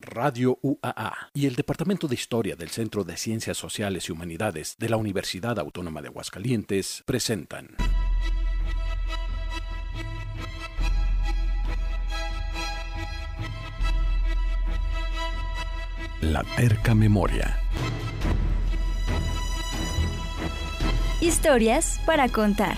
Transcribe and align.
Radio 0.00 0.58
UAA 0.62 1.30
y 1.34 1.46
el 1.46 1.54
Departamento 1.54 2.08
de 2.08 2.14
Historia 2.14 2.56
del 2.56 2.70
Centro 2.70 3.04
de 3.04 3.16
Ciencias 3.16 3.58
Sociales 3.58 4.08
y 4.08 4.12
Humanidades 4.12 4.76
de 4.78 4.88
la 4.88 4.96
Universidad 4.96 5.58
Autónoma 5.58 6.00
de 6.00 6.08
Aguascalientes 6.08 7.02
presentan. 7.04 7.76
La 16.22 16.44
terca 16.56 16.94
memoria. 16.94 17.58
Historias 21.20 22.00
para 22.06 22.28
contar. 22.28 22.76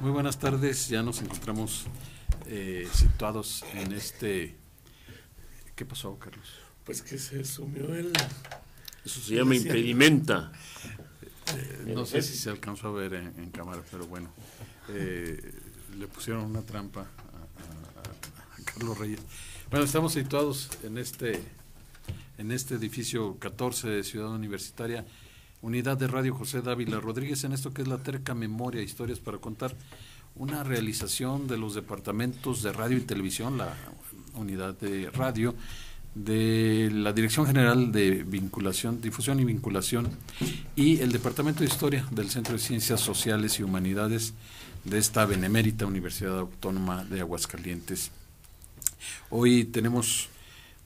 Muy 0.00 0.12
buenas 0.12 0.38
tardes, 0.38 0.88
ya 0.88 1.02
nos 1.02 1.20
encontramos 1.22 1.86
eh, 2.46 2.88
situados 2.92 3.64
en 3.74 3.92
este... 3.92 4.54
¿Qué 5.74 5.84
pasó, 5.84 6.16
Carlos? 6.20 6.46
Pues 6.84 7.02
que 7.02 7.18
se 7.18 7.44
sumió 7.44 7.92
el... 7.96 8.12
Eso 9.04 9.20
se 9.20 9.34
llama 9.34 9.56
impedimenta. 9.56 10.52
Eh, 11.56 11.92
no 11.96 12.06
sé 12.06 12.22
si 12.22 12.36
se 12.36 12.48
alcanzó 12.48 12.88
a 12.88 12.92
ver 12.92 13.14
en, 13.14 13.50
cámara, 13.50 13.82
pero 13.90 14.06
bueno, 14.06 14.30
eh, 14.90 15.52
le 15.98 16.06
pusieron 16.06 16.44
una 16.44 16.62
trampa 16.62 17.00
a, 17.00 18.62
Carlos 18.72 18.98
Reyes. 18.98 19.20
Bueno, 19.68 19.84
estamos 19.84 20.12
situados 20.12 20.70
en 20.84 20.96
este, 20.96 21.42
en 22.38 22.52
este 22.52 22.76
edificio 22.76 23.36
14 23.40 23.88
de 23.88 24.04
Ciudad 24.04 24.30
Universitaria, 24.30 25.04
unidad 25.62 25.96
de 25.96 26.06
Radio 26.06 26.34
José 26.34 26.62
Dávila 26.62 27.00
Rodríguez, 27.00 27.44
en 27.44 27.52
esto 27.52 27.72
que 27.72 27.82
es 27.82 27.88
la 27.88 27.98
terca 27.98 28.34
memoria, 28.34 28.82
historias 28.82 29.18
para 29.18 29.38
contar, 29.38 29.74
una 30.36 30.62
realización 30.62 31.48
de 31.48 31.58
los 31.58 31.74
departamentos 31.74 32.62
de 32.62 32.72
radio 32.72 32.96
y 32.96 33.00
televisión, 33.00 33.58
la 33.58 33.74
unidad 34.34 34.74
de 34.78 35.10
radio, 35.10 35.54
de 36.14 36.90
la 36.92 37.12
Dirección 37.12 37.46
General 37.46 37.92
de 37.92 38.24
Vinculación, 38.24 39.00
Difusión 39.00 39.40
y 39.40 39.44
Vinculación 39.44 40.10
y 40.74 40.98
el 41.00 41.12
Departamento 41.12 41.60
de 41.60 41.66
Historia 41.66 42.06
del 42.10 42.30
Centro 42.30 42.54
de 42.54 42.60
Ciencias 42.60 43.00
Sociales 43.00 43.58
y 43.58 43.62
Humanidades 43.62 44.34
de 44.84 44.98
esta 44.98 45.26
Benemérita 45.26 45.86
Universidad 45.86 46.38
Autónoma 46.38 47.04
de 47.04 47.20
Aguascalientes. 47.20 48.10
Hoy 49.30 49.64
tenemos 49.64 50.28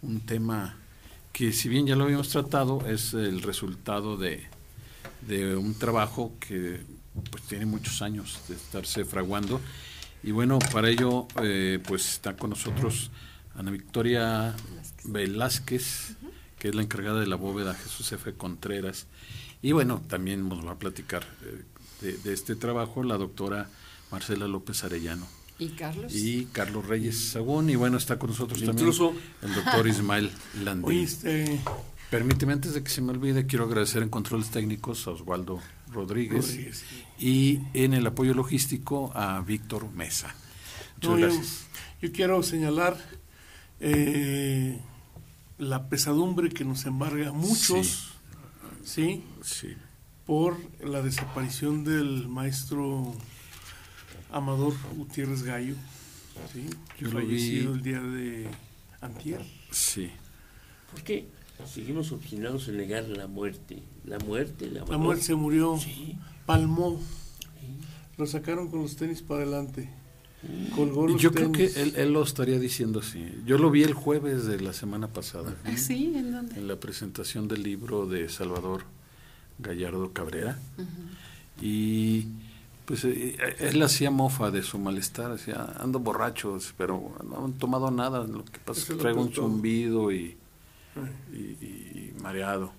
un 0.03 0.21
tema 0.21 0.77
que 1.33 1.53
si 1.53 1.69
bien 1.69 1.87
ya 1.87 1.97
lo 1.97 2.05
habíamos 2.05 2.29
tratado, 2.29 2.87
es 2.87 3.15
el 3.15 3.43
resultado 3.43 4.17
de, 4.17 4.47
de 5.27 5.57
un 5.57 5.75
trabajo 5.75 6.33
que 6.41 6.81
pues 7.31 7.43
tiene 7.45 7.67
muchos 7.67 8.03
años 8.03 8.41
de 8.49 8.55
estarse 8.55 9.05
fraguando 9.05 9.61
y 10.23 10.31
bueno, 10.31 10.59
para 10.73 10.89
ello 10.89 11.27
eh, 11.43 11.81
pues 11.87 12.09
está 12.13 12.37
con 12.37 12.51
nosotros 12.51 13.11
Ana 13.57 13.71
Victoria 13.71 14.55
Velázquez, 15.05 16.17
que 16.59 16.69
es 16.69 16.75
la 16.75 16.83
encargada 16.83 17.21
de 17.21 17.27
la 17.27 17.37
bóveda 17.37 17.75
Jesús 17.75 18.13
F. 18.13 18.33
Contreras. 18.35 19.07
Y 19.63 19.73
bueno, 19.73 20.01
también 20.07 20.49
nos 20.49 20.65
va 20.65 20.73
a 20.73 20.79
platicar 20.79 21.25
eh, 22.03 22.17
de, 22.23 22.33
este 22.33 22.55
trabajo 22.55 23.03
la 23.03 23.17
doctora 23.17 23.69
Marcela 24.13 24.47
López 24.47 24.85
Arellano. 24.85 25.27
¿Y 25.59 25.71
Carlos? 25.71 26.15
Y 26.15 26.47
Carlos 26.47 26.87
Reyes 26.87 27.31
Sagún. 27.31 27.69
Y 27.69 27.77
bueno, 27.77 27.97
está 27.97 28.19
con 28.19 28.31
nosotros 28.31 28.63
también 28.63 28.89
el 29.43 29.55
doctor 29.55 29.89
Ismael 29.89 30.31
Landín. 30.63 31.01
Este, 31.01 31.61
Permíteme, 32.13 32.53
antes 32.53 32.75
de 32.75 32.83
que 32.85 32.91
se 32.91 33.01
me 33.01 33.11
olvide, 33.13 33.47
quiero 33.47 33.65
agradecer 33.65 34.03
en 34.03 34.11
controles 34.11 34.51
técnicos 34.51 35.07
a 35.07 35.13
Osvaldo 35.13 35.63
Rodríguez, 35.91 36.85
y 37.19 37.61
en 37.73 37.95
el 37.95 38.07
apoyo 38.07 38.35
logístico 38.35 39.11
a 39.15 39.41
Víctor 39.41 39.91
Mesa. 39.93 40.35
Muchas 40.97 41.19
gracias. 41.19 41.67
Yo, 42.03 42.13
quiero 42.13 42.43
señalar 42.43 42.99
eh, 43.81 44.79
la 45.57 45.89
pesadumbre 45.89 46.51
que 46.51 46.67
nos 46.67 46.85
embarga 46.85 47.31
a 47.31 47.33
muchos, 47.33 48.13
¿sí? 48.85 49.25
Sí. 49.43 49.75
Por 50.27 50.59
la 50.85 51.01
desaparición 51.01 51.83
del 51.83 52.29
maestro 52.29 53.11
Amador 54.31 54.75
Gutiérrez 54.97 55.45
Gallo, 55.45 55.77
¿sí? 56.53 56.69
Yo 57.01 57.11
fallecido 57.11 57.73
el 57.73 57.81
día 57.81 58.01
de 58.03 58.49
antier. 59.01 59.41
Sí. 59.71 60.11
¿Por 60.91 61.03
qué 61.05 61.27
seguimos 61.67 62.13
obstinados 62.13 62.69
en 62.69 62.77
negar 62.77 63.05
la 63.05 63.27
muerte? 63.27 63.83
La 64.05 64.19
muerte, 64.19 64.71
la, 64.71 64.85
la 64.85 64.99
muerte 64.99 65.23
se 65.23 65.35
murió, 65.35 65.79
palmó, 66.47 67.01
lo 68.17 68.27
sacaron 68.27 68.69
con 68.69 68.83
los 68.83 68.97
tenis 68.97 69.23
para 69.23 69.43
adelante. 69.43 69.91
Yo 71.19 71.33
creo 71.33 71.53
que 71.53 71.67
él, 71.67 72.13
lo 72.13 72.23
estaría 72.23 72.59
diciendo 72.59 72.99
así. 72.99 73.25
Yo 73.47 73.59
lo 73.59 73.71
vi 73.71 73.85
el 73.85 73.95
jueves 73.95 74.45
de 74.45 74.61
la 74.61 74.73
semana 74.73 75.07
pasada. 75.07 75.55
¿Ah, 75.65 75.77
sí? 75.77 76.13
¿En 76.17 76.33
dónde? 76.33 76.57
En 76.57 76.67
la 76.67 76.81
presentación 76.81 77.47
del 77.47 77.63
libro 77.63 78.07
de 78.07 78.29
Salvador 78.29 78.83
Gallardo 79.61 80.13
Cabrera. 80.13 80.59
Y 81.61 82.27
pues 82.85 83.05
eh, 83.05 83.37
eh, 83.39 83.57
él 83.61 83.81
hacía 83.83 84.11
mofa 84.11 84.51
de 84.51 84.63
su 84.63 84.79
malestar, 84.79 85.31
decía, 85.31 85.75
ando 85.79 86.01
borracho, 86.01 86.59
pero 86.77 87.15
no 87.25 87.45
han 87.45 87.53
tomado 87.53 87.93
nada, 87.93 88.27
lo 88.27 88.45
que 88.45 88.59
pasa 88.59 88.81
es 88.81 88.87
que 88.89 88.95
traigo 88.95 89.23
un 89.23 89.33
zumbido 89.33 90.11
y, 90.11 90.37
y, 91.33 92.13
mareado. 92.21 92.73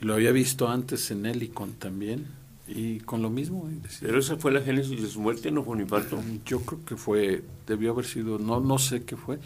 Y 0.00 0.04
lo 0.04 0.14
había 0.14 0.32
visto 0.32 0.68
antes 0.68 1.10
en 1.10 1.26
Helicon 1.26 1.74
también 1.74 2.26
y 2.66 3.00
con 3.00 3.22
lo 3.22 3.30
mismo. 3.30 3.68
Pero 4.00 4.18
esa 4.18 4.36
fue 4.36 4.52
la 4.52 4.60
génesis 4.60 5.00
de 5.00 5.08
su 5.08 5.20
muerte, 5.20 5.50
no 5.50 5.62
fue 5.62 5.74
un 5.74 5.82
infarto. 5.82 6.22
Yo 6.44 6.60
creo 6.60 6.84
que 6.84 6.96
fue, 6.96 7.42
debió 7.66 7.92
haber 7.92 8.04
sido, 8.04 8.38
no 8.38 8.60
no 8.60 8.78
sé 8.78 9.04
qué 9.04 9.16
fue, 9.16 9.38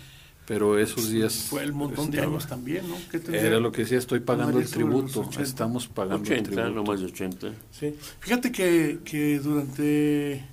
pero 0.46 0.78
esos 0.78 1.10
días... 1.10 1.46
Fue 1.50 1.62
el 1.62 1.72
montón 1.72 2.10
de 2.10 2.20
años 2.20 2.46
también, 2.46 2.84
¿no? 2.88 2.96
Era 3.32 3.58
lo 3.58 3.72
que 3.72 3.82
decía, 3.82 3.98
estoy 3.98 4.20
pagando 4.20 4.58
el 4.60 4.70
tributo, 4.70 5.28
estamos 5.40 5.88
pagando 5.88 6.22
80, 6.22 6.34
el 6.36 6.44
tributo. 6.44 6.74
no 6.74 6.84
más 6.84 7.00
de 7.00 7.06
80. 7.06 7.52
Sí. 7.72 7.94
Fíjate 8.20 8.52
que, 8.52 9.00
que 9.04 9.40
durante 9.40 10.44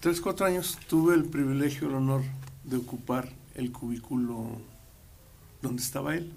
3, 0.00 0.20
4 0.20 0.46
años 0.46 0.78
tuve 0.88 1.14
el 1.14 1.24
privilegio, 1.24 1.88
el 1.88 1.94
honor 1.94 2.22
de 2.64 2.76
ocupar 2.78 3.30
el 3.54 3.70
cubículo 3.70 4.60
donde 5.64 5.82
estaba 5.82 6.14
él, 6.14 6.30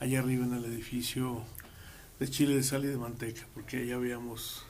allá 0.00 0.18
arriba 0.18 0.44
en 0.44 0.52
el 0.52 0.64
edificio 0.66 1.42
de 2.20 2.28
chile 2.28 2.54
de 2.54 2.62
sal 2.62 2.84
y 2.84 2.88
de 2.88 2.96
manteca, 2.96 3.46
porque 3.54 3.78
allá 3.78 3.96
habíamos 3.96 4.64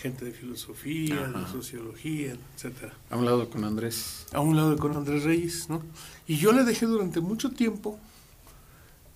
gente 0.00 0.24
de 0.24 0.32
filosofía, 0.32 1.28
de 1.28 1.46
sociología, 1.46 2.36
etcétera. 2.56 2.92
A 3.10 3.16
un 3.16 3.24
lado 3.24 3.48
con 3.48 3.64
Andrés. 3.64 4.26
A 4.32 4.40
un 4.40 4.56
lado 4.56 4.76
con 4.76 4.96
Andrés 4.96 5.22
Reyes, 5.22 5.68
¿no? 5.68 5.82
Y 6.26 6.36
yo 6.36 6.52
le 6.52 6.64
dejé 6.64 6.86
durante 6.86 7.20
mucho 7.20 7.50
tiempo 7.50 7.98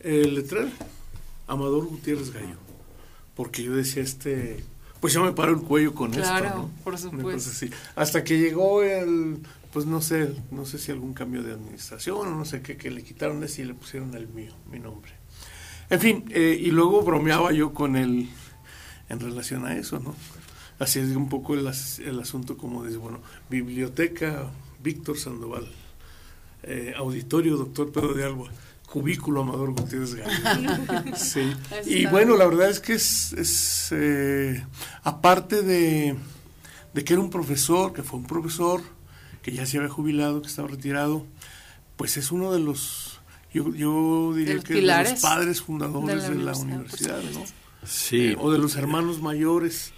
el 0.01 0.35
letrero, 0.35 0.69
Amador 1.49 1.87
Gutiérrez 1.87 2.33
Gallo, 2.33 2.57
porque 3.35 3.65
yo 3.65 3.75
decía, 3.75 4.03
este, 4.03 4.63
pues 5.01 5.13
yo 5.13 5.25
me 5.25 5.33
paro 5.33 5.53
el 5.53 5.63
cuello 5.63 5.95
con 5.95 6.15
esto, 6.15 6.41
¿no? 6.45 6.71
por 6.85 6.97
supuesto. 6.97 7.51
Sí. 7.51 7.71
Hasta 7.97 8.23
que 8.23 8.39
llegó 8.39 8.83
el, 8.83 9.39
pues 9.77 9.85
no 9.85 10.01
sé, 10.01 10.35
no 10.51 10.65
sé 10.65 10.79
si 10.79 10.91
algún 10.91 11.13
cambio 11.13 11.43
de 11.43 11.53
administración 11.53 12.17
o 12.29 12.35
no 12.35 12.47
sé 12.47 12.63
qué, 12.63 12.79
que 12.79 12.91
le 12.91 13.05
quitaron 13.05 13.45
ese 13.45 13.61
y 13.61 13.67
le 13.67 13.75
pusieron 13.75 14.15
el 14.15 14.27
mío, 14.27 14.55
mi 14.73 14.79
nombre. 14.79 15.13
En 15.91 16.01
fin, 16.01 16.25
eh, 16.31 16.59
y 16.59 16.71
luego 16.71 17.03
bromeaba 17.03 17.53
yo 17.53 17.75
con 17.75 17.95
él 17.95 18.31
en 19.11 19.21
relación 19.21 19.67
a 19.67 19.77
eso, 19.77 19.99
¿no? 19.99 20.15
Así 20.79 21.01
es 21.01 21.15
un 21.15 21.29
poco 21.29 21.53
el, 21.53 21.71
el 22.07 22.21
asunto 22.21 22.57
como 22.57 22.87
dice, 22.87 22.97
bueno, 22.97 23.21
biblioteca 23.51 24.51
Víctor 24.83 25.19
Sandoval, 25.19 25.69
eh, 26.63 26.95
auditorio 26.97 27.59
doctor 27.59 27.93
Pedro 27.93 28.15
de 28.15 28.25
Alba, 28.25 28.47
cubículo 28.87 29.43
Amador 29.43 29.73
Gutiérrez 29.73 30.15
Gallo. 30.15 30.71
sí. 31.17 31.53
Y 31.85 32.07
bueno, 32.07 32.35
la 32.39 32.47
verdad 32.47 32.71
es 32.71 32.81
que 32.81 32.95
es, 32.95 33.35
es 33.35 33.89
eh, 33.91 34.65
aparte 35.03 35.61
de, 35.61 36.17
de 36.95 37.05
que 37.05 37.13
era 37.13 37.21
un 37.21 37.29
profesor, 37.29 37.93
que 37.93 38.03
fue 38.03 38.21
un 38.21 38.27
profesor, 38.27 38.96
que 39.47 39.53
ya 39.53 39.65
se 39.65 39.79
había 39.79 39.89
jubilado, 39.89 40.43
que 40.43 40.49
estaba 40.49 40.67
retirado, 40.67 41.25
pues 41.95 42.17
es 42.17 42.33
uno 42.33 42.53
de 42.53 42.59
los 42.59 43.21
yo, 43.55 44.33
diría 44.35 44.59
que 44.59 44.75
de 44.75 44.83
los 44.83 45.21
padres 45.21 45.63
fundadores 45.63 46.29
de 46.29 46.35
la, 46.35 46.57
universidad, 46.57 47.23
¿no? 47.23 47.45
Sí. 47.87 48.31
Eh, 48.31 48.37
o 48.41 48.51
de 48.51 48.59
los 48.59 48.75
hermanos 48.75 49.23
mayores. 49.23 49.93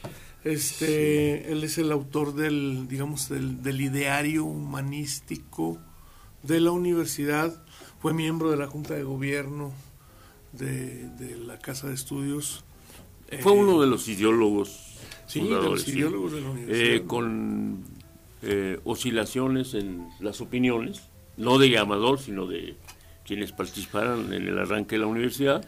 Este, 0.45 1.51
él 1.51 1.65
es 1.65 1.79
el 1.79 1.91
autor 1.93 2.35
del, 2.35 2.89
digamos, 2.89 3.31
del, 3.31 3.81
ideario 3.81 4.45
humanístico 4.45 5.79
de 6.43 6.61
la 6.61 6.71
universidad. 6.71 7.65
Fue 8.03 8.13
miembro 8.13 8.51
de 8.51 8.59
la 8.59 8.67
Junta 8.67 8.97
de 8.97 9.03
Gobierno 9.03 9.73
de, 10.53 11.39
la 11.47 11.59
Casa 11.59 11.89
de 11.89 11.95
Estudios. 11.95 12.65
Fue 13.41 13.53
uno 13.53 13.81
de 13.81 13.87
los 13.87 14.09
ideólogos 14.09 14.99
sí, 15.27 15.41
de 15.41 15.49
los 15.49 15.89
ideólogos 15.89 16.33
de 16.33 16.41
la 16.43 16.51
universidad. 16.51 16.97
Eh, 16.97 17.05
con 17.07 17.98
eh, 18.43 18.79
oscilaciones 18.85 19.75
en 19.75 20.09
las 20.21 20.41
opiniones, 20.41 21.03
no 21.37 21.59
de 21.59 21.77
Amador, 21.79 22.19
sino 22.19 22.47
de 22.47 22.77
quienes 23.25 23.53
participaron 23.53 24.33
en 24.33 24.49
el 24.49 24.59
arranque 24.59 24.97
de 24.97 25.01
la 25.01 25.07
universidad, 25.07 25.67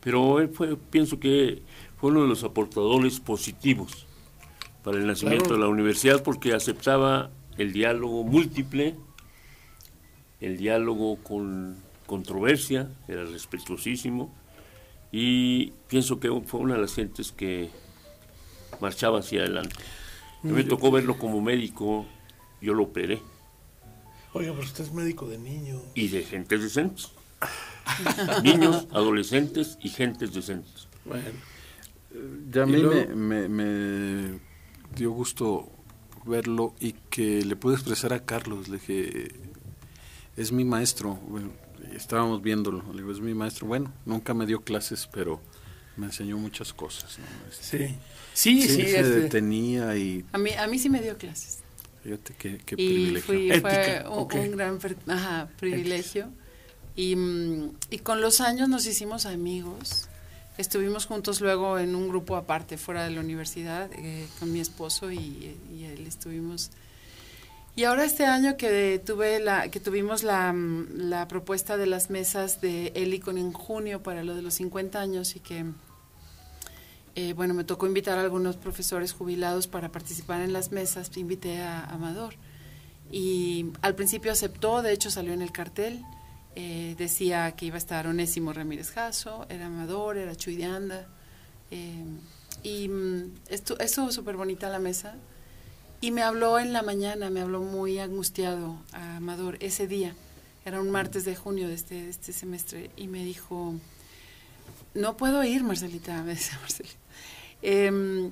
pero 0.00 0.40
él 0.40 0.48
fue, 0.48 0.76
pienso 0.76 1.20
que 1.20 1.62
fue 1.96 2.10
uno 2.10 2.22
de 2.22 2.28
los 2.28 2.44
aportadores 2.44 3.20
positivos 3.20 4.06
para 4.82 4.98
el 4.98 5.06
nacimiento 5.06 5.54
de 5.54 5.60
la 5.60 5.68
universidad 5.68 6.22
porque 6.22 6.52
aceptaba 6.52 7.30
el 7.58 7.72
diálogo 7.72 8.24
múltiple, 8.24 8.96
el 10.40 10.56
diálogo 10.56 11.16
con 11.22 11.76
controversia, 12.06 12.90
era 13.06 13.24
respetuosísimo 13.24 14.34
y 15.12 15.72
pienso 15.88 16.18
que 16.18 16.28
fue 16.46 16.60
una 16.60 16.74
de 16.74 16.80
las 16.80 16.94
gentes 16.94 17.32
que 17.32 17.70
marchaba 18.80 19.20
hacia 19.20 19.42
adelante. 19.42 19.76
Me 20.42 20.64
tocó 20.64 20.90
verlo 20.90 21.18
como 21.18 21.40
médico, 21.40 22.06
yo 22.60 22.74
lo 22.74 22.84
operé. 22.84 23.20
Oiga, 24.34 24.52
pero 24.52 24.64
usted 24.64 24.84
es 24.84 24.92
médico 24.92 25.28
de 25.28 25.38
niños. 25.38 25.82
Y 25.94 26.08
de 26.08 26.22
gentes 26.22 26.62
decentes. 26.62 27.10
Niños, 28.42 28.86
adolescentes 28.92 29.78
y 29.82 29.88
gentes 29.88 30.32
decentes. 30.32 30.88
Bueno, 31.04 31.24
ya 32.50 32.62
a 32.62 32.66
mí 32.66 32.82
me, 33.14 33.48
me, 33.48 34.40
dio 34.94 35.10
gusto 35.10 35.70
verlo 36.24 36.74
y 36.78 36.92
que 36.92 37.44
le 37.44 37.56
pude 37.56 37.74
expresar 37.74 38.12
a 38.12 38.24
Carlos, 38.24 38.68
le 38.68 38.78
dije, 38.78 39.32
es 40.36 40.52
mi 40.52 40.64
maestro, 40.64 41.18
estábamos 41.94 42.42
viéndolo, 42.42 42.84
le 42.92 42.98
digo, 42.98 43.10
es 43.10 43.20
mi 43.20 43.34
maestro, 43.34 43.66
bueno, 43.66 43.92
nunca 44.04 44.34
me 44.34 44.46
dio 44.46 44.62
clases, 44.62 45.08
pero 45.12 45.40
me 45.96 46.06
enseñó 46.06 46.38
muchas 46.38 46.72
cosas. 46.72 47.18
Este, 47.50 47.88
sí. 47.88 47.96
Sí, 48.34 48.62
sí, 48.62 48.68
se 48.68 49.00
este. 49.00 49.20
detenía 49.20 49.94
y... 49.96 50.24
A 50.32 50.38
mí, 50.38 50.50
a 50.52 50.66
mí 50.66 50.78
sí 50.78 50.88
me 50.88 51.02
dio 51.02 51.18
clases. 51.18 51.58
Fíjate 52.02 52.34
qué, 52.34 52.58
qué 52.58 52.74
y 52.78 53.12
privilegio. 53.20 53.60
fue 53.60 54.40
un, 54.40 54.56
gran 54.56 54.78
privilegio. 55.58 56.30
Y, 56.96 57.14
mm, 57.14 57.76
y, 57.90 57.98
con 57.98 58.20
los 58.20 58.40
años 58.40 58.68
nos 58.68 58.86
hicimos 58.86 59.26
amigos. 59.26 60.08
Estuvimos 60.58 61.06
juntos 61.06 61.40
luego 61.40 61.78
en 61.78 61.94
un 61.94 62.08
grupo 62.08 62.36
aparte, 62.36 62.76
fuera 62.76 63.04
de 63.04 63.10
la 63.10 63.20
universidad, 63.20 63.90
eh, 63.92 64.26
con 64.38 64.52
mi 64.52 64.60
esposo 64.60 65.10
y, 65.10 65.56
y, 65.72 65.84
él 65.84 66.06
estuvimos. 66.06 66.70
Y 67.74 67.84
ahora 67.84 68.04
este 68.04 68.26
año 68.26 68.58
que 68.58 69.00
tuve 69.04 69.40
la, 69.40 69.70
que 69.70 69.80
tuvimos 69.80 70.22
la, 70.22 70.52
mm, 70.52 71.26
propuesta 71.28 71.78
de 71.78 71.86
las 71.86 72.10
mesas 72.10 72.60
de 72.60 72.92
Helicon 72.94 73.38
en 73.38 73.52
junio 73.52 74.02
para 74.02 74.22
lo 74.22 74.34
de 74.34 74.42
los 74.42 74.54
50 74.54 75.00
años 75.00 75.36
y 75.36 75.40
que 75.40 75.64
eh, 77.14 77.34
bueno, 77.34 77.54
me 77.54 77.64
tocó 77.64 77.86
invitar 77.86 78.18
a 78.18 78.22
algunos 78.22 78.56
profesores 78.56 79.12
jubilados 79.12 79.66
para 79.68 79.90
participar 79.90 80.40
en 80.40 80.52
las 80.52 80.72
mesas, 80.72 81.14
invité 81.16 81.60
a 81.60 81.84
Amador. 81.84 82.34
Y 83.10 83.66
al 83.82 83.94
principio 83.94 84.32
aceptó, 84.32 84.80
de 84.80 84.92
hecho 84.92 85.10
salió 85.10 85.34
en 85.34 85.42
el 85.42 85.52
cartel, 85.52 86.02
eh, 86.54 86.94
decía 86.96 87.52
que 87.52 87.66
iba 87.66 87.76
a 87.76 87.78
estar 87.78 88.06
Onésimo 88.06 88.52
Ramírez 88.52 88.90
Jasso, 88.90 89.46
era 89.50 89.66
Amador, 89.66 90.16
era 90.16 90.34
Chuy 90.34 90.56
de 90.56 90.64
Anda. 90.64 91.06
Eh, 91.70 92.04
y 92.62 92.88
mm, 92.88 93.34
esto, 93.48 93.78
estuvo 93.78 94.10
súper 94.10 94.36
bonita 94.36 94.70
la 94.70 94.78
mesa. 94.78 95.16
Y 96.02 96.10
me 96.10 96.22
habló 96.22 96.58
en 96.58 96.72
la 96.72 96.82
mañana, 96.82 97.30
me 97.30 97.40
habló 97.40 97.60
muy 97.60 98.00
angustiado 98.00 98.76
a 98.90 99.18
Amador 99.18 99.56
ese 99.60 99.86
día. 99.86 100.16
Era 100.64 100.80
un 100.80 100.90
martes 100.90 101.24
de 101.24 101.36
junio 101.36 101.68
de 101.68 101.74
este, 101.74 101.94
de 101.94 102.10
este 102.10 102.32
semestre. 102.32 102.90
Y 102.96 103.06
me 103.06 103.24
dijo, 103.24 103.76
no 104.94 105.16
puedo 105.16 105.44
ir, 105.44 105.62
Marcelita, 105.62 106.20
me 106.24 106.34
decía 106.34 106.58
Marcelita. 106.60 106.96
Eh, 107.62 108.30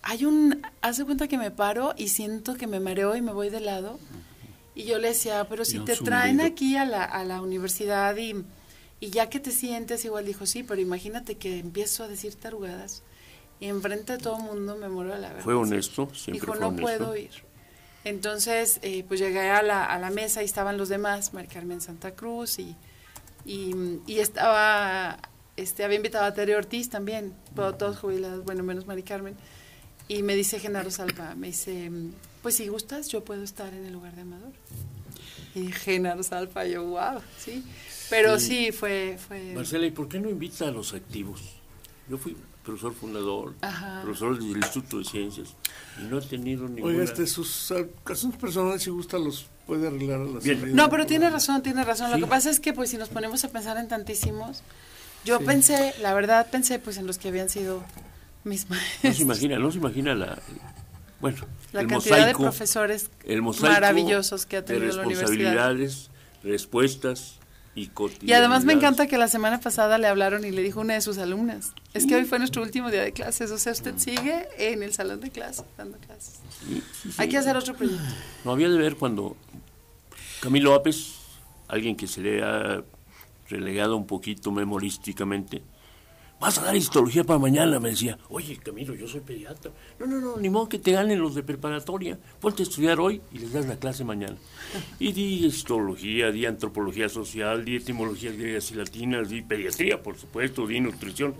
hay 0.00 0.24
un, 0.24 0.62
hace 0.80 1.04
cuenta 1.04 1.28
que 1.28 1.36
me 1.36 1.50
paro 1.50 1.92
y 1.94 2.08
siento 2.08 2.54
que 2.54 2.66
me 2.66 2.80
mareo 2.80 3.14
y 3.14 3.20
me 3.20 3.34
voy 3.34 3.50
de 3.50 3.60
lado. 3.60 3.98
Y 4.74 4.84
yo 4.84 4.98
le 4.98 5.08
decía, 5.08 5.46
pero 5.46 5.66
si 5.66 5.78
te 5.80 5.96
traen 5.96 6.40
aquí 6.40 6.78
a 6.78 6.86
la, 6.86 7.04
a 7.04 7.22
la 7.24 7.42
universidad 7.42 8.16
y, 8.16 8.34
y 8.98 9.10
ya 9.10 9.28
que 9.28 9.40
te 9.40 9.50
sientes, 9.50 10.06
igual 10.06 10.24
dijo, 10.24 10.46
sí, 10.46 10.62
pero 10.62 10.80
imagínate 10.80 11.34
que 11.34 11.58
empiezo 11.58 12.02
a 12.02 12.08
decir 12.08 12.34
tarugadas 12.36 13.02
y 13.60 13.66
enfrente 13.66 14.14
de 14.14 14.18
todo 14.18 14.38
el 14.38 14.42
mundo 14.44 14.76
me 14.76 14.88
muero 14.88 15.14
a 15.14 15.18
la 15.18 15.28
verdad. 15.28 15.44
Fue 15.44 15.54
honesto, 15.54 16.12
siempre 16.14 16.46
Dijo, 16.46 16.54
no 16.56 16.74
puedo 16.74 17.16
ir. 17.16 17.30
Entonces, 18.04 18.80
eh, 18.82 19.04
pues 19.06 19.20
llegué 19.20 19.50
a 19.50 19.62
la, 19.62 19.84
a 19.84 19.98
la 19.98 20.10
mesa 20.10 20.42
y 20.42 20.46
estaban 20.46 20.78
los 20.78 20.88
demás, 20.88 21.34
Mari 21.34 21.48
Carmen 21.48 21.82
Santa 21.82 22.12
Cruz 22.12 22.58
y, 22.58 22.74
y, 23.44 24.00
y 24.06 24.20
estaba 24.20 25.18
este, 25.60 25.84
había 25.84 25.96
invitado 25.96 26.24
a 26.24 26.32
Tere 26.32 26.56
Ortiz 26.56 26.88
también, 26.88 27.34
todos 27.54 27.98
jubilados, 27.98 28.44
bueno, 28.44 28.62
menos 28.62 28.86
Mari 28.86 29.02
Carmen. 29.02 29.36
Y 30.08 30.22
me 30.22 30.34
dice 30.34 30.58
Genaro 30.58 30.90
Salva, 30.90 31.34
me 31.34 31.48
dice, 31.48 31.90
pues 32.42 32.56
si 32.56 32.68
gustas, 32.68 33.08
yo 33.08 33.22
puedo 33.22 33.42
estar 33.42 33.72
en 33.74 33.84
el 33.84 33.92
lugar 33.92 34.14
de 34.14 34.22
Amador. 34.22 34.52
Y 35.54 35.70
Genaro 35.70 36.22
Salva, 36.22 36.66
yo, 36.66 36.84
wow, 36.84 37.20
sí. 37.36 37.62
Pero 38.08 38.40
sí, 38.40 38.72
fue, 38.72 39.18
fue... 39.18 39.52
Marcela, 39.54 39.86
¿y 39.86 39.90
por 39.90 40.08
qué 40.08 40.18
no 40.18 40.30
invita 40.30 40.66
a 40.66 40.70
los 40.70 40.94
activos? 40.94 41.42
Yo 42.08 42.16
fui 42.16 42.34
profesor 42.64 42.94
fundador, 42.94 43.54
profesor 44.02 44.38
del 44.38 44.56
Instituto 44.56 44.98
de 44.98 45.04
Ciencias, 45.04 45.54
y 46.00 46.04
no 46.04 46.18
he 46.18 46.22
tenido 46.22 46.68
ninguna... 46.68 46.92
Oiga, 46.92 47.04
este, 47.04 47.26
sus 47.26 47.72
casos 48.04 48.36
personales, 48.36 48.82
si 48.82 48.90
gusta, 48.90 49.18
los 49.18 49.46
puede 49.66 49.86
arreglar 49.86 50.20
a 50.20 50.24
la 50.24 50.66
No, 50.72 50.90
pero 50.90 51.06
tiene 51.06 51.30
razón, 51.30 51.62
tiene 51.62 51.84
razón. 51.84 52.10
Lo 52.10 52.18
que 52.18 52.26
pasa 52.26 52.50
es 52.50 52.60
que, 52.60 52.72
pues, 52.72 52.90
si 52.90 52.98
nos 52.98 53.08
ponemos 53.08 53.44
a 53.44 53.48
pensar 53.48 53.76
en 53.78 53.88
tantísimos 53.88 54.62
yo 55.24 55.40
pensé, 55.40 55.94
la 56.00 56.14
verdad 56.14 56.48
pensé 56.50 56.78
pues 56.78 56.96
en 56.96 57.06
los 57.06 57.18
que 57.18 57.28
habían 57.28 57.48
sido 57.48 57.84
mis 58.44 58.68
maestros. 58.70 59.04
No 59.04 59.12
se 59.12 59.22
imagina, 59.22 59.58
no 59.58 59.70
se 59.70 59.78
imagina 59.78 60.14
la 60.14 60.38
bueno, 61.20 61.38
la 61.72 61.86
cantidad 61.86 62.26
de 62.26 62.34
profesores 62.34 63.10
maravillosos 63.60 64.46
que 64.46 64.56
ha 64.56 64.64
tenido 64.64 64.86
la 64.86 65.02
universidad. 65.02 65.28
Responsabilidades, 65.28 66.10
respuestas 66.42 67.39
y 67.74 67.90
Y 68.22 68.32
además 68.32 68.64
me 68.64 68.72
encanta 68.72 69.06
que 69.06 69.16
la 69.16 69.28
semana 69.28 69.60
pasada 69.60 69.96
le 69.98 70.08
hablaron 70.08 70.44
y 70.44 70.50
le 70.50 70.62
dijo 70.62 70.80
una 70.80 70.94
de 70.94 71.00
sus 71.00 71.18
alumnas, 71.18 71.72
es 71.94 72.06
que 72.06 72.16
hoy 72.16 72.24
fue 72.24 72.38
nuestro 72.38 72.62
último 72.62 72.90
día 72.90 73.02
de 73.02 73.12
clases, 73.12 73.50
o 73.50 73.58
sea, 73.58 73.72
usted 73.72 73.94
sigue 73.96 74.48
en 74.58 74.82
el 74.82 74.92
salón 74.92 75.20
de 75.20 75.30
clases, 75.30 75.64
dando 75.78 75.96
clases. 75.98 76.40
Hay 77.16 77.28
que 77.28 77.38
hacer 77.38 77.56
otro 77.56 77.74
proyecto. 77.74 78.02
No 78.44 78.52
había 78.52 78.68
de 78.68 78.76
ver 78.76 78.96
cuando 78.96 79.36
Camilo 80.40 80.72
López, 80.72 81.14
alguien 81.68 81.96
que 81.96 82.06
se 82.06 82.20
le 82.20 82.42
ha 82.42 82.82
relegado 83.48 83.96
un 83.96 84.06
poquito 84.06 84.50
memorísticamente. 84.50 85.62
Vas 86.40 86.56
a 86.56 86.64
dar 86.64 86.74
histología 86.74 87.22
para 87.22 87.38
mañana, 87.38 87.78
me 87.78 87.90
decía. 87.90 88.18
Oye, 88.30 88.56
Camilo, 88.56 88.94
yo 88.94 89.06
soy 89.06 89.20
pediatra. 89.20 89.70
No, 89.98 90.06
no, 90.06 90.20
no, 90.20 90.38
ni 90.38 90.48
modo 90.48 90.70
que 90.70 90.78
te 90.78 90.92
ganen 90.92 91.20
los 91.20 91.34
de 91.34 91.42
preparatoria. 91.42 92.18
Ponte 92.40 92.62
a 92.62 92.64
estudiar 92.64 92.98
hoy 92.98 93.20
y 93.30 93.40
les 93.40 93.52
das 93.52 93.66
la 93.66 93.76
clase 93.76 94.04
mañana. 94.04 94.36
Y 94.98 95.12
di 95.12 95.44
histología, 95.44 96.32
di 96.32 96.46
antropología 96.46 97.10
social, 97.10 97.66
di 97.66 97.76
etimologías 97.76 98.38
griegas 98.38 98.70
y 98.70 98.74
latinas, 98.74 99.28
di 99.28 99.42
pediatría, 99.42 100.02
por 100.02 100.16
supuesto, 100.16 100.66
di 100.66 100.80
nutrición. 100.80 101.34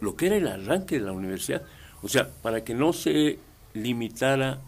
Lo 0.00 0.14
que 0.14 0.26
era 0.26 0.36
el 0.36 0.46
arranque 0.46 1.00
de 1.00 1.06
la 1.06 1.12
universidad. 1.12 1.62
O 2.02 2.08
sea, 2.08 2.30
para 2.30 2.62
que 2.62 2.72
no 2.72 2.92
se 2.92 3.40
limitara 3.74 4.60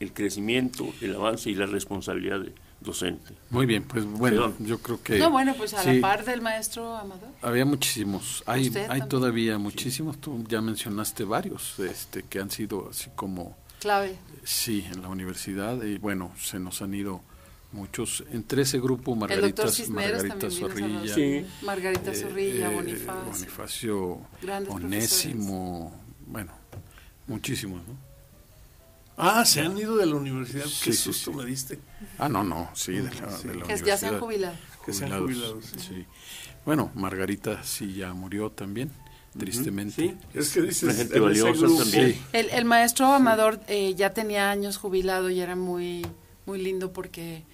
el 0.00 0.12
crecimiento, 0.12 0.92
el 1.00 1.14
avance 1.14 1.50
y 1.50 1.54
la 1.54 1.66
responsabilidad 1.66 2.40
de, 2.40 2.52
docente. 2.84 3.34
Muy 3.50 3.66
bien, 3.66 3.82
pues 3.82 4.04
bueno, 4.04 4.54
yo 4.60 4.78
creo 4.78 5.02
que... 5.02 5.18
No, 5.18 5.30
bueno, 5.30 5.54
pues 5.56 5.74
a 5.74 5.82
la 5.82 6.00
par 6.00 6.24
del 6.24 6.40
maestro 6.40 6.94
Amador. 6.96 7.30
Había 7.42 7.64
muchísimos, 7.64 8.44
hay, 8.46 8.72
hay 8.88 9.08
todavía 9.08 9.58
muchísimos, 9.58 10.20
tú 10.20 10.44
ya 10.48 10.60
mencionaste 10.60 11.24
varios 11.24 11.78
este, 11.80 12.22
que 12.22 12.38
han 12.38 12.50
sido 12.50 12.88
así 12.90 13.10
como... 13.16 13.56
Clave. 13.80 14.16
Sí, 14.44 14.86
en 14.92 15.02
la 15.02 15.08
universidad 15.08 15.82
y 15.82 15.98
bueno, 15.98 16.32
se 16.38 16.58
nos 16.58 16.80
han 16.80 16.94
ido 16.94 17.20
muchos. 17.72 18.24
Entre 18.30 18.62
ese 18.62 18.78
grupo, 18.78 19.14
Margarita, 19.14 19.64
Margarita 19.88 20.50
Zorrilla, 20.50 21.14
sí. 21.14 21.44
Margarita 21.62 22.12
eh, 22.12 22.14
Zorrilla, 22.14 22.70
eh, 22.70 22.74
Bonifacio, 22.74 23.22
Bonifacio 23.26 24.20
Onésimo, 24.70 25.92
bueno, 26.26 26.52
muchísimos, 27.26 27.82
¿no? 27.86 28.13
Ah, 29.16 29.44
se 29.44 29.60
han 29.60 29.76
ido 29.78 29.96
de 29.96 30.06
la 30.06 30.16
universidad. 30.16 30.66
Qué 30.82 30.92
susto 30.92 31.32
me 31.32 31.44
diste. 31.44 31.78
Ah, 32.18 32.28
no, 32.28 32.42
no, 32.42 32.70
sí, 32.74 32.92
de 32.92 33.02
la, 33.02 33.10
de 33.10 33.14
la 33.14 33.64
universidad. 33.64 33.78
Que 33.78 33.86
ya 33.86 33.96
se 33.96 34.06
han 34.06 34.18
jubilado. 34.18 34.56
Que 34.84 34.92
se 34.92 35.04
han 35.04 35.20
jubilado, 35.20 35.60
sí. 35.62 36.06
Bueno, 36.64 36.90
Margarita 36.94 37.62
sí 37.62 37.94
ya 37.94 38.12
murió 38.14 38.50
también, 38.50 38.90
tristemente. 39.38 40.02
Sí, 40.02 40.16
es 40.32 40.52
que 40.52 40.62
dices, 40.62 40.96
gente 40.96 41.20
valiosa 41.20 41.66
también. 41.66 42.18
El, 42.32 42.50
el, 42.50 42.64
maestro 42.64 43.06
Amador 43.06 43.60
eh, 43.68 43.94
ya 43.94 44.10
tenía 44.10 44.50
años 44.50 44.78
jubilado 44.78 45.30
y 45.30 45.40
era 45.40 45.56
muy, 45.56 46.06
muy 46.46 46.60
lindo 46.60 46.92
porque 46.92 47.44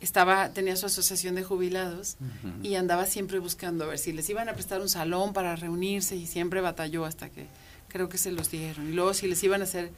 estaba 0.00 0.50
tenía 0.50 0.76
su 0.76 0.86
asociación 0.86 1.34
de 1.34 1.44
jubilados 1.44 2.16
y 2.62 2.74
andaba 2.76 3.04
siempre 3.04 3.38
buscando 3.38 3.84
a 3.84 3.88
ver 3.88 3.98
si 3.98 4.12
les 4.12 4.28
iban 4.30 4.48
a 4.48 4.54
prestar 4.54 4.80
un 4.80 4.88
salón 4.88 5.34
para 5.34 5.56
reunirse 5.56 6.16
y 6.16 6.26
siempre 6.26 6.62
batalló 6.62 7.04
hasta 7.04 7.28
que 7.28 7.46
creo 7.88 8.08
que 8.08 8.16
se 8.16 8.32
los 8.32 8.50
dieron. 8.50 8.88
Y 8.88 8.92
luego 8.92 9.12
si 9.12 9.26
les 9.26 9.42
iban 9.44 9.60
a 9.60 9.64
hacer 9.64 9.90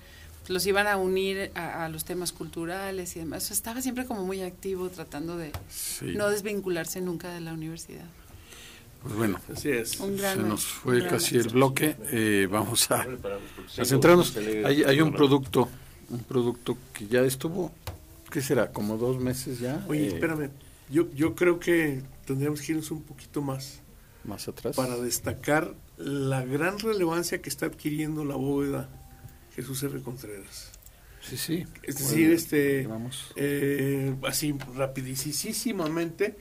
los 0.49 0.67
iban 0.67 0.87
a 0.87 0.97
unir 0.97 1.51
a, 1.55 1.89
los 1.89 2.05
temas 2.05 2.33
culturales 2.33 3.17
y 3.17 3.21
demás. 3.21 3.51
Estaba 3.51 3.81
siempre 3.81 4.07
como 4.07 4.25
muy 4.25 4.43
activo 4.43 4.89
tratando 4.89 5.37
de 5.37 5.53
no 6.03 6.29
desvincularse 6.31 7.01
nunca 7.01 7.33
de 7.33 7.41
la 7.41 7.53
universidad. 7.53 8.05
Pues 9.03 9.15
bueno, 9.15 9.41
Así 9.53 9.71
es. 9.71 9.91
se 9.91 10.37
nos 10.37 10.65
fue 10.65 11.07
casi 11.07 11.37
el 11.37 11.49
bloque. 11.49 11.97
Eh, 12.13 12.47
vamos 12.51 12.89
a, 12.91 13.05
centrarnos. 13.85 14.37
Hay, 14.37 14.85
hay, 14.85 15.01
un 15.01 15.13
producto, 15.13 15.69
un 16.11 16.21
producto 16.21 16.79
que 16.93 17.09
ya 17.09 17.21
estuvo, 17.23 17.73
¿qué 18.31 18.41
será? 18.41 18.71
Como 18.71 18.99
dos 18.99 19.19
meses 19.19 19.59
ya. 19.59 19.85
Oye, 19.89 20.05
eh, 20.05 20.09
espérame. 20.09 20.51
Yo, 20.89 21.11
yo 21.15 21.35
creo 21.35 21.59
que 21.59 22.03
tendríamos 22.27 22.61
que 22.61 22.73
irnos 22.73 22.91
un 22.93 23.03
poquito 23.03 23.43
más, 23.43 23.81
más 24.25 24.47
atrás 24.47 24.77
para 24.77 24.97
destacar 24.97 25.75
la 25.97 26.45
gran 26.45 26.79
relevancia 26.79 27.41
que 27.41 27.49
está 27.49 27.67
adquiriendo 27.67 28.25
la 28.25 28.37
bóveda 28.37 29.02
Jesús 29.55 29.83
R. 29.83 30.01
Contreras. 30.03 30.73
Sí, 31.21 31.37
sí. 31.37 31.65
Es 31.83 31.99
decir, 31.99 32.33
este, 32.33 32.89
eh, 33.37 34.15
así 34.27 34.55
rapidísimamente, 34.75 36.37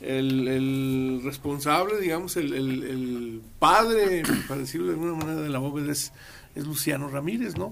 el, 0.00 0.46
el, 0.46 1.20
responsable, 1.24 1.98
digamos, 1.98 2.36
el, 2.36 2.52
el, 2.52 3.40
padre, 3.58 4.22
para 4.46 4.60
decirlo 4.60 4.88
de 4.88 4.92
alguna 4.92 5.14
manera, 5.14 5.40
de 5.40 5.48
la 5.48 5.58
bóveda 5.58 5.90
es, 5.90 6.12
es 6.54 6.66
Luciano 6.66 7.08
Ramírez, 7.08 7.56
¿no? 7.56 7.70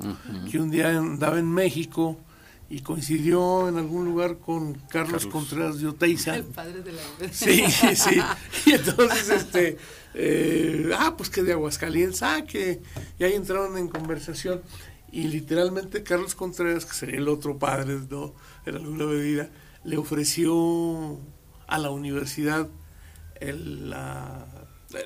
Que 0.50 0.58
un 0.58 0.70
día 0.70 0.96
andaba 0.96 1.38
en 1.38 1.52
México 1.52 2.18
y 2.71 2.80
coincidió 2.80 3.68
en 3.68 3.76
algún 3.76 4.04
lugar 4.04 4.38
con 4.38 4.75
Carlos, 4.88 5.26
Contreras 5.26 5.80
de 5.80 5.88
Oteiza. 5.88 6.37
El 6.37 6.44
padre 6.44 6.83
de 6.83 6.92
la. 6.92 7.02
Sí, 7.33 7.64
sí. 7.94 8.21
Y 8.66 8.73
entonces, 8.73 9.28
este, 9.30 9.76
eh, 10.14 10.90
ah, 10.99 11.14
pues 11.16 11.30
que 11.30 11.42
de 11.42 11.52
Aguascalientes, 11.52 12.23
ah, 12.23 12.44
que, 12.47 12.80
y 13.18 13.25
ahí 13.25 13.35
entraron 13.35 13.76
en 13.76 13.88
conversación 13.88 14.62
y 15.12 15.28
literalmente 15.28 16.02
Carlos 16.02 16.35
Contreras, 16.35 16.87
que 16.87 16.94
sería 16.94 17.18
el 17.18 17.28
otro 17.28 17.59
padre, 17.59 18.00
¿no? 18.11 18.35
En 18.66 18.75
alguna 18.75 19.06
medida, 19.06 19.49
le 19.85 19.97
ofreció 19.97 21.21
a 21.68 21.78
la 21.78 21.90
universidad 21.90 22.68
la, 23.40 24.47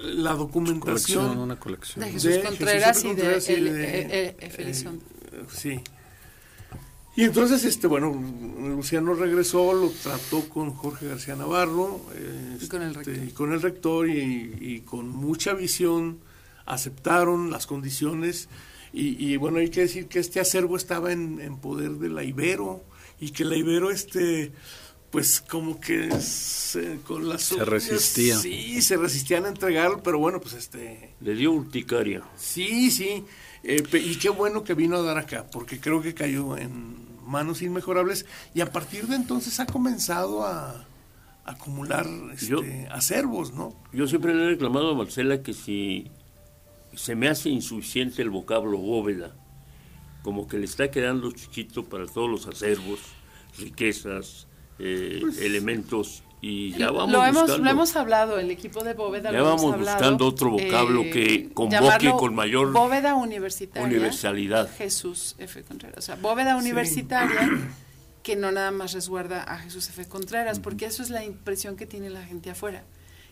la, 0.00 0.33
documentación. 0.35 1.38
una 1.38 1.59
colección. 1.59 2.05
De 2.05 2.12
Jesús 2.12 2.38
Contreras, 2.38 3.05
y 3.05 3.15
de, 3.15 3.37
eh, 3.37 4.37
eh, 4.38 4.75
Sí. 5.50 5.81
Y 7.19 7.25
entonces, 7.25 7.65
este, 7.65 7.89
bueno, 7.89 8.15
Luciano 8.61 9.13
regresó, 9.13 9.73
lo 9.73 9.91
trató 9.91 10.49
con 10.49 10.71
Jorge 10.71 11.09
García 11.09 11.35
Navarro 11.35 12.01
y 12.63 12.69
con 12.69 12.81
el 12.81 12.93
este, 12.97 13.11
rector, 13.11 13.25
y, 13.27 13.33
con, 13.33 13.53
el 13.53 13.61
rector 13.61 14.09
y, 14.09 14.57
y, 14.61 14.81
con 14.83 15.09
mucha 15.09 15.53
visión 15.53 16.21
aceptaron 16.65 17.51
las 17.51 17.67
condiciones 17.67 18.49
y, 18.93 19.37
bueno, 19.37 19.59
hay 19.59 19.69
que 19.69 19.81
decir 19.81 20.07
que 20.07 20.21
este 20.21 20.39
acervo 20.39 20.77
estaba 20.77 21.11
en, 21.11 21.57
poder 21.57 21.91
de 21.95 22.09
la 22.09 22.23
Ibero 22.23 22.85
y 23.19 23.33
que 23.33 23.45
la 23.45 23.57
Ibero, 23.57 23.91
este, 23.91 24.53
pues 25.11 25.41
como 25.41 25.81
que 25.81 26.13
se, 26.21 27.01
con 27.05 27.29
las 27.29 27.43
se 27.43 27.65
resistía. 27.65 28.39
Sí, 28.39 28.81
se 28.81 28.97
resistían 28.97 29.45
a 29.45 29.49
entregarlo, 29.49 30.05
pero 30.05 30.21
bueno, 30.21 30.41
pues 30.41 30.55
este... 30.55 31.15
Le 31.21 31.35
dio 31.35 31.51
urticaria. 31.51 32.23
Sí, 32.37 32.93
sí, 32.93 33.25
eh, 33.65 33.83
y 33.93 34.15
qué 34.19 34.29
bueno 34.29 34.63
que 34.63 34.75
vino 34.75 34.99
a 34.99 35.03
dar 35.03 35.19
acá, 35.19 35.47
porque 35.51 35.81
creo 35.81 36.01
que 36.01 36.15
cayó 36.15 36.57
en 36.57 37.08
manos 37.29 37.63
inmejorables 37.63 38.27
y 38.55 38.61
a 38.61 38.73
partir 38.73 39.07
de 39.07 39.17
entonces 39.17 39.61
ha 39.61 39.67
comenzado 39.67 40.47
a 40.47 40.87
acumular 41.45 42.07
este, 42.33 42.89
acervos, 42.91 43.53
¿no? 43.53 43.75
Yo 43.93 44.07
siempre 44.07 44.35
le 44.35 44.45
he 44.45 44.47
reclamado 44.49 44.91
a 44.91 44.95
Marcela 44.95 45.43
que 45.43 45.55
si 45.55 46.11
se 46.95 47.15
me 47.15 47.29
hace 47.29 47.49
insuficiente 47.49 48.23
el 48.23 48.31
vocablo 48.31 48.79
bóveda, 48.79 49.35
como 50.23 50.49
que 50.49 50.59
le 50.59 50.65
está 50.65 50.91
quedando 50.91 51.31
chiquito 51.33 51.85
para 51.85 52.07
todos 52.07 52.29
los 52.29 52.47
acervos, 52.47 53.01
riquezas, 53.59 54.47
eh, 54.79 55.19
pues, 55.21 55.39
elementos 55.39 56.23
y 56.40 56.73
ya 56.73 56.90
vamos 56.90 57.11
lo 57.11 57.25
hemos, 57.25 57.42
buscando, 57.42 57.64
lo 57.64 57.71
hemos 57.71 57.97
hablado, 57.97 58.38
el 58.38 58.50
equipo 58.50 58.85
de 58.85 58.95
bóveda 58.95 59.33
ya 59.33 59.38
lo 59.38 59.45
vamos 59.45 59.62
hemos 59.62 59.78
buscando 59.78 60.26
otro 60.26 60.50
vocablo 60.50 61.02
eh, 61.02 61.11
que 61.11 61.50
convoque 61.52 62.12
con 62.12 62.35
mayor 62.35 62.73
bóveda 62.73 63.14
universitaria 63.16 63.87
universalidad. 63.87 64.71
Jesús 64.76 65.35
F. 65.38 65.62
Contreras, 65.64 65.99
o 65.99 66.02
sea, 66.02 66.16
bóveda 66.16 66.57
universitaria 66.57 67.50
que 68.23 68.37
no 68.37 68.52
nada 68.52 68.71
más 68.71 68.92
resguarda 68.92 69.42
a 69.42 69.59
Jesús 69.59 69.88
F. 69.88 70.07
Contreras, 70.07 70.61
porque 70.61 70.87
eso 70.87 71.02
es 71.02 71.11
la 71.11 71.25
impresión 71.25 71.76
que 71.76 71.87
tiene 71.87 72.11
la 72.11 72.23
gente 72.25 72.50
afuera 72.50 72.85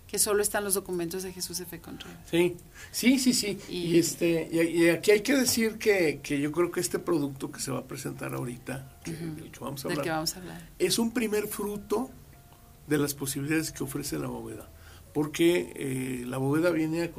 que 0.06 0.18
solo 0.18 0.40
están 0.40 0.62
los 0.62 0.75
documentos 0.75 1.22
de 1.22 1.32
Jesús 1.32 1.58
F. 1.60 1.80
Contreras. 1.80 2.18
Sí, 2.30 2.56
sí, 2.92 3.18
sí, 3.18 3.32
sí. 3.32 3.58
Y, 3.68 3.98
este, 3.98 4.48
y, 4.52 4.88
aquí 4.88 5.10
hay 5.10 5.20
que 5.20 5.34
decir 5.34 5.78
que, 5.78 6.20
que, 6.22 6.40
yo 6.40 6.52
creo 6.52 6.70
que 6.70 6.80
este 6.80 6.98
producto 6.98 7.50
que 7.50 7.60
se 7.60 7.72
va 7.72 7.80
a 7.80 7.84
presentar 7.84 8.32
ahorita, 8.34 8.98
del, 9.04 9.50
que 9.50 9.58
vamos 9.58 9.84
a 9.84 9.88
hablar, 9.88 10.04
que 10.04 10.10
vamos 10.10 10.36
a 10.36 10.38
hablar, 10.38 10.68
es 10.78 10.98
un 10.98 11.10
primer 11.10 11.48
fruto 11.48 12.10
de 12.87 12.99
las 12.99 13.14
posibilidades 13.14 13.73
que 13.73 13.85
ofrece 13.85 14.19
la 14.19 14.28
bóveda, 14.28 14.69
porque 15.12 15.73
eh, 15.76 16.25
la 16.26 16.38
bóveda 16.38 16.71
viene 16.71 17.02
a 17.02 17.11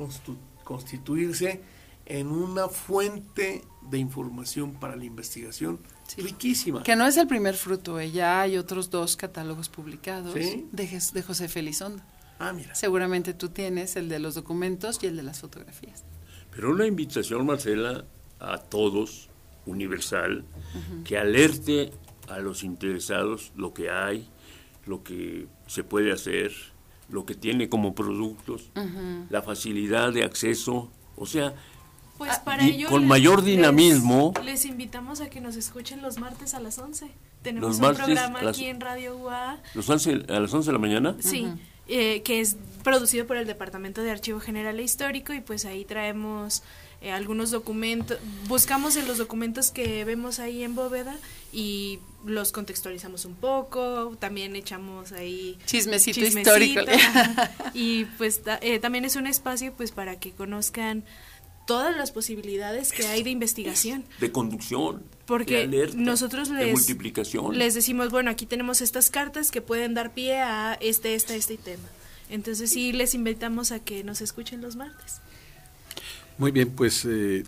constituirse 0.64 1.62
en 2.06 2.28
una 2.28 2.70
fuente 2.70 3.64
de 3.90 3.98
información 3.98 4.74
para 4.74 4.96
la 4.96 5.06
investigación 5.06 5.80
riquísima. 6.18 6.84
Que 6.84 6.96
no 6.96 7.06
es 7.06 7.18
el 7.18 7.28
primer 7.28 7.56
fruto, 7.56 8.00
eh, 8.00 8.12
ya 8.12 8.42
hay 8.42 8.58
otros 8.58 8.90
dos 8.90 9.18
catálogos 9.18 9.70
publicados 9.70 10.34
de, 10.34 10.66
de 10.72 11.22
José 11.22 11.48
Felizondo. 11.48 12.02
Ah, 12.40 12.54
mira. 12.54 12.76
Seguramente 12.76 13.34
tú 13.34 13.50
tienes 13.50 13.96
el 13.96 14.10
de 14.10 14.20
los 14.20 14.36
documentos 14.36 15.00
y 15.02 15.08
el 15.08 15.18
de 15.18 15.24
las 15.24 15.40
fotografías. 15.40 16.04
Pero 16.52 16.72
una 16.72 16.86
invitación, 16.86 17.46
Marcela, 17.46 18.06
a 18.40 18.58
todos, 18.58 19.30
universal, 19.66 20.46
que 21.04 21.18
alerte 21.18 21.92
a 22.30 22.40
los 22.40 22.64
interesados 22.64 23.52
lo 23.56 23.74
que 23.74 23.90
hay, 23.90 24.30
lo 24.88 25.04
que 25.04 25.48
se 25.68 25.84
puede 25.84 26.12
hacer, 26.12 26.52
lo 27.10 27.26
que 27.26 27.36
tiene 27.36 27.70
como 27.70 27.94
productos, 27.94 28.72
la 29.30 29.42
facilidad 29.42 30.14
de 30.14 30.24
acceso, 30.24 30.90
o 31.16 31.26
sea, 31.26 31.54
pues 32.18 32.32
ah, 32.34 32.42
para 32.44 32.66
ello 32.66 32.90
con 32.90 33.06
mayor 33.06 33.44
dinamismo. 33.44 34.34
Les, 34.44 34.66
invitamos 34.66 35.22
a 35.22 35.30
que 35.30 35.40
nos 35.40 35.56
escuchen 35.56 36.02
los 36.02 36.18
martes 36.18 36.56
a 36.56 36.60
las 36.60 36.80
11. 36.80 37.12
Tenemos 37.44 37.80
un 37.80 37.94
programa 37.94 38.40
aquí 38.50 38.66
en 38.66 38.82
Radio 38.82 39.16
UA. 39.18 39.60
¿Los 39.76 39.88
11, 39.88 40.26
a 40.28 40.40
las 40.40 40.52
11 40.52 40.68
de 40.68 40.74
la 40.74 40.80
mañana? 40.80 41.16
Sí. 41.20 41.48
Eh, 41.88 42.22
que 42.24 42.42
es 42.42 42.58
producido 42.84 43.28
por 43.28 43.38
el 43.38 43.48
Departamento 43.48 44.02
de 44.02 44.12
Archivo 44.12 44.40
General 44.40 44.78
e 44.78 44.84
Histórico 44.84 45.34
y 45.34 45.40
pues 45.40 45.64
ahí 45.64 45.86
traemos 45.86 46.64
eh, 47.00 47.12
algunos 47.12 47.52
documentos, 47.52 48.18
buscamos 48.48 48.98
en 48.98 49.08
los 49.08 49.18
documentos 49.18 49.72
que 49.72 50.04
vemos 50.04 50.40
ahí 50.40 50.64
en 50.64 50.76
bóveda 50.76 51.16
y 51.54 52.00
los 52.28 52.52
contextualizamos 52.52 53.26
un 53.26 53.36
poco, 53.36 54.16
también 54.20 54.56
echamos 54.56 55.12
ahí 55.12 55.58
chismecito, 55.66 56.20
histórico. 56.20 56.82
y 57.74 58.06
pues 58.18 58.42
eh, 58.62 58.80
también 58.80 59.06
es 59.06 59.16
un 59.16 59.28
espacio 59.28 59.74
pues 59.74 59.92
para 59.92 60.20
que 60.20 60.32
conozcan 60.32 61.04
todas 61.66 61.96
las 61.96 62.12
posibilidades 62.12 62.92
que 62.92 63.06
hay 63.08 63.24
de 63.24 63.30
investigación. 63.30 64.06
De 64.20 64.32
conducción. 64.32 65.04
Porque 65.26 65.68
nosotros 65.96 66.50
les, 66.50 66.72
multiplicación. 66.72 67.58
les 67.58 67.74
decimos, 67.74 68.10
bueno, 68.10 68.32
aquí 68.32 68.46
tenemos 68.46 68.82
estas 68.82 69.10
cartas 69.10 69.52
que 69.52 69.62
pueden 69.62 69.94
dar 69.94 70.14
pie 70.14 70.40
a 70.40 70.78
este, 70.80 71.16
este, 71.16 71.36
este 71.36 71.58
tema. 71.58 71.90
Entonces 72.30 72.70
sí 72.72 72.94
les 72.94 73.14
invitamos 73.14 73.72
a 73.72 73.80
que 73.80 74.04
nos 74.04 74.22
escuchen 74.22 74.62
los 74.62 74.78
martes. 74.78 75.22
Muy 76.38 76.52
bien, 76.52 76.70
pues 76.72 77.06
eh, 77.06 77.44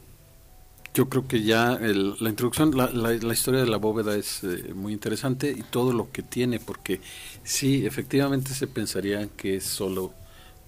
yo 0.94 1.10
creo 1.10 1.28
que 1.28 1.44
ya 1.44 1.78
la 1.80 2.30
introducción, 2.30 2.76
la, 2.76 2.88
la, 2.92 3.34
historia 3.34 3.62
de 3.62 3.68
la 3.68 3.78
bóveda 3.78 4.16
es 4.16 4.44
eh, 4.44 4.74
muy 4.74 4.94
interesante 4.94 5.52
y 5.52 5.62
todo 5.64 5.94
lo 5.94 6.12
que 6.12 6.24
tiene, 6.24 6.60
porque 6.60 7.00
sí, 7.44 7.86
efectivamente 7.86 8.54
se 8.54 8.68
pensaría 8.68 9.28
que 9.28 9.58
es 9.58 9.66
solo 9.66 10.14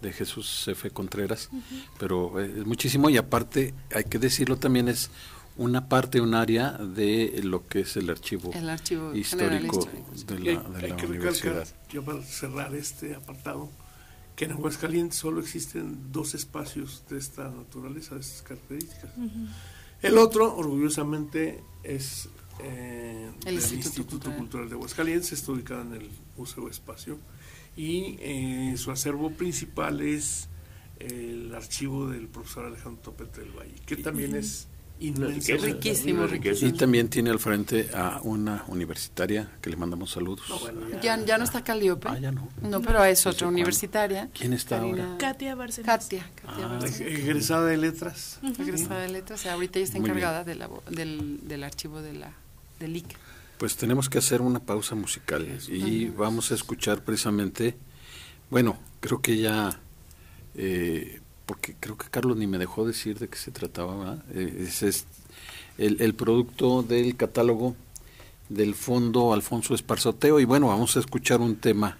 de 0.02 0.14
Jesús 0.14 0.68
F. 0.68 0.90
Contreras, 0.92 1.50
pero 2.00 2.40
eh, 2.40 2.54
es 2.60 2.66
muchísimo 2.66 3.10
y 3.10 3.18
aparte, 3.18 3.74
hay 3.94 4.04
que 4.06 4.20
decirlo 4.20 4.58
también, 4.58 4.88
es 4.88 5.10
una 5.58 5.90
parte, 5.90 6.22
un 6.22 6.34
área 6.34 6.72
de 6.72 7.42
lo 7.44 7.68
que 7.68 7.82
es 7.82 7.98
el 7.98 8.10
archivo, 8.10 8.52
histórico, 9.14 9.88
de 10.28 10.40
la, 10.40 10.62
de 10.62 10.88
la 10.88 10.96
universidad. 10.96 11.68
Yo 11.90 12.04
para 12.04 12.22
cerrar 12.24 12.74
este 12.76 13.16
apartado, 13.16 13.70
que 14.36 14.46
en 14.46 14.54
Aguascalientes 14.54 15.20
solo 15.20 15.42
existen 15.42 16.12
dos 16.12 16.34
espacios 16.34 17.04
de 17.10 17.18
esta 17.18 17.50
naturaleza, 17.50 18.16
de 18.16 18.22
estas 18.22 18.42
características. 18.42 19.12
El 20.02 20.18
otro, 20.18 20.56
orgullosamente, 20.56 21.64
es 21.84 22.30
eh, 22.60 23.32
el, 23.46 23.56
Instituto, 23.56 24.36
Cultural. 24.36 24.70
de 24.70 24.76
Aguascalientes, 24.76 25.32
está 25.32 25.52
ubicado 25.52 25.82
en 25.82 25.94
el 25.94 26.10
Museo 26.38 26.70
Espacio 26.70 27.18
y 27.76 28.18
eh, 28.20 28.74
su 28.78 28.92
acervo 28.92 29.32
principal 29.32 30.02
es 30.02 30.50
el 31.00 31.54
archivo 31.56 32.10
del 32.10 32.28
profesor 32.28 32.66
Alejandro 32.66 33.02
Topete 33.02 33.42
del 33.42 33.52
Valle, 33.52 33.76
que 33.86 33.96
también 33.98 34.36
es 34.36 34.68
inmenso. 35.02 35.58
Riquísimo, 35.58 36.26
riquísimo. 36.28 36.70
Y 36.70 36.74
también 36.74 37.10
tiene 37.10 37.30
al 37.30 37.40
frente 37.40 37.90
a 37.94 38.22
una 38.24 38.64
universitaria 38.68 39.52
que 39.62 39.70
le 39.70 39.76
mandamos 39.76 40.12
saludos. 40.12 40.46
ya, 41.02 41.24
ya, 41.24 41.38
no 41.38 41.44
está 41.44 41.64
Caliope. 41.64 42.08
Ah, 42.10 42.20
ya 42.20 42.32
no. 42.32 42.48
No, 42.62 42.82
pero 42.82 43.04
es 43.04 43.26
otra 43.26 43.48
universitaria. 43.48 44.30
¿Quién 44.34 44.54
está 44.54 44.80
ahora? 44.80 45.16
Katia 45.18 45.56
Barcelos. 45.56 45.86
Katia, 45.86 46.30
Katia 46.36 46.68
ah, 46.68 46.80
Egresada 47.00 47.66
de 47.66 47.78
letras. 47.78 48.40
Egresada 48.60 49.02
de 49.02 49.10
letras. 49.10 49.46
Ahorita 49.46 49.80
ella 49.80 49.86
está 49.86 49.98
encargada 49.98 50.44
de 50.44 50.56
la, 50.56 50.70
del, 50.90 51.40
del 51.48 51.64
archivo 51.64 52.02
de 52.02 52.14
la, 52.14 52.34
del 52.80 52.96
IC. 52.96 53.18
Pues 53.62 53.76
tenemos 53.76 54.10
que 54.10 54.18
hacer 54.18 54.42
una 54.42 54.60
pausa 54.60 54.96
musical 54.96 55.48
y 55.68 56.06
vamos 56.06 56.52
a 56.52 56.56
escuchar 56.56 57.04
precisamente, 57.04 57.76
bueno, 58.50 58.80
creo 59.02 59.22
que 59.22 59.38
ya, 59.38 59.80
eh, 60.56 61.21
porque 61.52 61.76
creo 61.78 61.98
que 61.98 62.08
Carlos 62.08 62.38
ni 62.38 62.48
me 62.48 62.58
dejó 62.58 62.88
decir 62.88 63.20
de 63.20 63.28
qué 63.28 63.38
se 63.38 63.52
trataba, 63.52 64.20
eh, 64.34 64.68
es, 64.70 65.06
el, 65.78 66.02
el, 66.02 66.16
producto 66.16 66.82
del 66.82 67.18
catálogo 67.18 67.76
del 68.48 68.74
Fondo 68.74 69.34
Alfonso 69.34 69.76
Esparzoteo 69.76 70.40
y 70.40 70.46
bueno, 70.46 70.68
vamos 70.68 70.96
a 70.96 71.02
escuchar 71.02 71.42
un 71.42 71.58
tema 71.58 71.98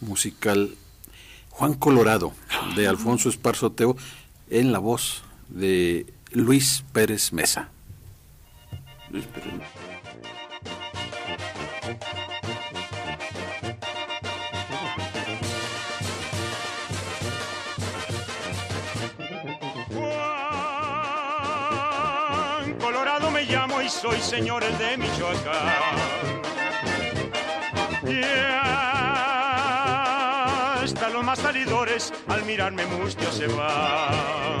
musical 0.00 0.74
Juan 1.50 1.74
Colorado, 1.74 2.32
de 2.74 2.88
Alfonso 2.88 3.28
Esparzo 3.28 3.70
Teo, 3.70 3.96
en 4.48 4.72
la 4.72 4.80
voz 4.80 5.22
de 5.48 6.12
Luis 6.32 6.82
Pérez 6.92 7.32
Mesa. 7.32 7.68
Luis 9.08 9.24
Pérez 9.26 9.52
Mesa. 9.52 9.89
Y 23.90 23.92
soy 23.92 24.20
señor 24.20 24.62
de 24.78 24.96
Michoacán. 24.96 26.40
más 31.22 31.38
salidores 31.38 32.12
al 32.28 32.44
mirarme 32.44 32.86
mustio 32.86 33.30
se 33.30 33.46
van. 33.48 34.58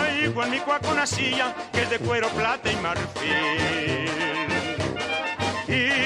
Traigo 0.00 0.44
en 0.44 0.50
mi 0.50 0.60
cuaco 0.60 0.90
una 0.92 1.06
silla 1.06 1.54
que 1.72 1.82
es 1.82 1.90
de 1.90 1.98
cuero, 1.98 2.28
plata 2.28 2.70
y 2.70 2.76
marfil. 2.76 4.08
Y 5.68 6.03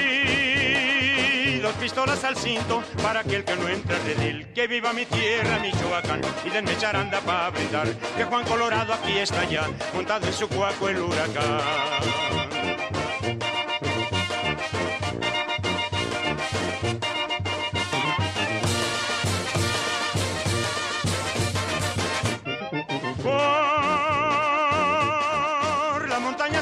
pistolas 1.79 2.25
al 2.25 2.37
cinto 2.37 2.83
para 3.03 3.21
aquel 3.21 3.45
que 3.45 3.57
no 3.57 3.69
entra 3.69 3.97
él. 4.21 4.47
Que 4.55 4.67
viva 4.67 4.93
mi 4.93 5.07
tierra, 5.07 5.59
Michoacán, 5.59 6.21
y 6.45 6.51
denme 6.51 6.77
charanda 6.77 7.21
para 7.21 7.51
brindar. 7.51 7.89
Que 8.17 8.25
Juan 8.25 8.45
Colorado 8.45 8.93
aquí 8.93 9.19
está 9.19 9.45
ya, 9.45 9.69
montado 9.95 10.27
en 10.27 10.33
su 10.33 10.49
cuaco 10.49 10.89
el 10.89 10.99
huracán. 10.99 11.61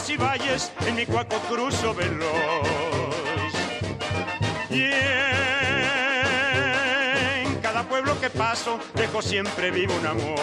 y 0.09 0.17
valles 0.17 0.71
en 0.87 0.95
mi 0.95 1.07
cuaco 1.07 1.37
cruzo 1.49 1.95
veloz. 1.95 3.06
Y 4.77 4.83
en 7.45 7.55
cada 7.63 7.83
pueblo 7.85 8.21
que 8.21 8.29
paso 8.29 8.79
dejo 8.95 9.23
siempre 9.23 9.71
vivo 9.71 9.95
un 9.99 10.07
amor. 10.07 10.39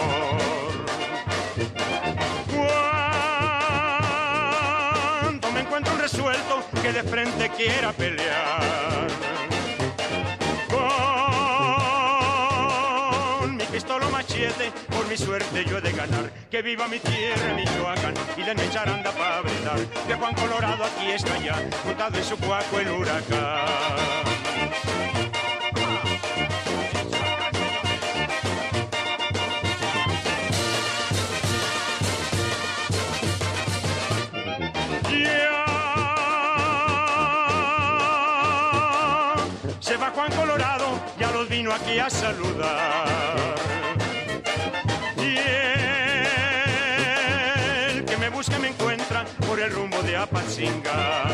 Cuando 5.20 5.52
me 5.52 5.60
encuentro 5.60 5.96
resuelto 5.96 6.64
que 6.82 6.92
de 6.92 7.04
frente 7.04 7.48
quiera 7.50 7.92
pelear 7.92 8.93
por 14.90 15.08
mi 15.08 15.16
suerte 15.16 15.64
yo 15.64 15.78
he 15.78 15.80
de 15.80 15.92
ganar. 15.92 16.30
Que 16.50 16.62
viva 16.62 16.86
mi 16.86 17.00
tierra, 17.00 17.54
Michoacán, 17.54 18.14
y 18.36 18.42
denme 18.42 18.70
charanda 18.70 19.10
para 19.10 19.40
brindar. 19.40 19.78
Que 20.06 20.14
Juan 20.14 20.34
Colorado 20.34 20.84
aquí 20.84 21.10
está 21.10 21.36
ya, 21.38 21.60
montado 21.84 22.16
en 22.16 22.24
su 22.24 22.36
cuaco 22.36 22.78
el 22.78 22.88
huracán. 22.90 24.24
Vino 41.48 41.72
aquí 41.72 41.98
a 41.98 42.10
saludar. 42.10 43.54
que 48.50 48.58
me 48.58 48.68
encuentran 48.68 49.26
por 49.46 49.60
el 49.60 49.70
rumbo 49.70 50.02
de 50.02 50.16
Apatzinga. 50.16 51.24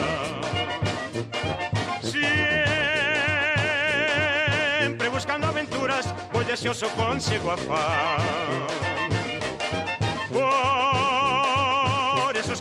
Siempre 4.80 5.08
buscando 5.08 5.48
aventuras, 5.48 6.14
voy 6.32 6.44
deseoso 6.44 6.88
consigo 6.90 7.50
afán. 7.50 8.99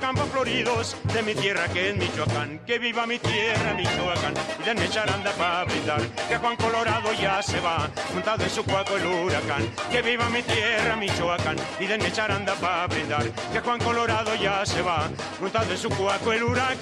Campos 0.09 0.29
floridos 0.29 0.97
de 1.13 1.21
mi 1.21 1.35
tierra 1.35 1.67
que 1.67 1.91
es 1.91 1.95
Michoacán, 1.95 2.57
que 2.65 2.79
viva 2.79 3.05
mi 3.05 3.19
tierra 3.19 3.75
Michoacán, 3.75 4.33
y 4.59 4.65
denme 4.65 4.89
charanda 4.89 5.31
para 5.33 5.65
brindar, 5.65 6.01
que 6.27 6.35
Juan 6.35 6.55
Colorado 6.55 7.13
ya 7.13 7.43
se 7.43 7.59
va, 7.59 7.87
montado 8.15 8.43
en 8.43 8.49
su 8.49 8.63
cuaco 8.63 8.97
el 8.97 9.05
huracán, 9.05 9.69
que 9.91 10.01
viva 10.01 10.27
mi 10.31 10.41
tierra 10.41 10.95
Michoacán, 10.95 11.57
y 11.79 11.85
denme 11.85 12.11
charanda 12.11 12.55
para 12.55 12.87
brindar, 12.87 13.29
que 13.53 13.59
Juan 13.59 13.79
Colorado 13.79 14.33
ya 14.33 14.65
se 14.65 14.81
va, 14.81 15.11
montado 15.39 15.71
en 15.71 15.77
su 15.77 15.89
cuaco 15.89 16.33
el 16.33 16.41
huracán. 16.41 16.79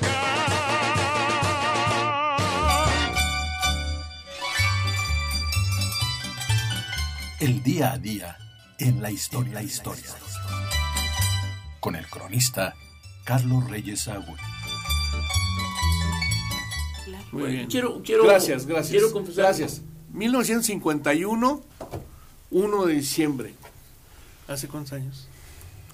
El 7.41 7.61
día 7.61 7.91
a 7.91 7.97
día 7.97 8.37
en 8.79 9.01
la 9.01 9.11
historia. 9.11 9.53
la 9.53 9.63
historia. 9.63 10.13
Con 11.81 11.97
el 11.97 12.07
cronista 12.07 12.73
Carlos 13.27 13.69
Reyes 13.69 14.07
Agüe. 14.07 14.37
Muy 17.33 17.51
bien. 17.51 17.67
Quiero, 17.67 18.01
quiero, 18.01 18.23
gracias, 18.23 18.65
gracias. 18.65 18.91
Quiero 18.91 19.11
confesar. 19.11 19.43
Gracias. 19.43 19.81
1951, 20.13 21.61
1 22.51 22.85
de 22.85 22.93
diciembre. 22.93 23.53
¿Hace 24.47 24.69
cuántos 24.69 24.93
años? 24.93 25.27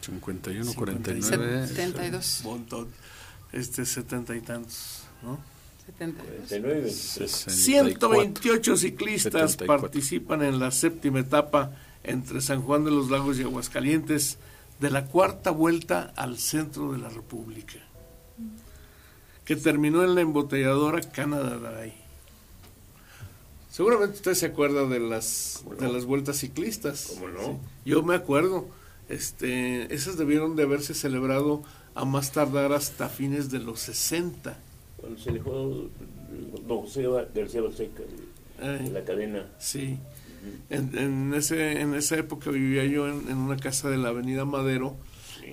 51, 0.01 0.73
49. 0.75 1.67
72. 1.67 2.41
Un 2.43 2.51
montón. 2.51 2.87
Este, 3.51 3.83
setenta 3.87 4.35
y 4.35 4.41
tantos, 4.41 5.01
¿no? 5.23 5.39
79. 5.87 6.91
128 6.91 8.77
ciclistas 8.77 9.57
participan 9.57 10.43
en 10.43 10.59
la 10.59 10.69
séptima 10.69 11.21
etapa 11.21 11.71
entre 12.03 12.41
San 12.41 12.61
Juan 12.61 12.85
de 12.85 12.91
los 12.91 13.09
Lagos 13.09 13.39
y 13.39 13.41
Aguascalientes 13.41 14.37
de 14.83 14.89
la 14.89 15.05
cuarta 15.05 15.51
vuelta 15.51 16.11
al 16.17 16.37
centro 16.37 16.91
de 16.91 16.97
la 16.97 17.07
República, 17.07 17.79
que 19.45 19.55
terminó 19.55 20.03
en 20.03 20.13
la 20.13 20.19
embotelladora 20.19 20.99
Canada 20.99 21.57
Dry. 21.57 21.93
Seguramente 23.71 24.17
usted 24.17 24.33
se 24.33 24.47
acuerda 24.47 24.85
de 24.85 24.99
las 24.99 25.63
de 25.79 25.87
las 25.87 26.03
vueltas 26.03 26.35
ciclistas. 26.35 27.13
¿Cómo 27.13 27.29
no? 27.29 27.59
Yo 27.85 28.03
me 28.03 28.13
acuerdo. 28.13 28.67
Este, 29.07 29.93
esas 29.95 30.17
debieron 30.17 30.57
de 30.57 30.63
haberse 30.63 30.93
celebrado 30.93 31.63
a 31.95 32.03
más 32.03 32.33
tardar 32.33 32.73
hasta 32.73 33.07
fines 33.07 33.49
de 33.49 33.59
los 33.59 33.79
60. 33.79 34.57
Cuando 34.97 35.17
se 35.17 35.31
dejó 35.31 35.87
don 36.67 36.81
José 36.81 37.07
García 37.33 37.61
Balseca 37.61 38.03
en 38.59 38.93
la 38.93 39.05
cadena. 39.05 39.47
Sí. 39.59 39.97
En, 40.69 41.33
ese, 41.33 41.81
en 41.81 41.93
esa 41.93 42.17
época 42.17 42.49
vivía 42.51 42.85
yo 42.85 43.07
en, 43.07 43.37
una 43.37 43.57
casa 43.57 43.89
de 43.89 43.97
la 43.97 44.09
Avenida 44.09 44.45
Madero 44.45 44.97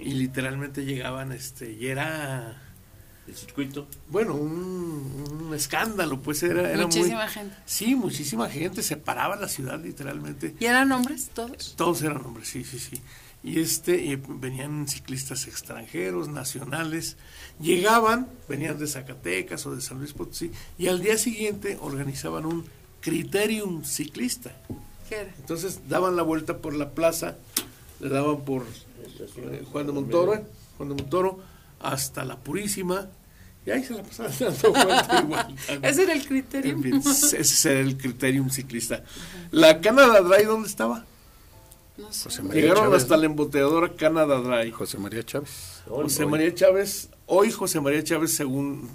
y 0.01 0.13
literalmente 0.13 0.85
llegaban, 0.85 1.33
este, 1.33 1.73
y 1.73 1.87
era... 1.89 2.67
¿El 3.27 3.37
circuito? 3.37 3.87
Bueno, 4.09 4.35
un, 4.35 5.53
escándalo, 5.55 6.21
pues 6.21 6.43
era, 6.43 6.73
era 6.73 6.87
Muchísima 6.87 7.29
gente. 7.29 7.55
Sí, 7.65 7.95
muchísima 7.95 8.49
gente, 8.49 8.83
se 8.83 8.97
paraba 8.97 9.37
la 9.37 9.47
ciudad 9.47 9.81
literalmente. 9.81 10.57
¿Y 10.59 10.65
eran 10.65 10.91
hombres 10.91 11.31
todos? 11.33 11.75
Todos 11.77 12.03
eran 12.03 12.25
hombres, 12.25 12.49
sí, 12.49 12.65
sí, 12.65 12.81
sí. 12.81 13.01
Y 13.43 13.61
este, 13.61 14.21
venían 14.29 14.89
ciclistas 14.89 15.47
extranjeros, 15.47 16.29
nacionales, 16.29 17.17
llegaban, 17.61 18.29
venían 18.49 18.79
de 18.79 18.87
Zacatecas 18.87 19.65
o 19.67 19.75
de 19.75 19.81
San 19.81 19.99
Luis 19.99 20.13
Potosí, 20.13 20.51
y 20.77 20.89
al 20.89 21.01
día 21.01 21.17
siguiente 21.17 21.79
organizaban 21.81 22.47
un 22.47 22.65
criterium 23.01 23.85
ciclista. 23.85 24.53
¿Qué 25.09 25.17
era? 25.17 25.35
Entonces 25.39 25.81
daban 25.89 26.17
la 26.17 26.23
vuelta 26.23 26.59
por 26.59 26.75
la 26.75 26.91
plaza, 26.91 27.37
le 28.01 28.09
daban 28.09 28.41
por 28.45 28.63
eh, 28.63 29.65
Juan 29.71 29.87
de 29.87 29.93
Montoro, 29.93 30.45
Juan 30.77 30.89
de 30.89 30.95
Montoro, 30.95 31.41
hasta 31.81 32.25
la 32.25 32.37
Purísima, 32.37 33.09
y 33.67 33.71
ahí 33.71 33.85
se 33.85 33.95
la 33.95 34.03
pasaban 34.03 34.33
dando 34.41 34.73
vuelta 34.73 35.23
igual. 35.23 35.57
ese 35.83 36.03
era 36.03 36.13
el 36.13 36.27
criterium. 36.27 37.03
ese 37.05 37.71
era 37.71 37.81
el 37.81 37.97
criterium 37.97 38.51
ciclista. 38.51 39.05
La 39.51 39.81
Canada 39.81 40.21
Dry, 40.21 40.45
¿dónde 40.45 40.69
estaba? 40.69 41.05
No 41.99 42.13
sé. 42.13 42.43
Llegaron 42.53 42.95
hasta 42.95 43.17
la 43.17 43.27
embotelladora 43.27 43.95
Canada 43.95 44.41
Dry. 44.41 44.71
José 44.71 44.97
María 44.99 45.23
Chávez. 45.23 45.83
José 45.87 46.25
María 46.25 46.55
Chávez, 46.55 47.11
hoy 47.31 47.51
José 47.51 47.81
María 47.81 48.05
Chávez 48.05 48.35
según 48.35 48.91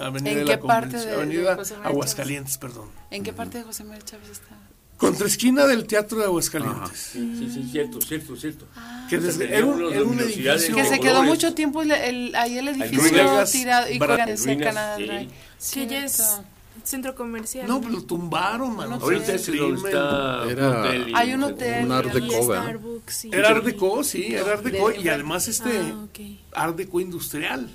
Avenida 0.00 0.36
de 0.36 0.44
la 0.44 0.60
parte 0.60 0.96
de, 0.98 1.12
Avenida 1.14 1.58
Aguascalientes, 1.82 2.58
perdón. 2.58 2.88
¿En 3.10 3.22
qué 3.22 3.32
parte 3.32 3.58
de 3.58 3.64
José 3.64 3.84
María 3.84 4.04
Chávez 4.04 4.30
está? 4.30 4.56
Contra 4.96 5.26
esquina 5.26 5.66
del 5.66 5.86
Teatro 5.86 6.18
de 6.18 6.26
Aguascalientes. 6.26 6.96
Sí, 6.96 7.34
sí, 7.36 7.50
sí, 7.50 7.68
cierto, 7.72 8.00
cierto, 8.00 8.36
cierto. 8.36 8.66
Ah. 8.76 9.06
Que 9.10 9.18
desde, 9.18 9.56
era 9.56 9.66
un, 9.66 9.82
un 9.82 10.20
edificio 10.20 10.76
que 10.76 10.84
se 10.84 11.00
quedó 11.00 11.24
mucho 11.24 11.54
tiempo 11.54 11.82
el, 11.82 11.90
el, 11.90 12.34
ahí 12.36 12.58
el 12.58 12.68
edificio 12.68 13.46
tirado 13.50 13.90
y 13.90 13.98
con 13.98 14.38
sí. 14.38 14.56
Canadá 14.56 14.96
que 14.96 15.86
ya 15.86 16.04
es 16.04 16.40
centro 16.84 17.14
comercial. 17.14 17.66
No, 17.68 17.80
pero 17.80 17.92
lo 17.94 18.02
tumbaron, 18.04 18.76
mano. 18.76 18.96
Ahorita 19.00 19.32
es 19.34 19.46
donde 19.46 19.76
está 19.76 20.44
Era- 20.50 20.68
un 20.70 20.76
hotel 20.76 21.08
y- 21.08 21.12
Hay 21.14 21.34
un 21.34 21.42
hotel. 21.44 21.84
Un 21.86 21.92
Art 21.92 22.08
Y 22.14 22.20
Deco. 22.20 22.42
Starbucks. 22.44 23.24
Era 23.26 23.48
Art 23.50 23.64
Deco, 23.64 24.04
sí, 24.04 24.34
era 24.34 24.52
Art 24.52 24.62
Deco 24.64 24.92
y 24.92 25.08
además 25.08 25.48
este 25.48 25.78
Ah, 25.80 26.04
ok. 26.04 26.18
Art 26.54 26.76
Deco 26.76 27.00
industrial. 27.00 27.70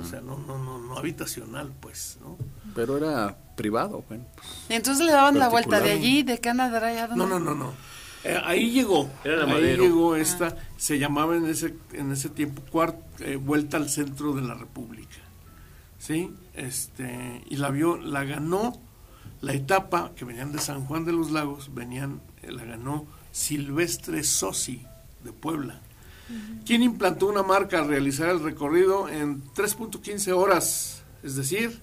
O 0.00 0.04
sea, 0.08 0.20
no, 0.20 0.38
no, 0.46 0.58
no, 0.58 0.78
no 0.78 0.96
habitacional, 0.96 1.72
pues, 1.80 2.18
¿no? 2.20 2.38
Pero 2.74 2.96
era 2.98 3.36
privado, 3.56 4.04
bueno. 4.08 4.24
pues, 4.36 4.46
entonces 4.68 5.04
le 5.04 5.10
daban 5.10 5.38
la 5.40 5.48
vuelta 5.48 5.80
de 5.80 5.90
allí, 5.90 6.22
de 6.22 6.38
Canadá, 6.38 6.86
allá 6.86 7.08
donde. 7.08 7.24
No, 7.24 7.28
no, 7.28 7.40
no, 7.40 7.54
no. 7.54 7.72
Eh, 8.22 8.40
ahí 8.44 8.70
llegó. 8.70 9.10
Era 9.24 9.42
ahí 9.44 9.50
madero. 9.50 9.82
llegó 9.82 10.14
esta, 10.16 10.56
se 10.76 10.98
llamaba 11.00 11.36
en 11.36 11.46
ese 11.46 11.74
en 11.94 12.12
ese 12.12 12.28
tiempo 12.28 12.62
cuart- 12.72 13.00
eh, 13.20 13.36
vuelta 13.36 13.76
al 13.76 13.88
centro 13.88 14.32
de 14.34 14.42
la 14.42 14.54
República. 14.54 15.16
¿Sí? 16.06 16.32
Este, 16.54 17.42
y 17.50 17.56
la 17.56 17.70
vio, 17.70 17.96
la 17.96 18.22
ganó 18.22 18.80
la 19.40 19.54
etapa 19.54 20.12
que 20.14 20.24
venían 20.24 20.52
de 20.52 20.60
San 20.60 20.84
Juan 20.84 21.04
de 21.04 21.12
los 21.12 21.32
Lagos, 21.32 21.74
venían 21.74 22.20
eh, 22.42 22.52
la 22.52 22.64
ganó 22.64 23.06
Silvestre 23.32 24.22
Sosi 24.22 24.82
de 25.24 25.32
Puebla. 25.32 25.80
quien 26.64 26.82
implantó 26.82 27.26
una 27.26 27.42
marca 27.42 27.80
al 27.80 27.88
realizar 27.88 28.28
el 28.28 28.40
recorrido 28.40 29.08
en 29.08 29.42
3.15 29.54 30.32
horas, 30.32 31.02
es 31.24 31.34
decir, 31.34 31.80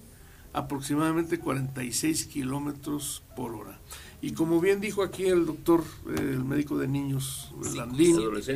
aproximadamente 0.54 1.40
46 1.40 2.26
kilómetros 2.28 3.24
por 3.36 3.54
hora. 3.54 3.80
Y 4.22 4.32
como 4.32 4.62
bien 4.62 4.80
dijo 4.80 5.04
aquí 5.04 5.26
el 5.26 5.46
doctor, 5.46 5.84
eh, 6.08 6.16
el 6.18 6.46
médico 6.46 6.78
de 6.78 6.88
niños, 6.88 7.54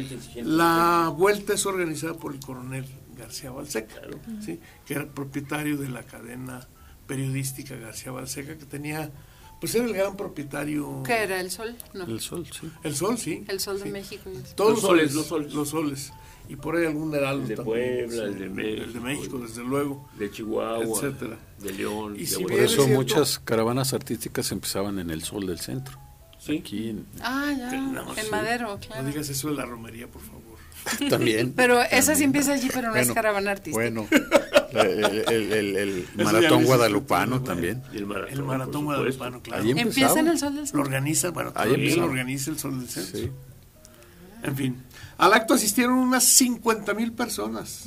gente 0.05 0.43
la 0.43 1.13
vuelta 1.15 1.53
es 1.53 1.65
organizada 1.65 2.13
por 2.13 2.33
el 2.33 2.39
coronel 2.39 2.85
García 3.17 3.51
Balseca, 3.51 3.95
Claro. 3.99 4.19
¿sí? 4.43 4.59
que 4.85 4.93
era 4.93 5.03
el 5.03 5.09
propietario 5.09 5.77
de 5.77 5.89
la 5.89 6.03
cadena 6.03 6.67
periodística 7.07 7.75
García 7.75 8.11
Balseca, 8.11 8.57
que 8.57 8.65
tenía, 8.65 9.11
pues 9.59 9.73
era 9.75 9.85
el 9.85 9.93
gran 9.93 10.15
propietario. 10.17 11.03
¿Qué 11.03 11.23
era? 11.23 11.39
¿El 11.41 11.51
sol? 11.51 11.75
No. 11.93 12.05
El 12.05 12.19
sol, 12.19 12.45
sí. 12.51 12.69
El 12.83 12.95
Sol, 12.95 13.17
sí. 13.17 13.45
El 13.47 13.59
sol 13.59 13.77
de 13.79 13.83
sí. 13.85 13.91
México. 13.91 14.29
Todos 14.55 14.71
Los 14.73 14.81
soles, 14.81 15.13
los 15.13 15.25
soles. 15.25 15.53
Los 15.53 15.69
soles. 15.69 16.13
Y 16.49 16.55
por 16.55 16.77
ahí 16.77 16.85
algún 16.85 17.13
heraldo 17.13 17.41
El 17.43 17.47
de 17.49 17.55
también, 17.57 18.05
Puebla, 18.07 18.23
el 18.23 18.37
de 18.39 18.43
El 18.45 18.53
de 18.93 18.99
México, 18.99 19.01
México, 19.01 19.39
desde 19.39 19.63
luego. 19.63 20.09
de 20.17 20.31
Chihuahua, 20.31 20.97
etcétera. 20.97 21.37
de 21.59 21.73
León, 21.73 22.15
Y 22.17 22.25
si 22.25 22.41
Por 22.41 22.53
eso 22.53 22.75
cierto- 22.83 22.93
muchas 22.93 23.39
caravanas 23.39 23.93
artísticas 23.93 24.51
empezaban 24.51 24.99
en 24.99 25.09
el 25.09 25.23
sol 25.23 25.45
del 25.45 25.59
centro. 25.59 25.97
Sí. 26.39 26.59
Aquí 26.59 26.89
en- 26.91 27.05
Ah, 27.21 27.51
ya. 27.57 27.71
No, 27.71 28.09
en 28.15 28.23
sí. 28.23 28.31
Madero, 28.31 28.67
No 28.69 28.79
claro. 28.79 29.07
digas 29.07 29.27
eso 29.27 29.49
de 29.49 29.55
la 29.55 29.65
romería, 29.65 30.07
por 30.07 30.21
favor. 30.21 30.36
también. 31.09 31.53
Pero 31.55 31.81
esa 31.81 32.15
sí 32.15 32.23
empieza 32.23 32.53
allí, 32.53 32.69
pero 32.73 32.89
no 32.89 32.95
es 32.95 33.11
caravana 33.11 33.51
artística. 33.51 33.75
Bueno, 33.77 34.07
el, 34.71 35.23
el- 35.29 35.51
el- 35.51 35.75
el 36.17 36.25
maratón 36.25 36.61
lo 36.61 36.67
guadalupano 36.67 37.41
también. 37.43 37.81
Y 37.93 37.97
el 37.97 38.05
maratón, 38.43 38.85
guadalupano, 38.85 39.41
claro. 39.41 39.63
Ahí 39.63 39.71
Empieza 39.71 40.19
en 40.19 40.27
el 40.27 40.37
sol 40.39 40.49
del 40.53 40.61
Lo 40.61 40.67
centro. 40.67 40.81
organiza, 40.81 41.29
bueno, 41.31 41.51
Ahí 41.55 41.95
lo 41.95 42.05
organiza 42.05 42.51
el 42.51 42.59
Sol 42.59 42.79
del 42.79 42.89
Centro. 42.89 43.19
Sí. 43.19 43.31
En 44.43 44.55
fin, 44.55 44.83
al 45.17 45.33
acto 45.33 45.55
asistieron 45.55 45.95
unas 45.95 46.23
50 46.23 46.93
mil 46.93 47.11
personas 47.11 47.85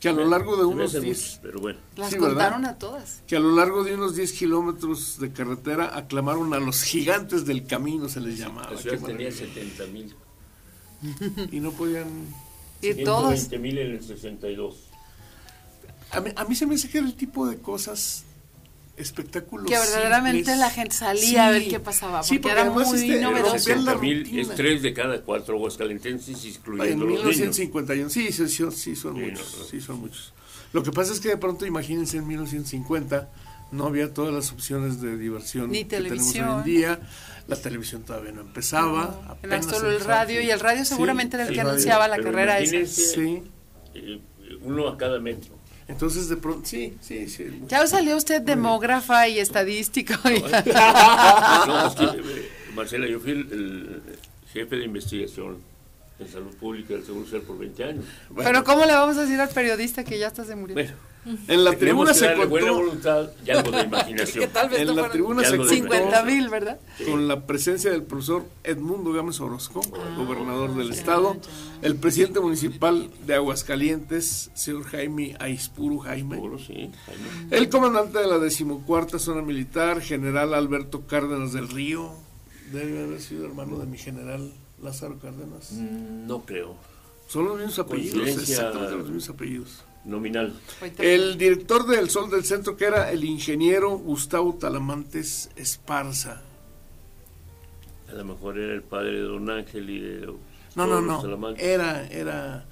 que 0.00 0.08
a 0.08 0.12
lo 0.12 0.24
largo 0.26 0.56
de 0.56 0.64
unos 0.64 0.90
hacen 0.90 1.02
10 1.02 1.16
muchos, 1.18 1.38
Pero 1.42 1.60
bueno, 1.60 1.78
Las 1.96 2.14
contaron 2.16 2.64
a 2.64 2.76
todas. 2.76 3.22
que 3.26 3.36
a 3.36 3.40
lo 3.40 3.54
largo 3.54 3.84
de 3.84 3.94
unos 3.94 4.16
10 4.16 4.32
kilómetros 4.32 5.20
de 5.20 5.30
carretera 5.32 5.96
aclamaron 5.96 6.52
a 6.54 6.58
los 6.58 6.82
gigantes 6.82 7.44
del 7.46 7.66
camino, 7.66 8.08
se 8.08 8.20
les 8.20 8.36
llamaba. 8.38 8.70
la 8.70 8.76
Qué 8.76 8.82
ciudad 8.82 8.98
tenía 9.06 9.28
maravilla. 9.30 9.54
70 9.54 9.86
mil. 9.92 10.14
Y 11.50 11.60
no 11.60 11.72
podían... 11.72 12.06
Y 12.80 13.04
todas. 13.04 13.38
120 13.48 13.58
mil 13.58 13.78
en 13.78 13.90
el 13.92 14.02
62. 14.02 14.76
A 16.10 16.20
mí, 16.20 16.30
a 16.34 16.44
mí 16.44 16.54
se 16.54 16.66
me 16.66 16.74
hace 16.74 16.88
que 16.88 16.98
era 16.98 17.06
el 17.06 17.14
tipo 17.14 17.46
de 17.46 17.58
cosas, 17.58 18.24
espectáculos 18.96 19.66
Que 19.66 19.78
verdaderamente 19.78 20.38
simples. 20.38 20.58
la 20.58 20.70
gente 20.70 20.94
salía 20.94 21.46
a 21.46 21.50
ver 21.50 21.62
Sí. 21.62 21.68
qué 21.68 21.80
pasaba, 21.80 22.22
Sí, 22.22 22.38
porque 22.38 22.52
era 22.60 22.70
muy 22.70 22.82
este, 22.82 23.20
novedoso. 23.20 23.52
rompían 23.54 23.84
la 23.84 23.92
60 23.92 23.98
mil 23.98 24.38
es 24.38 24.48
3 24.54 24.82
de 24.82 24.92
cada 24.92 25.22
4 25.22 25.54
aguascalentenses, 25.56 26.44
En 26.44 26.50
incluyendo 26.50 27.04
los 27.06 27.14
niños. 27.24 27.36
1951, 27.36 28.10
sí, 28.10 28.32
sí, 28.32 28.48
sí, 28.48 28.64
sí 28.72 28.96
son 28.96 29.14
Sí, 29.16 29.20
muchos, 29.22 29.52
no, 29.52 29.58
no. 29.58 29.64
sí 29.64 29.80
son 29.80 30.00
muchos. 30.00 30.32
Lo 30.72 30.82
que 30.82 30.90
pasa 30.92 31.12
es 31.12 31.20
que 31.20 31.28
de 31.28 31.36
pronto, 31.36 31.64
imagínense, 31.66 32.16
en 32.18 32.26
1950 32.26 33.30
no 33.72 33.86
había 33.86 34.12
todas 34.12 34.34
las 34.34 34.52
opciones 34.52 35.00
de 35.00 35.16
diversión 35.16 35.70
Ni 35.70 35.84
que 35.84 35.96
tenemos 35.96 36.26
hoy 36.26 36.32
televisión. 36.34 36.58
en 36.58 36.64
día. 36.64 37.00
La 37.48 37.56
televisión 37.56 38.02
todavía 38.02 38.32
no 38.32 38.42
empezaba. 38.42 39.18
Era 39.22 39.32
apenas 39.32 39.64
solo 39.66 39.88
el 39.88 39.94
empezaba. 39.94 40.14
radio, 40.16 40.40
y 40.40 40.50
el 40.50 40.60
radio 40.60 40.84
Sí, 40.84 40.90
seguramente 40.90 41.36
era 41.36 41.44
el 41.44 41.48
el 41.50 41.54
que 41.54 41.60
radio. 41.60 41.70
anunciaba 41.72 42.08
la 42.08 42.18
carrera 42.18 42.58
esa. 42.60 42.86
Sí, 42.86 43.42
eh, 43.94 44.20
uno 44.62 44.88
a 44.88 44.96
cada 44.96 45.18
metro. 45.18 45.54
entonces 45.88 46.28
de 46.28 46.36
pronto, 46.36 46.64
sí, 46.66 46.96
sí, 47.00 47.28
sí. 47.28 47.62
Ya 47.68 47.86
salió 47.86 48.16
usted 48.16 48.40
demógrafa 48.42 49.26
y 49.28 49.38
estadístico. 49.40 50.14
y- 50.30 50.40
No, 50.40 51.86
es 51.88 51.94
que, 51.94 52.04
eh, 52.04 52.48
Marcela, 52.74 53.06
yo 53.06 53.18
fui 53.20 53.32
el, 53.32 53.38
el 53.52 54.02
jefe 54.52 54.76
de 54.76 54.84
investigación 54.84 55.58
en 56.18 56.28
salud 56.28 56.54
pública 56.56 56.94
del 56.94 57.04
Seguro 57.04 57.24
Social 57.24 57.42
por 57.42 57.58
20 57.58 57.84
años. 57.84 58.04
Bueno, 58.30 58.48
Pero 58.50 58.64
¿cómo 58.64 58.84
le 58.86 58.92
vamos 58.92 59.16
a 59.16 59.22
decir 59.22 59.40
al 59.40 59.48
periodista 59.48 60.04
que 60.04 60.18
ya 60.18 60.28
hasta 60.28 60.44
se 60.44 60.54
murió? 60.54 60.74
Bueno, 60.74 60.92
en 61.24 61.64
la 61.64 61.70
tenemos 61.72 61.78
tribuna 61.78 62.14
se 62.14 62.24
darle 62.26 62.46
buena 62.46 62.68
contó, 62.68 62.84
voluntad 62.84 63.30
y 63.46 63.50
algo 63.50 63.70
de 63.70 63.76
que 63.80 63.84
imaginación. 63.86 64.50
tal 64.52 64.68
vez 64.70 64.80
en 64.80 64.86
no 64.88 64.94
la 64.94 65.10
tribuna 65.10 65.42
se 65.42 65.48
algo 65.52 65.64
de 65.66 65.78
contó 65.80 65.94
50 65.94 66.22
mil, 66.24 66.48
¿verdad? 66.48 66.80
con 67.08 67.28
la 67.28 67.46
presencia 67.46 67.90
del 67.92 68.02
profesor 68.02 68.44
Edmundo 68.64 69.12
Gámez 69.12 69.40
Orozco, 69.40 69.80
Ah, 69.94 70.14
gobernador 70.16 70.74
del 70.74 70.90
estado, 70.90 71.36
el 71.82 71.96
presidente 71.96 72.40
municipal 72.40 73.08
de 73.26 73.34
Aguascalientes, 73.36 74.50
señor 74.54 74.84
Jaime 74.84 75.36
Aispuru 75.38 75.98
Jaime, 76.00 76.40
sí. 76.66 76.90
Jaime. 77.06 77.46
el 77.50 77.68
comandante 77.68 78.18
de 78.18 78.26
la 78.26 78.38
decimocuarta 78.38 79.18
zona 79.18 79.42
militar, 79.42 80.00
general 80.00 80.54
Alberto 80.54 81.06
Cárdenas 81.06 81.52
del 81.52 81.68
Río, 81.68 82.12
debe 82.72 83.04
haber 83.04 83.20
sido 83.20 83.44
hermano 83.46 83.78
de 83.78 83.86
mi 83.86 83.98
general 83.98 84.52
Lázaro 84.82 85.18
Cárdenas. 85.20 85.70
Mm, 85.72 86.26
No 86.26 86.42
creo. 86.44 86.74
Son 87.28 87.44
los 87.44 87.56
mismos 87.56 87.78
apellidos, 87.78 88.26
exactamente 88.28 88.90
los 88.96 89.04
mismos 89.06 89.28
apellidos. 89.28 89.84
Nominal. 90.04 90.52
El 90.98 91.38
director 91.38 91.86
del 91.86 92.10
Sol 92.10 92.30
del 92.30 92.44
Centro, 92.44 92.76
que 92.76 92.86
era 92.86 93.10
el 93.10 93.24
ingeniero 93.24 93.96
Gustavo 93.98 94.54
Talamantes 94.54 95.50
Esparza. 95.54 96.42
A 98.08 98.12
lo 98.12 98.24
mejor 98.24 98.58
era 98.58 98.74
el 98.74 98.82
padre 98.82 99.12
de 99.12 99.20
Don 99.20 99.48
Ángel 99.48 99.88
y 99.88 100.00
de 100.00 100.26
No, 100.74 100.86
no, 100.86 101.00
no. 101.00 101.50
Era, 101.56 102.06
era. 102.08 102.66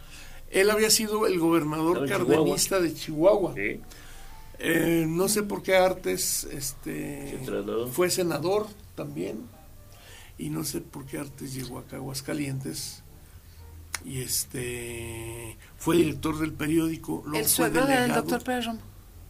Él 0.51 0.71
había 0.71 0.91
sido 0.91 1.27
el 1.27 1.39
gobernador 1.39 2.07
cardenista 2.09 2.81
de 2.81 2.93
Chihuahua. 2.93 3.55
Sí. 3.55 3.81
Eh, 4.59 5.07
no 5.09 5.29
sé 5.29 5.43
por 5.43 5.63
qué 5.63 5.77
Artes 5.77 6.45
este, 6.45 7.39
Se 7.45 7.91
fue 7.91 8.11
senador 8.11 8.67
también. 8.95 9.47
Y 10.37 10.51
no 10.51 10.65
sé 10.65 10.81
por 10.81 11.07
qué 11.07 11.19
Artes 11.19 11.55
llegó 11.55 11.79
acá 11.79 11.97
a 11.97 11.99
Aguascalientes. 12.01 13.03
Y 14.05 14.23
este 14.23 15.57
fue 15.77 15.97
director 15.99 16.39
del 16.39 16.53
periódico. 16.53 17.23
luego 17.25 17.37
el 17.39 17.45
fue 17.45 17.49
suegro 17.51 17.87
del 17.87 18.13
doctor 18.15 18.43
Pérez 18.43 18.67
Romo. 18.67 18.81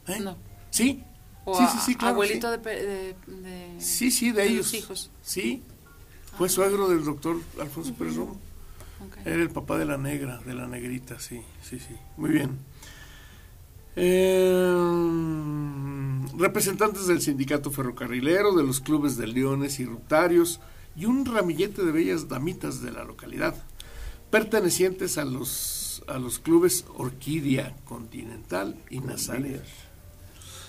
¿Eh? 0.06 0.20
No. 0.20 0.36
Sí, 0.70 1.02
O 1.44 1.58
sí, 1.58 1.64
sí, 1.72 1.78
sí, 1.86 1.94
claro. 1.96 2.14
abuelito 2.14 2.52
sí. 2.54 2.60
de, 2.62 2.70
de, 2.86 3.16
de- 3.26 3.80
Sí, 3.80 4.10
sí, 4.10 4.30
de, 4.30 4.42
de 4.42 4.48
ellos. 4.48 4.66
los 4.66 4.74
hijos. 4.74 5.10
Sí, 5.22 5.62
fue 6.38 6.48
suegro 6.48 6.88
del 6.88 7.04
doctor 7.04 7.36
Alfonso 7.60 7.94
Pérez 7.94 8.16
Romo. 8.16 8.38
Era 9.24 9.42
el 9.42 9.50
papá 9.50 9.78
de 9.78 9.86
la 9.86 9.96
negra, 9.96 10.38
de 10.44 10.54
la 10.54 10.66
negrita, 10.66 11.18
sí, 11.18 11.40
sí, 11.62 11.78
sí. 11.80 11.96
Muy 12.16 12.30
bien. 12.30 12.58
Eh, 13.96 14.66
representantes 16.38 17.06
del 17.06 17.20
sindicato 17.20 17.70
ferrocarrilero, 17.70 18.54
de 18.54 18.62
los 18.62 18.80
clubes 18.80 19.16
de 19.16 19.26
leones 19.26 19.80
y 19.80 19.84
rutarios 19.84 20.60
y 20.96 21.06
un 21.06 21.24
ramillete 21.24 21.84
de 21.84 21.92
bellas 21.92 22.28
damitas 22.28 22.82
de 22.82 22.92
la 22.92 23.04
localidad, 23.04 23.54
pertenecientes 24.30 25.18
a 25.18 25.24
los, 25.24 26.02
a 26.06 26.18
los 26.18 26.38
clubes 26.38 26.84
Orquídea 26.96 27.76
Continental 27.84 28.76
y 28.88 29.00
Nazaret. 29.00 29.64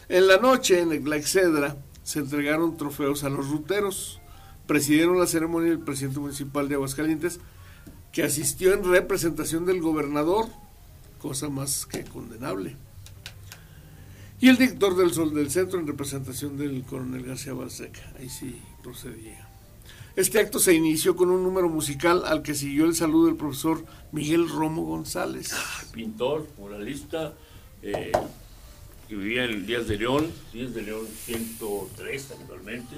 En 0.10 0.28
la 0.28 0.38
noche, 0.38 0.80
en 0.80 1.10
la 1.10 1.16
Excedra, 1.16 1.78
se 2.04 2.20
entregaron 2.20 2.78
trofeos 2.78 3.24
a 3.24 3.30
los 3.30 3.50
ruteros. 3.50 4.20
Presidieron 4.68 5.20
la 5.20 5.28
ceremonia 5.28 5.72
el 5.72 5.80
presidente 5.80 6.20
municipal 6.20 6.68
de 6.68 6.76
Aguascalientes, 6.76 7.40
que 8.12 8.24
asistió 8.24 8.74
en 8.74 8.84
representación 8.84 9.66
del 9.66 9.82
gobernador, 9.82 10.48
cosa 11.20 11.50
más 11.50 11.86
que 11.86 12.04
condenable. 12.04 12.76
Y 14.40 14.50
el 14.50 14.58
director 14.58 14.98
del 14.98 15.14
Sol 15.14 15.34
del 15.36 15.52
Centro 15.52 15.80
en 15.80 15.88
representación 15.88 16.58
del 16.58 16.84
coronel 16.84 17.24
García 17.24 17.54
Balseca. 17.54 18.02
Ahí 18.20 18.28
sí 18.28 18.60
procedía. 18.82 19.51
Este 20.16 20.40
acto 20.40 20.60
se 20.60 20.74
inició 20.74 21.16
con 21.16 21.30
un 21.30 21.42
número 21.42 21.70
musical 21.70 22.24
al 22.26 22.42
que 22.42 22.54
siguió 22.54 22.86
el 22.86 22.96
saludo 22.96 23.28
del 23.28 23.38
profesor 23.38 23.86
Miguel 24.12 24.50
Romo 24.50 24.84
González. 24.84 25.56
Pintor, 25.94 26.48
muralista, 26.58 27.34
eh, 27.82 28.12
que 29.08 29.16
vivía 29.16 29.46
en 29.46 29.66
Díaz 29.66 29.88
de 29.88 29.98
León, 29.98 30.30
Díaz 30.52 30.74
de 30.74 30.82
León 30.82 31.08
103 31.26 32.32
actualmente. 32.32 32.96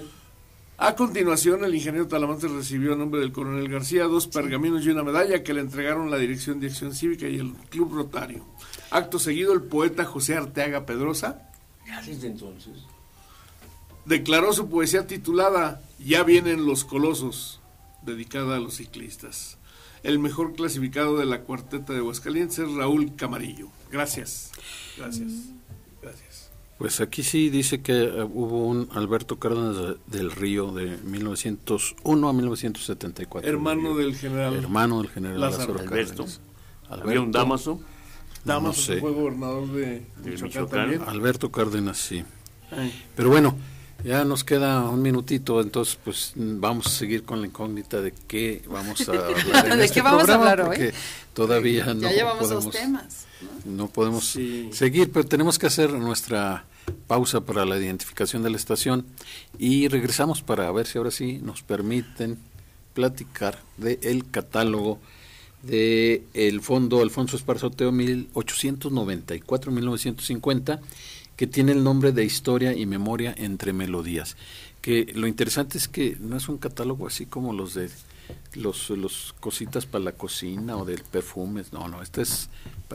A 0.78 0.96
continuación, 0.96 1.64
el 1.64 1.76
ingeniero 1.76 2.08
Talamantes 2.08 2.50
recibió 2.50 2.94
a 2.94 2.96
nombre 2.96 3.22
del 3.22 3.32
coronel 3.32 3.70
García 3.70 4.06
dos 4.06 4.28
pergaminos 4.28 4.84
y 4.84 4.90
una 4.90 5.04
medalla 5.04 5.44
que 5.44 5.54
le 5.54 5.62
entregaron 5.62 6.10
la 6.10 6.18
Dirección 6.18 6.60
de 6.60 6.68
Acción 6.68 6.96
Cívica 6.96 7.28
y 7.28 7.38
el 7.38 7.54
Club 7.70 7.94
Rotario. 7.94 8.44
Acto 8.90 9.20
seguido, 9.20 9.54
el 9.54 9.62
poeta 9.62 10.04
José 10.04 10.36
Arteaga 10.36 10.88
Pedrosa 10.88 11.52
Ya 11.88 12.02
desde 12.02 12.28
entonces. 12.28 12.74
Declaró 14.06 14.54
su 14.54 14.70
poesía 14.70 15.08
titulada 15.08 15.82
Ya 16.04 16.24
vienen 16.24 16.66
los 16.66 16.86
colosos, 16.86 17.62
dedicada 18.02 18.58
a 18.58 18.60
los 18.60 18.76
ciclistas. 18.76 19.58
El 20.04 20.20
mejor 20.20 20.54
clasificado 20.54 21.18
de 21.18 21.26
la 21.26 21.42
cuarteta 21.42 21.94
de 21.94 22.00
Aguascalientes 22.00 22.60
es 22.60 22.72
Raúl 22.74 23.16
Camarillo. 23.16 23.70
Gracias. 23.90 24.52
Gracias. 24.98 25.32
Gracias. 26.02 26.52
Pues 26.78 27.00
aquí 27.00 27.24
sí 27.24 27.50
dice 27.50 27.82
que 27.82 27.94
eh, 27.94 28.24
hubo 28.24 28.68
un 28.68 28.90
Alberto 28.92 29.40
Cárdenas 29.40 29.96
del 30.08 30.32
Río 30.32 30.74
de 30.74 30.98
1901 30.98 32.28
a 32.28 32.34
1974. 32.34 33.50
Hermano 33.50 33.96
del 33.96 34.16
general. 34.16 34.56
Hermano 34.56 35.02
del 35.02 35.10
general 35.10 35.40
Lázaro, 35.40 35.80
Alberto. 35.80 36.26
Había 36.90 37.22
un 37.22 37.32
Damaso. 37.32 37.80
Damaso 38.44 38.98
fue 39.00 39.12
gobernador 39.12 39.68
de, 39.72 40.06
Michoacán, 40.26 41.02
Alberto 41.08 41.50
Cárdenas, 41.50 41.98
sí. 41.98 42.26
Pero 43.16 43.30
bueno, 43.30 43.56
ya 44.04 44.26
nos 44.26 44.44
queda 44.44 44.90
un 44.90 45.02
minutito, 45.02 45.62
entonces 45.62 45.98
pues 46.04 46.34
vamos 46.36 46.88
a 46.88 46.90
seguir 46.90 47.24
con 47.24 47.42
la 47.42 47.48
incógnita 47.48 48.02
de 48.02 48.14
qué 48.28 48.62
vamos 48.68 49.08
a 49.08 49.12
hablar. 49.12 49.72
En 49.72 49.78
¿De 49.78 49.86
este 49.86 49.96
qué 49.96 50.02
vamos 50.02 50.30
a 50.30 50.36
hablar 50.36 50.62
hoy? 50.62 50.92
Todavía 51.34 51.86
ya 51.86 51.94
no 51.94 52.10
llevamos 52.10 52.40
podemos, 52.40 52.66
dos 52.66 52.74
temas. 52.74 53.26
No, 53.66 53.88
podemos 53.88 54.38
seguir, 54.72 55.12
pero 55.12 55.26
tenemos 55.26 55.58
que 55.58 55.68
hacer 55.68 55.94
nuestra 55.94 56.66
pausa 57.08 57.42
para 57.42 57.66
la 57.66 57.78
identificación 57.78 58.44
de 58.44 58.50
la 58.50 58.58
estación 58.58 59.06
y 59.58 59.88
regresamos 59.88 60.42
para 60.42 60.70
ver 60.72 60.86
si 60.86 60.98
ahora 60.98 61.12
sí 61.12 61.40
nos 61.42 61.64
permiten 61.64 62.38
platicar 62.94 63.60
del 63.78 64.00
el 64.02 64.30
catálogo 64.30 65.00
de 65.64 66.24
el 66.34 66.62
Fondo 66.62 67.02
Alfonso 67.02 67.38
Esparzoteo 67.38 67.94
1894-1950 67.94 70.82
que 71.44 71.48
tiene 71.48 71.74
el 71.74 71.84
nombre 71.84 72.14
de 72.14 72.24
Historia 72.24 72.72
y 72.72 72.86
Memoria 72.86 73.36
entre 73.38 73.74
Melodías. 73.74 74.38
Que 74.80 75.12
lo 75.14 75.28
interesante 75.28 75.78
es 75.78 75.90
que 75.90 76.16
no 76.22 76.38
es 76.38 76.48
un 76.48 76.58
catálogo 76.58 77.06
así 77.06 77.26
como 77.26 77.52
los 77.52 77.74
de 77.74 77.90
los, 78.54 78.90
los 78.92 79.36
cositas 79.42 79.86
para 79.86 80.06
la 80.06 80.14
cocina 80.14 80.78
o 80.78 80.86
de 80.86 80.98
perfumes, 81.12 81.74
no, 81.74 81.90
no, 81.90 82.02
este 82.02 82.22
es, 82.22 82.48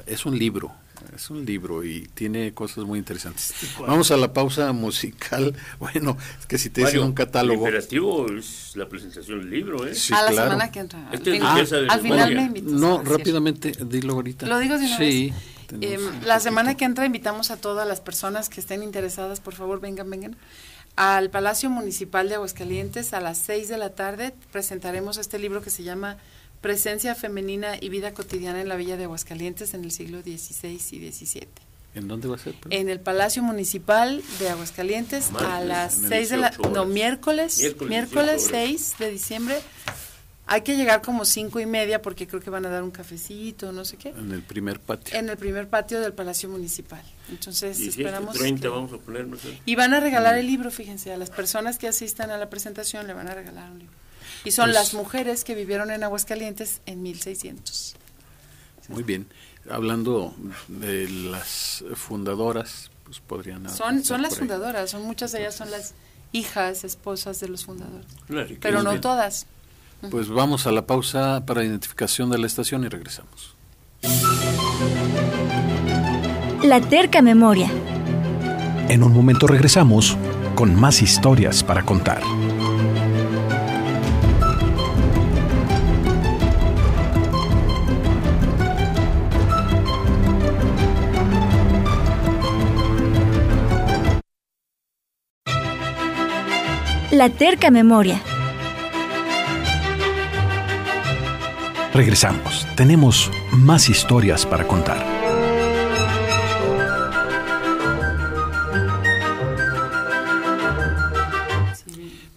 es 0.06 0.24
un 0.24 0.38
libro, 0.38 0.72
es 1.14 1.28
un 1.28 1.44
libro 1.44 1.84
y 1.84 2.08
tiene 2.14 2.54
cosas 2.54 2.86
muy 2.86 2.98
interesantes. 2.98 3.52
Vamos 3.86 4.10
a 4.12 4.16
la 4.16 4.32
pausa 4.32 4.72
musical. 4.72 5.54
Bueno, 5.78 6.16
es 6.40 6.46
que 6.46 6.56
si 6.56 6.70
te 6.70 6.86
dicen 6.86 7.00
un 7.00 7.12
catálogo. 7.12 7.66
El 7.66 7.74
imperativo 7.74 8.32
es 8.32 8.72
la 8.76 8.88
presentación 8.88 9.40
del 9.40 9.50
libro, 9.50 9.86
¿eh? 9.86 9.94
Sí, 9.94 10.14
a 10.14 10.22
la 10.22 10.32
semana 10.32 10.70
que 10.72 10.80
entra. 10.80 11.10
Este 11.12 11.38
al 11.38 12.00
final 12.00 12.34
me 12.34 12.42
invitas. 12.44 12.72
No, 12.72 13.02
rápidamente, 13.02 13.72
dilo 13.84 14.14
ahorita. 14.14 14.46
Lo 14.46 14.58
digo 14.58 14.78
de 14.78 14.86
una 14.86 14.96
sí, 14.96 15.34
Eh, 15.80 15.98
la 16.24 16.40
semana 16.40 16.76
que 16.76 16.84
entra 16.84 17.06
invitamos 17.06 17.50
a 17.50 17.56
todas 17.56 17.86
las 17.86 18.00
personas 18.00 18.48
que 18.48 18.60
estén 18.60 18.82
interesadas, 18.82 19.40
por 19.40 19.54
favor, 19.54 19.80
vengan, 19.80 20.08
vengan. 20.08 20.36
Al 20.96 21.30
Palacio 21.30 21.70
Municipal 21.70 22.28
de 22.28 22.36
Aguascalientes 22.36 23.12
a 23.12 23.20
las 23.20 23.38
6 23.38 23.68
de 23.68 23.78
la 23.78 23.90
tarde 23.90 24.34
presentaremos 24.50 25.16
este 25.18 25.38
libro 25.38 25.62
que 25.62 25.70
se 25.70 25.84
llama 25.84 26.16
Presencia 26.60 27.14
femenina 27.14 27.76
y 27.80 27.88
vida 27.88 28.12
cotidiana 28.12 28.60
en 28.60 28.68
la 28.68 28.76
Villa 28.76 28.96
de 28.96 29.04
Aguascalientes 29.04 29.74
en 29.74 29.84
el 29.84 29.92
siglo 29.92 30.22
XVI 30.22 30.80
y 30.90 31.12
XVII. 31.12 31.48
¿En 31.94 32.08
dónde 32.08 32.28
va 32.28 32.36
a 32.36 32.38
ser? 32.38 32.54
En 32.70 32.88
el 32.88 33.00
Palacio 33.00 33.42
Municipal 33.42 34.22
de 34.38 34.48
Aguascalientes 34.48 35.30
a 35.34 35.60
las 35.60 35.94
6 36.08 36.30
de 36.30 36.36
la... 36.36 36.50
No, 36.72 36.84
miércoles, 36.84 37.58
miércoles, 37.60 37.88
miércoles 37.88 38.48
6 38.50 38.94
de 38.98 39.10
diciembre. 39.10 39.56
Hay 40.50 40.62
que 40.62 40.76
llegar 40.76 41.02
como 41.02 41.26
cinco 41.26 41.60
y 41.60 41.66
media 41.66 42.00
porque 42.00 42.26
creo 42.26 42.40
que 42.40 42.48
van 42.48 42.64
a 42.64 42.70
dar 42.70 42.82
un 42.82 42.90
cafecito, 42.90 43.70
no 43.70 43.84
sé 43.84 43.98
qué. 43.98 44.08
En 44.08 44.32
el 44.32 44.42
primer 44.42 44.80
patio. 44.80 45.14
En 45.14 45.28
el 45.28 45.36
primer 45.36 45.68
patio 45.68 46.00
del 46.00 46.14
Palacio 46.14 46.48
Municipal. 46.48 47.02
Entonces 47.28 47.78
esperamos... 47.78 48.34
30 48.38 48.66
vamos 48.70 48.92
a 48.94 48.96
poner, 48.96 49.26
no 49.26 49.36
sé. 49.36 49.60
Y 49.66 49.76
van 49.76 49.92
a 49.92 50.00
regalar 50.00 50.38
el 50.38 50.46
libro, 50.46 50.70
fíjense, 50.70 51.12
a 51.12 51.18
las 51.18 51.28
personas 51.28 51.76
que 51.76 51.86
asistan 51.86 52.30
a 52.30 52.38
la 52.38 52.48
presentación 52.48 53.06
le 53.06 53.12
van 53.12 53.28
a 53.28 53.34
regalar 53.34 53.70
un 53.70 53.80
libro. 53.80 53.94
Y 54.42 54.52
son 54.52 54.66
pues 54.66 54.74
las 54.74 54.94
mujeres 54.94 55.44
que 55.44 55.54
vivieron 55.54 55.90
en 55.90 56.02
Aguascalientes 56.02 56.80
en 56.86 57.02
1600. 57.02 57.96
Muy 58.88 59.02
bien. 59.02 59.26
Hablando 59.68 60.34
de 60.68 61.10
las 61.10 61.84
fundadoras, 61.94 62.90
pues 63.04 63.20
podrían... 63.20 63.68
Son, 63.68 64.02
son 64.02 64.22
las 64.22 64.38
fundadoras, 64.38 64.90
son 64.90 65.02
muchas 65.02 65.32
de 65.32 65.40
ellas 65.40 65.56
son 65.56 65.70
las 65.70 65.92
hijas, 66.32 66.84
esposas 66.84 67.38
de 67.40 67.48
los 67.48 67.66
fundadores. 67.66 68.06
Pero 68.60 68.82
no 68.82 68.98
todas. 68.98 69.46
Pues 70.10 70.28
vamos 70.28 70.66
a 70.66 70.72
la 70.72 70.86
pausa 70.86 71.44
para 71.44 71.64
identificación 71.64 72.30
de 72.30 72.38
la 72.38 72.46
estación 72.46 72.84
y 72.84 72.88
regresamos. 72.88 73.56
La 76.62 76.80
terca 76.80 77.20
memoria. 77.20 77.68
En 78.88 79.02
un 79.02 79.12
momento 79.12 79.46
regresamos 79.46 80.16
con 80.54 80.74
más 80.74 81.02
historias 81.02 81.64
para 81.64 81.82
contar. 81.84 82.22
La 97.10 97.30
terca 97.30 97.72
memoria. 97.72 98.22
Regresamos. 101.98 102.64
Tenemos 102.76 103.28
más 103.50 103.88
historias 103.88 104.46
para 104.46 104.68
contar. 104.68 105.04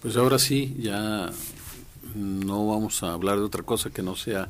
Pues 0.00 0.16
ahora 0.16 0.40
sí, 0.40 0.74
ya 0.80 1.30
no 2.16 2.66
vamos 2.66 3.04
a 3.04 3.12
hablar 3.12 3.38
de 3.38 3.44
otra 3.44 3.62
cosa 3.62 3.90
que 3.90 4.02
no 4.02 4.16
sea 4.16 4.48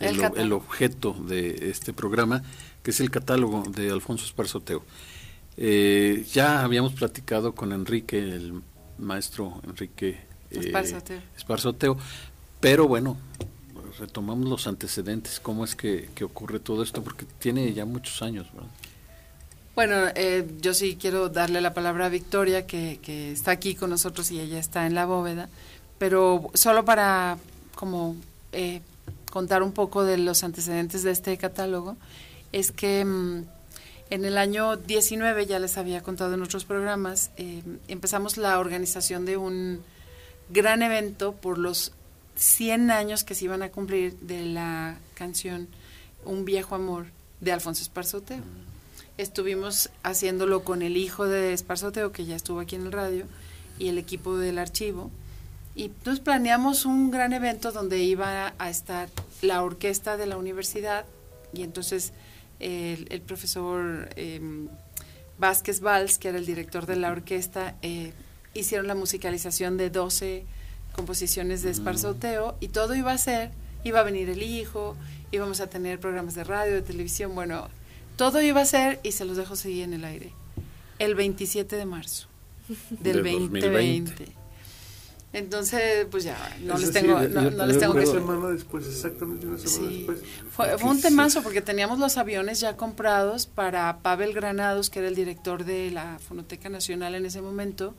el, 0.00 0.52
objeto 0.54 1.12
de 1.12 1.68
este 1.68 1.92
programa, 1.92 2.42
que 2.82 2.92
es 2.92 3.00
el 3.00 3.10
catálogo 3.10 3.64
de 3.68 3.90
Alfonso 3.90 4.24
Esparzoteo. 4.24 4.82
Eh, 5.58 6.24
ya 6.32 6.62
habíamos 6.64 6.94
platicado 6.94 7.54
con 7.54 7.72
Enrique, 7.72 8.18
el 8.18 8.62
maestro 8.96 9.60
Enrique 9.68 10.20
eh, 10.50 10.72
Esparzoteo, 11.36 11.98
pero 12.60 12.88
bueno, 12.88 13.18
retomamos 13.98 14.48
los 14.48 14.66
antecedentes, 14.66 15.40
cómo 15.40 15.64
es 15.64 15.74
que, 15.74 16.08
ocurre 16.22 16.60
todo 16.60 16.82
esto, 16.82 17.02
porque 17.02 17.26
tiene 17.38 17.72
ya 17.72 17.84
muchos 17.84 18.22
años, 18.22 18.46
¿verdad? 18.52 18.70
Bueno, 19.74 19.94
eh, 20.14 20.46
yo 20.60 20.74
sí 20.74 20.96
quiero 21.00 21.28
darle 21.28 21.60
la 21.60 21.72
palabra 21.72 22.06
a 22.06 22.08
Victoria, 22.08 22.66
que, 22.66 22.98
que, 23.00 23.30
está 23.32 23.52
aquí 23.52 23.74
con 23.74 23.90
nosotros 23.90 24.30
y 24.30 24.40
ella 24.40 24.58
está 24.58 24.86
en 24.86 24.94
la 24.94 25.06
bóveda, 25.06 25.48
pero 25.98 26.50
solo 26.54 26.84
para 26.84 27.38
como 27.74 28.16
eh, 28.52 28.80
contar 29.30 29.62
un 29.62 29.72
poco 29.72 30.04
de 30.04 30.18
los 30.18 30.42
antecedentes 30.42 31.02
de 31.02 31.12
este 31.12 31.36
catálogo, 31.38 31.96
es 32.50 32.72
que 32.72 33.04
mm, 33.04 33.44
en 34.10 34.24
el 34.24 34.38
año 34.38 34.76
19, 34.76 35.46
ya 35.46 35.58
les 35.58 35.76
había 35.76 36.02
contado 36.02 36.34
en 36.34 36.42
otros 36.42 36.64
programas, 36.64 37.30
eh, 37.36 37.62
empezamos 37.88 38.36
la 38.36 38.58
organización 38.58 39.26
de 39.26 39.36
un 39.36 39.82
gran 40.48 40.82
evento 40.82 41.34
por 41.34 41.58
los 41.58 41.92
100 42.38 42.92
años 42.92 43.24
que 43.24 43.34
se 43.34 43.44
iban 43.44 43.62
a 43.62 43.70
cumplir 43.70 44.16
de 44.20 44.44
la 44.44 44.96
canción 45.14 45.68
Un 46.24 46.44
viejo 46.44 46.74
amor 46.74 47.06
de 47.40 47.52
Alfonso 47.52 47.82
Esparzoteo. 47.82 48.42
Estuvimos 49.16 49.90
haciéndolo 50.04 50.62
con 50.62 50.82
el 50.82 50.96
hijo 50.96 51.26
de 51.26 51.52
Esparzoteo, 51.52 52.12
que 52.12 52.24
ya 52.24 52.36
estuvo 52.36 52.60
aquí 52.60 52.76
en 52.76 52.86
el 52.86 52.92
radio, 52.92 53.26
y 53.78 53.88
el 53.88 53.98
equipo 53.98 54.36
del 54.36 54.58
archivo. 54.58 55.10
Y 55.74 55.84
entonces 55.84 56.20
planeamos 56.20 56.84
un 56.84 57.10
gran 57.10 57.32
evento 57.32 57.72
donde 57.72 57.98
iba 57.98 58.54
a 58.58 58.70
estar 58.70 59.08
la 59.42 59.62
orquesta 59.62 60.16
de 60.16 60.26
la 60.26 60.36
universidad 60.36 61.04
y 61.52 61.62
entonces 61.62 62.12
el, 62.60 63.20
profesor 63.22 64.10
em, 64.16 64.68
Vázquez 65.38 65.80
Valls, 65.80 66.18
que 66.18 66.28
era 66.28 66.38
el 66.38 66.46
director 66.46 66.86
de 66.86 66.96
la 66.96 67.10
orquesta, 67.10 67.76
eh, 67.82 68.12
hicieron 68.54 68.88
la 68.88 68.94
musicalización 68.94 69.76
de 69.76 69.90
12 69.90 70.44
composiciones 70.98 71.62
de 71.62 71.70
esparzoteo 71.70 72.56
y 72.58 72.68
todo 72.68 72.96
iba 72.96 73.12
a 73.12 73.18
ser, 73.18 73.52
iba 73.84 74.00
a 74.00 74.02
venir 74.02 74.28
el 74.30 74.42
hijo, 74.42 74.96
íbamos 75.30 75.60
a 75.60 75.68
tener 75.68 76.00
programas 76.00 76.34
de 76.34 76.42
radio, 76.42 76.74
de 76.74 76.82
televisión, 76.82 77.36
bueno, 77.36 77.68
todo 78.16 78.42
iba 78.42 78.60
a 78.60 78.64
ser 78.64 78.98
y 79.04 79.12
se 79.12 79.24
los 79.24 79.36
dejo 79.36 79.54
seguir 79.54 79.84
en 79.84 79.94
el 79.94 80.04
aire. 80.04 80.32
El 80.98 81.14
27 81.14 81.76
de 81.76 81.84
marzo 81.86 82.26
del 82.90 83.22
2020. 83.22 84.26
Entonces, 85.32 86.06
pues 86.10 86.24
ya, 86.24 86.36
no 86.62 86.76
les 86.76 86.90
tengo, 86.90 87.20
no, 87.20 87.66
les 87.66 87.78
tengo 87.78 87.94
que... 87.94 88.00
Una 88.00 88.20
semana 88.20 88.48
después, 88.48 88.84
exactamente 88.84 89.46
una 89.46 89.58
semana 89.58 89.92
después. 89.92 90.18
Fue, 90.50 90.74
un 90.82 91.00
temazo 91.00 91.42
porque 91.44 91.60
teníamos 91.60 92.00
los 92.00 92.16
aviones 92.16 92.58
ya 92.58 92.76
comprados 92.76 93.46
para 93.46 93.98
Pavel 93.98 94.32
Granados, 94.32 94.90
que 94.90 94.98
era 94.98 95.06
el 95.06 95.14
director 95.14 95.64
de 95.64 95.92
la 95.92 96.18
Fonoteca 96.18 96.70
Nacional 96.70 97.14
en 97.14 97.24
ese 97.24 97.40
momento, 97.40 97.94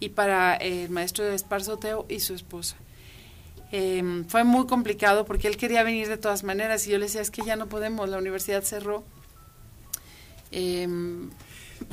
y 0.00 0.10
para 0.10 0.54
el 0.56 0.90
maestro 0.90 1.24
de 1.24 1.34
Esparzoteo 1.34 2.06
y 2.08 2.20
su 2.20 2.34
esposa. 2.34 2.76
Em, 3.72 4.24
fue 4.26 4.44
muy 4.44 4.66
complicado 4.66 5.24
porque 5.24 5.48
él 5.48 5.56
quería 5.56 5.82
venir 5.82 6.08
de 6.08 6.16
todas 6.16 6.44
maneras 6.44 6.86
y 6.86 6.90
yo 6.90 6.98
le 6.98 7.06
decía, 7.06 7.20
es 7.20 7.30
que 7.30 7.42
ya 7.42 7.56
no 7.56 7.66
podemos, 7.68 8.08
la 8.08 8.18
universidad 8.18 8.62
cerró. 8.62 9.04
Em, 10.52 11.30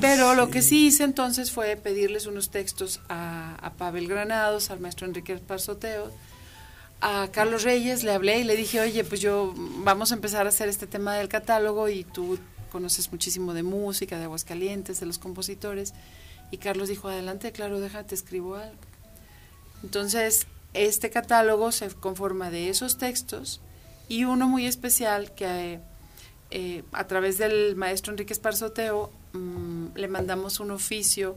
Pero 0.00 0.34
lo 0.34 0.48
que 0.50 0.62
sí 0.62 0.86
hice 0.86 1.04
entonces 1.04 1.50
fue 1.52 1.76
pedirles 1.76 2.26
unos 2.26 2.50
textos 2.50 3.00
a, 3.08 3.56
a 3.56 3.74
Pavel 3.74 4.08
Granados, 4.08 4.70
al 4.70 4.80
maestro 4.80 5.06
Enrique 5.06 5.36
Parzoteo, 5.36 6.10
a 7.00 7.28
Carlos 7.30 7.64
Reyes, 7.64 8.02
le 8.02 8.12
hablé 8.12 8.38
y 8.38 8.44
le 8.44 8.56
dije, 8.56 8.80
oye, 8.80 9.04
pues 9.04 9.20
yo 9.20 9.52
vamos 9.56 10.10
a 10.10 10.14
empezar 10.14 10.46
a 10.46 10.48
hacer 10.48 10.68
este 10.70 10.86
tema 10.86 11.14
del 11.14 11.28
catálogo 11.28 11.90
y 11.90 12.04
tú 12.04 12.38
conoces 12.72 13.12
muchísimo 13.12 13.52
de 13.52 13.62
música, 13.62 14.18
de 14.18 14.24
Aguascalientes, 14.24 15.00
de 15.00 15.06
los 15.06 15.18
compositores. 15.18 15.92
Y 16.54 16.58
Carlos 16.58 16.88
dijo, 16.88 17.08
adelante, 17.08 17.50
claro, 17.50 17.80
déjate, 17.80 18.14
escribo 18.14 18.54
algo. 18.54 18.78
Entonces, 19.82 20.46
este 20.72 21.10
catálogo 21.10 21.72
se 21.72 21.88
conforma 21.88 22.48
de 22.48 22.68
esos 22.68 22.96
textos 22.96 23.60
y 24.08 24.22
uno 24.22 24.46
muy 24.46 24.64
especial 24.64 25.34
que 25.34 25.80
eh, 26.52 26.84
a 26.92 27.08
través 27.08 27.38
del 27.38 27.74
maestro 27.74 28.12
Enrique 28.12 28.32
Esparzoteo 28.32 29.10
mm, 29.32 29.96
le 29.96 30.06
mandamos 30.06 30.60
un 30.60 30.70
oficio 30.70 31.36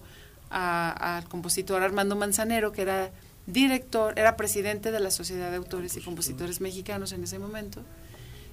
al 0.51 1.27
compositor 1.27 1.81
Armando 1.81 2.15
Manzanero, 2.15 2.71
que 2.71 2.83
era 2.83 3.09
director, 3.47 4.13
era 4.19 4.37
presidente 4.37 4.91
de 4.91 4.99
la 4.99 5.09
Sociedad 5.09 5.49
de 5.49 5.57
Autores 5.57 5.97
y 5.97 6.01
Compositores 6.01 6.61
Mexicanos 6.61 7.11
en 7.11 7.23
ese 7.23 7.39
momento, 7.39 7.81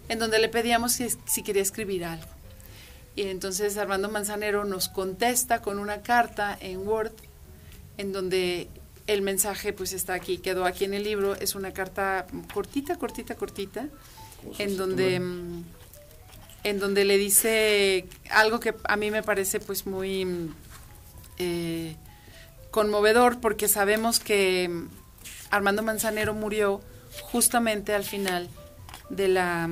en 0.08 0.18
donde 0.18 0.38
le 0.38 0.48
pedíamos 0.48 0.92
si, 0.92 1.08
si 1.26 1.42
quería 1.42 1.60
escribir 1.60 2.06
algo. 2.06 2.33
Y 3.16 3.22
entonces 3.22 3.76
Armando 3.76 4.08
Manzanero 4.08 4.64
nos 4.64 4.88
contesta 4.88 5.62
con 5.62 5.78
una 5.78 6.02
carta 6.02 6.56
en 6.60 6.86
Word, 6.86 7.12
en 7.96 8.12
donde 8.12 8.68
el 9.06 9.22
mensaje 9.22 9.72
pues 9.72 9.92
está 9.92 10.14
aquí, 10.14 10.38
quedó 10.38 10.64
aquí 10.64 10.84
en 10.84 10.94
el 10.94 11.04
libro, 11.04 11.34
es 11.34 11.54
una 11.54 11.72
carta 11.72 12.26
cortita, 12.52 12.96
cortita, 12.96 13.34
cortita, 13.34 13.88
en 14.58 14.76
donde, 14.76 15.20
mm, 15.20 15.64
en 16.64 16.78
donde 16.80 17.04
le 17.04 17.18
dice 17.18 18.06
algo 18.30 18.60
que 18.60 18.74
a 18.84 18.96
mí 18.96 19.10
me 19.10 19.22
parece 19.22 19.60
pues 19.60 19.86
muy 19.86 20.24
mm, 20.24 20.54
eh, 21.38 21.96
conmovedor 22.70 23.40
porque 23.40 23.68
sabemos 23.68 24.18
que 24.18 24.68
mm, 24.68 24.88
Armando 25.50 25.82
Manzanero 25.82 26.34
murió 26.34 26.80
justamente 27.22 27.94
al 27.94 28.04
final 28.04 28.48
de 29.08 29.28
la, 29.28 29.68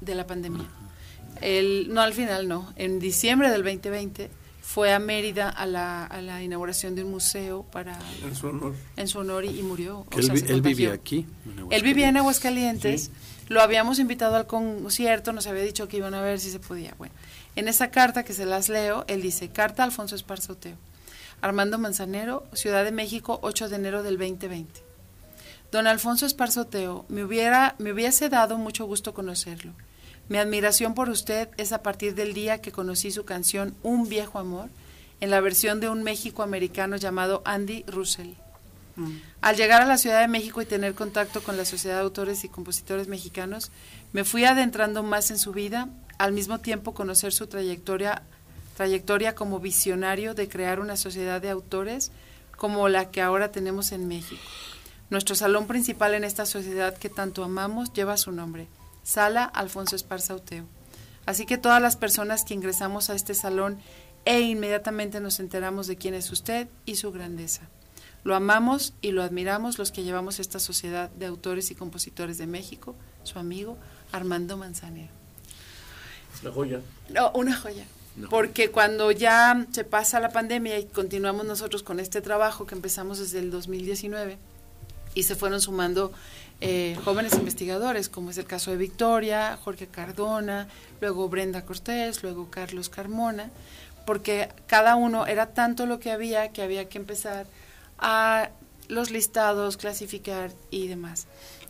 de 0.00 0.14
la 0.14 0.26
pandemia. 0.26 0.64
El, 1.40 1.92
no 1.92 2.00
al 2.00 2.14
final, 2.14 2.48
no, 2.48 2.72
en 2.76 2.98
diciembre 2.98 3.50
del 3.50 3.62
2020 3.62 4.30
fue 4.62 4.92
a 4.92 4.98
Mérida 4.98 5.50
a 5.50 5.66
la, 5.66 6.04
a 6.04 6.20
la 6.20 6.42
inauguración 6.42 6.94
de 6.94 7.04
un 7.04 7.10
museo 7.12 7.62
para 7.70 7.98
en 8.24 8.34
su 8.34 8.48
honor, 8.48 8.74
en 8.96 9.08
su 9.08 9.18
honor 9.18 9.44
y, 9.44 9.62
murió. 9.62 10.06
él, 10.16 10.62
vivía 10.62 10.92
aquí. 10.92 11.26
Él 11.70 11.82
vivía 11.82 12.08
en 12.08 12.16
Aguascalientes. 12.16 13.10
Lo 13.48 13.60
habíamos 13.60 13.98
invitado 13.98 14.36
al 14.36 14.46
concierto, 14.46 15.32
nos 15.32 15.46
había 15.46 15.62
dicho 15.62 15.86
que 15.86 15.98
iban 15.98 16.14
a 16.14 16.22
ver 16.22 16.40
si 16.40 16.50
se 16.50 16.58
podía. 16.58 16.94
Bueno, 16.96 17.14
en 17.56 17.68
esa 17.68 17.90
carta 17.90 18.24
que 18.24 18.32
se 18.32 18.46
las 18.46 18.68
leo, 18.68 19.04
él 19.06 19.22
dice, 19.22 19.48
carta 19.48 19.82
a 19.82 19.86
Alfonso 19.86 20.16
Esparzoteo, 20.16 20.76
Armando 21.42 21.78
Manzanero, 21.78 22.44
Ciudad 22.54 22.84
de 22.84 22.90
México, 22.90 23.38
8 23.42 23.68
de 23.68 23.76
enero 23.76 24.02
del 24.02 24.16
2020. 24.16 24.80
Don 25.70 25.86
Alfonso 25.86 26.24
Esparzoteo, 26.24 27.04
me, 27.08 27.22
hubiera, 27.22 27.74
me 27.78 27.92
hubiese 27.92 28.28
dado 28.28 28.56
mucho 28.56 28.86
gusto 28.86 29.12
conocerlo. 29.12 29.72
Mi 30.28 30.38
admiración 30.38 30.94
por 30.94 31.10
usted 31.10 31.48
es 31.58 31.72
a 31.72 31.82
partir 31.82 32.14
del 32.14 32.32
día 32.32 32.60
que 32.60 32.72
conocí 32.72 33.10
su 33.10 33.24
canción 33.24 33.74
Un 33.82 34.08
viejo 34.08 34.38
amor, 34.38 34.70
en 35.20 35.30
la 35.30 35.40
versión 35.40 35.80
de 35.80 35.88
un 35.88 36.02
México 36.02 36.42
americano 36.42 36.96
llamado 36.96 37.42
Andy 37.44 37.84
Russell. 37.86 38.32
Mm. 38.96 39.16
Al 39.40 39.56
llegar 39.56 39.82
a 39.82 39.86
la 39.86 39.98
Ciudad 39.98 40.20
de 40.20 40.28
México 40.28 40.62
y 40.62 40.66
tener 40.66 40.94
contacto 40.94 41.42
con 41.42 41.56
la 41.56 41.64
Sociedad 41.64 41.96
de 41.96 42.02
Autores 42.02 42.44
y 42.44 42.48
Compositores 42.48 43.08
Mexicanos, 43.08 43.70
me 44.12 44.24
fui 44.24 44.44
adentrando 44.44 45.02
más 45.02 45.30
en 45.30 45.38
su 45.38 45.52
vida, 45.52 45.88
al 46.18 46.32
mismo 46.32 46.58
tiempo 46.60 46.94
conocer 46.94 47.32
su 47.32 47.46
trayectoria, 47.46 48.22
trayectoria 48.76 49.34
como 49.34 49.60
visionario 49.60 50.34
de 50.34 50.48
crear 50.48 50.80
una 50.80 50.96
sociedad 50.96 51.40
de 51.42 51.50
autores 51.50 52.12
como 52.56 52.88
la 52.88 53.10
que 53.10 53.20
ahora 53.20 53.52
tenemos 53.52 53.92
en 53.92 54.08
México. 54.08 54.42
Nuestro 55.10 55.34
salón 55.34 55.66
principal 55.66 56.14
en 56.14 56.24
esta 56.24 56.46
sociedad 56.46 56.96
que 56.96 57.10
tanto 57.10 57.44
amamos 57.44 57.92
lleva 57.92 58.16
su 58.16 58.32
nombre. 58.32 58.68
Sala 59.04 59.44
Alfonso 59.44 59.94
Esparza 59.94 60.36
Así 61.26 61.46
que 61.46 61.58
todas 61.58 61.80
las 61.80 61.96
personas 61.96 62.44
que 62.44 62.54
ingresamos 62.54 63.08
a 63.08 63.14
este 63.14 63.34
salón 63.34 63.78
e 64.24 64.40
inmediatamente 64.40 65.20
nos 65.20 65.38
enteramos 65.38 65.86
de 65.86 65.96
quién 65.96 66.14
es 66.14 66.32
usted 66.32 66.68
y 66.86 66.96
su 66.96 67.12
grandeza. 67.12 67.68
Lo 68.24 68.34
amamos 68.34 68.94
y 69.02 69.12
lo 69.12 69.22
admiramos 69.22 69.78
los 69.78 69.92
que 69.92 70.02
llevamos 70.02 70.40
esta 70.40 70.58
sociedad 70.58 71.10
de 71.10 71.26
autores 71.26 71.70
y 71.70 71.74
compositores 71.74 72.38
de 72.38 72.46
México, 72.46 72.94
su 73.22 73.38
amigo 73.38 73.76
Armando 74.12 74.56
Manzanero. 74.56 75.12
Una 76.42 76.50
joya. 76.50 76.80
No, 77.10 77.30
una 77.32 77.54
joya. 77.54 77.84
Porque 78.30 78.70
cuando 78.70 79.10
ya 79.10 79.66
se 79.72 79.84
pasa 79.84 80.20
la 80.20 80.30
pandemia 80.30 80.78
y 80.78 80.86
continuamos 80.86 81.44
nosotros 81.46 81.82
con 81.82 82.00
este 82.00 82.20
trabajo 82.20 82.64
que 82.64 82.74
empezamos 82.74 83.18
desde 83.18 83.40
el 83.40 83.50
2019 83.50 84.38
y 85.14 85.24
se 85.24 85.34
fueron 85.34 85.60
sumando 85.60 86.12
eh, 86.66 86.96
jóvenes 87.04 87.34
investigadores, 87.34 88.08
como 88.08 88.30
es 88.30 88.38
el 88.38 88.46
caso 88.46 88.70
de 88.70 88.78
Victoria, 88.78 89.58
Jorge 89.62 89.86
Cardona, 89.86 90.66
luego 91.02 91.28
Brenda 91.28 91.66
Cortés, 91.66 92.22
luego 92.22 92.50
Carlos 92.50 92.88
Carmona, 92.88 93.50
porque 94.06 94.48
cada 94.66 94.96
uno 94.96 95.26
era 95.26 95.52
tanto 95.52 95.84
lo 95.84 96.00
que 96.00 96.10
había 96.10 96.52
que 96.52 96.62
había 96.62 96.88
que 96.88 96.96
empezar 96.96 97.44
a 97.98 98.48
los 98.88 99.10
listados, 99.10 99.76
clasificar 99.76 100.52
y 100.70 100.88
demás. 100.88 101.26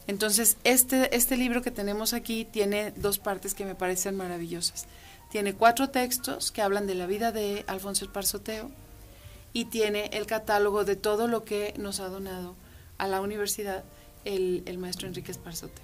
Entonces, 0.06 0.58
este, 0.62 1.16
este 1.16 1.36
libro 1.36 1.60
que 1.60 1.72
tenemos 1.72 2.12
aquí 2.12 2.44
tiene 2.44 2.92
dos 2.92 3.18
partes 3.18 3.54
que 3.54 3.64
me 3.64 3.74
parecen 3.74 4.14
maravillosas. 4.14 4.86
Tiene 5.28 5.54
cuatro 5.54 5.90
textos 5.90 6.52
que 6.52 6.62
hablan 6.62 6.86
de 6.86 6.94
la 6.94 7.06
vida 7.06 7.32
de 7.32 7.64
Alfonso 7.66 8.12
Parzoteo 8.12 8.70
y 9.52 9.64
tiene 9.64 10.10
el 10.12 10.26
catálogo 10.26 10.84
de 10.84 10.94
todo 10.94 11.26
lo 11.26 11.44
que 11.44 11.74
nos 11.78 11.98
ha 11.98 12.08
donado 12.08 12.54
a 12.96 13.08
la 13.08 13.20
universidad 13.20 13.82
el, 14.24 14.78
maestro 14.78 15.08
Enrique 15.08 15.32
Esparzote. 15.32 15.82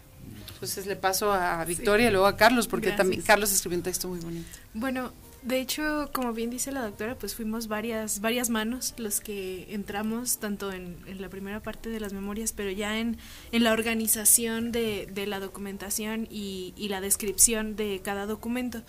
Entonces 0.55 0.87
le 0.87 0.97
paso 0.97 1.33
a 1.33 1.65
Victoria 1.65 2.09
y 2.09 2.11
luego 2.11 2.27
a 2.27 2.37
Carlos, 2.37 2.69
porque 2.69 2.93
también 2.93 3.23
Carlos 3.23 3.53
escribió 3.53 3.79
un 3.79 3.85
texto 3.85 4.09
muy 4.09 4.21
bonito. 4.21 4.49
Bueno, 4.75 5.13
de 5.43 5.59
hecho, 5.59 6.11
como 6.13 6.35
bien 6.35 6.51
dice 6.51 6.71
la 6.71 6.83
doctora, 6.83 7.15
pues 7.15 7.35
fuimos 7.35 7.67
varias, 7.67 8.21
varias 8.21 8.51
manos 8.51 8.93
los 8.99 9.21
que 9.21 9.73
entramos, 9.73 10.37
tanto 10.37 10.71
en, 10.71 10.99
la 11.19 11.31
primera 11.31 11.61
parte 11.61 11.89
de 11.89 11.99
las 11.99 12.13
memorias, 12.13 12.53
pero 12.53 12.71
ya 12.71 12.99
en, 12.99 13.17
en 13.51 13.65
la 13.65 13.73
organización 13.73 14.71
de, 14.71 15.09
de 15.11 15.27
la 15.27 15.41
documentación 15.41 16.29
y, 16.31 16.75
y, 16.77 16.89
la 16.89 17.01
descripción 17.01 17.75
de 17.75 18.03
cada 18.05 18.27
documento. 18.27 18.83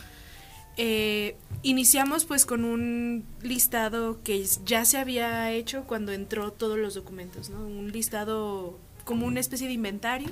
Eh, 0.76 1.36
iniciamos 1.64 2.26
pues 2.26 2.46
con 2.46 2.66
un 2.66 3.26
listado 3.42 4.22
que 4.24 4.46
ya 4.66 4.84
se 4.84 4.98
había 4.98 5.52
hecho 5.52 5.86
cuando 5.86 6.12
entró 6.12 6.52
todos 6.52 6.78
los 6.78 6.96
documentos, 6.96 7.50
¿no? 7.50 7.66
Un 7.66 7.92
listado 7.92 8.78
como 9.04 9.26
una 9.26 9.40
especie 9.40 9.68
de 9.68 9.74
inventario. 9.74 10.30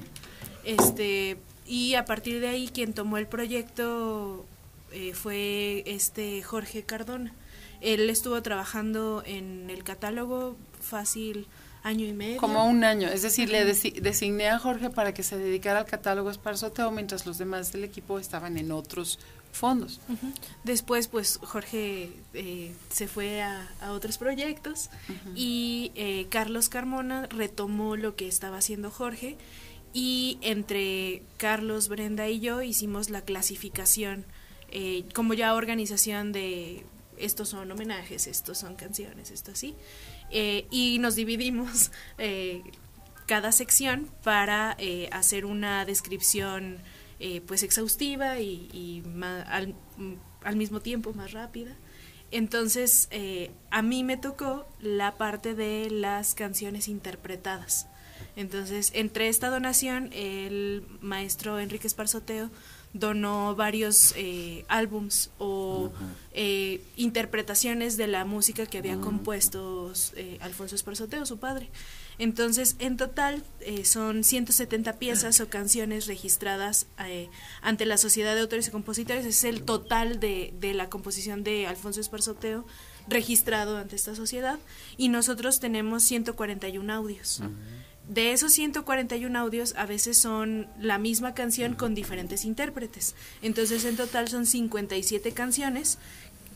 Este, 0.64 1.38
y 1.66 1.96
a 1.96 2.06
partir 2.06 2.42
de 2.42 2.48
ahí 2.48 2.68
quien 2.68 2.94
tomó 2.94 3.18
el 3.18 3.28
proyecto 3.28 4.46
eh, 4.92 5.14
fue 5.14 5.84
este 5.86 6.42
Jorge 6.42 6.84
Cardona. 6.84 7.34
Él 7.82 8.10
estuvo 8.10 8.42
trabajando 8.42 9.24
en 9.26 9.70
el 9.70 9.84
catálogo 9.84 10.58
fácil 10.82 11.48
año 11.84 12.06
y 12.06 12.14
medio. 12.14 12.38
Como 12.38 12.66
un 12.66 12.84
año, 12.84 13.08
es 13.08 13.22
decir, 13.22 13.50
le 13.50 13.64
designé 13.66 14.50
a 14.50 14.60
Jorge 14.60 14.90
para 14.90 15.14
que 15.14 15.24
se 15.24 15.38
dedicara 15.38 15.80
al 15.80 15.86
catálogo 15.86 16.30
Esparzoteo 16.30 16.92
mientras 16.92 17.26
los 17.26 17.38
demás 17.38 17.72
del 17.72 17.84
equipo 17.84 18.20
estaban 18.20 18.58
en 18.58 18.72
otros 18.72 19.20
fondos. 19.52 20.00
Después, 20.64 21.08
pues 21.08 21.40
Jorge 21.42 22.12
eh, 22.34 22.74
se 22.90 23.08
fue 23.08 23.42
a, 23.42 23.68
otros 23.90 24.18
proyectos 24.18 24.90
y 25.36 25.92
eh, 25.96 26.28
Carlos 26.30 26.70
Carmona 26.70 27.28
retomó 27.28 27.96
lo 27.96 28.16
que 28.16 28.28
estaba 28.28 28.58
haciendo 28.58 28.92
Jorge 28.92 29.38
y 29.94 30.38
entre 30.42 31.24
Carlos, 31.38 31.90
Brenda 31.90 32.28
y 32.30 32.40
yo 32.40 32.62
hicimos 32.62 33.10
la 33.10 33.22
clasificación 33.22 34.26
eh, 34.72 35.06
como 35.16 35.34
ya 35.34 35.56
organización 35.56 36.32
de 36.32 36.86
estos 37.18 37.50
son 37.50 37.72
homenajes, 37.72 38.28
estos 38.28 38.60
son 38.60 38.76
canciones, 38.76 39.32
esto 39.32 39.52
así. 39.52 39.76
y 40.32 40.98
nos 41.00 41.16
dividimos 41.16 41.92
cada 43.26 43.52
sección 43.52 44.10
para 44.24 44.78
hacer 45.12 45.46
una 45.46 45.86
descripción 45.86 46.78
eh, 47.20 47.42
pues 47.42 47.64
exhaustiva 47.64 48.40
y, 48.40 49.04
al, 50.42 50.56
mismo 50.56 50.80
tiempo 50.80 51.14
más 51.14 51.34
rápida. 51.34 51.76
Entonces, 52.32 53.08
eh, 53.12 53.52
a 53.72 53.82
mí 53.82 54.04
me 54.04 54.16
tocó 54.16 54.68
la 54.80 55.18
parte 55.18 55.54
de 55.54 55.90
las 55.90 56.34
canciones 56.34 56.88
interpretadas. 56.88 57.88
Entonces, 58.36 58.92
entre 58.94 59.28
esta 59.28 59.50
donación, 59.50 60.12
el 60.14 60.86
maestro 61.02 61.60
Enrique 61.60 61.88
Esparzoteo 61.88 62.50
donó 62.94 63.56
varios 63.56 64.14
eh, 64.16 64.64
álbums 64.68 65.32
o 65.40 65.92
eh, 66.32 66.82
interpretaciones 66.96 67.98
de 67.98 68.08
la 68.08 68.24
música 68.26 68.66
que 68.66 68.78
había 68.78 69.00
compuesto 69.00 69.92
Alfonso 70.40 70.76
Esparzoteo, 70.76 71.26
su 71.26 71.38
padre. 71.38 71.70
Entonces, 72.20 72.76
en 72.80 72.98
total 72.98 73.44
eh, 73.62 73.86
son 73.86 74.26
170 74.26 75.00
piezas 75.00 75.40
o 75.40 75.48
canciones 75.48 76.06
registradas 76.06 76.86
eh, 77.06 77.30
ante 77.62 77.86
la 77.86 77.98
Sociedad 77.98 78.36
de 78.36 78.42
Autores 78.42 78.68
y 78.68 78.72
Compositores. 78.72 79.26
Es 79.26 79.46
el 79.46 79.64
total 79.64 80.20
de, 80.20 80.54
de 80.60 80.74
la 80.74 80.90
composición 80.90 81.46
de 81.46 81.66
Alfonso 81.66 82.02
Esparzoteo 82.02 82.66
registrado 83.08 83.78
ante 83.78 83.96
esta 83.96 84.16
sociedad. 84.16 84.60
Y 84.98 85.08
nosotros 85.08 85.62
tenemos 85.62 86.04
141 86.04 86.94
audios. 86.94 87.42
De 88.10 88.34
esos 88.34 88.52
141 88.54 89.40
audios, 89.40 89.74
a 89.78 89.86
veces 89.86 90.18
son 90.20 90.68
la 90.78 90.98
misma 90.98 91.34
canción 91.34 91.76
con 91.76 91.96
diferentes 91.96 92.44
intérpretes. 92.44 93.16
Entonces, 93.42 93.86
en 93.86 93.96
total 93.96 94.28
son 94.28 94.46
57 94.46 95.32
canciones 95.32 96.00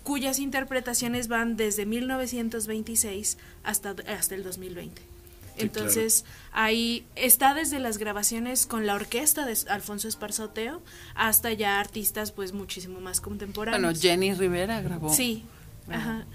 cuyas 0.04 0.40
interpretaciones 0.40 1.30
van 1.30 1.56
desde 1.56 1.86
1926 1.86 3.38
hasta, 3.64 3.96
hasta 4.08 4.36
el 4.36 4.44
2020. 4.44 5.13
Entonces, 5.58 6.26
ahí 6.52 7.06
está 7.16 7.54
desde 7.54 7.80
las 7.80 7.98
grabaciones 7.98 8.66
con 8.66 8.86
la 8.86 8.96
orquesta 8.96 9.46
de 9.46 9.58
Alfonso 9.70 10.08
Esparzoteo 10.08 10.82
hasta 11.16 11.52
ya 11.54 11.80
artistas 11.80 12.32
pues 12.32 12.54
muchísimo 12.54 13.00
más 13.00 13.22
contemporáneos. 13.22 13.82
Bueno, 13.82 14.00
Jenny 14.00 14.34
Rivera 14.34 14.82
grabó. 14.82 15.14
Sí, 15.14 15.46
Ajá. 15.90 16.26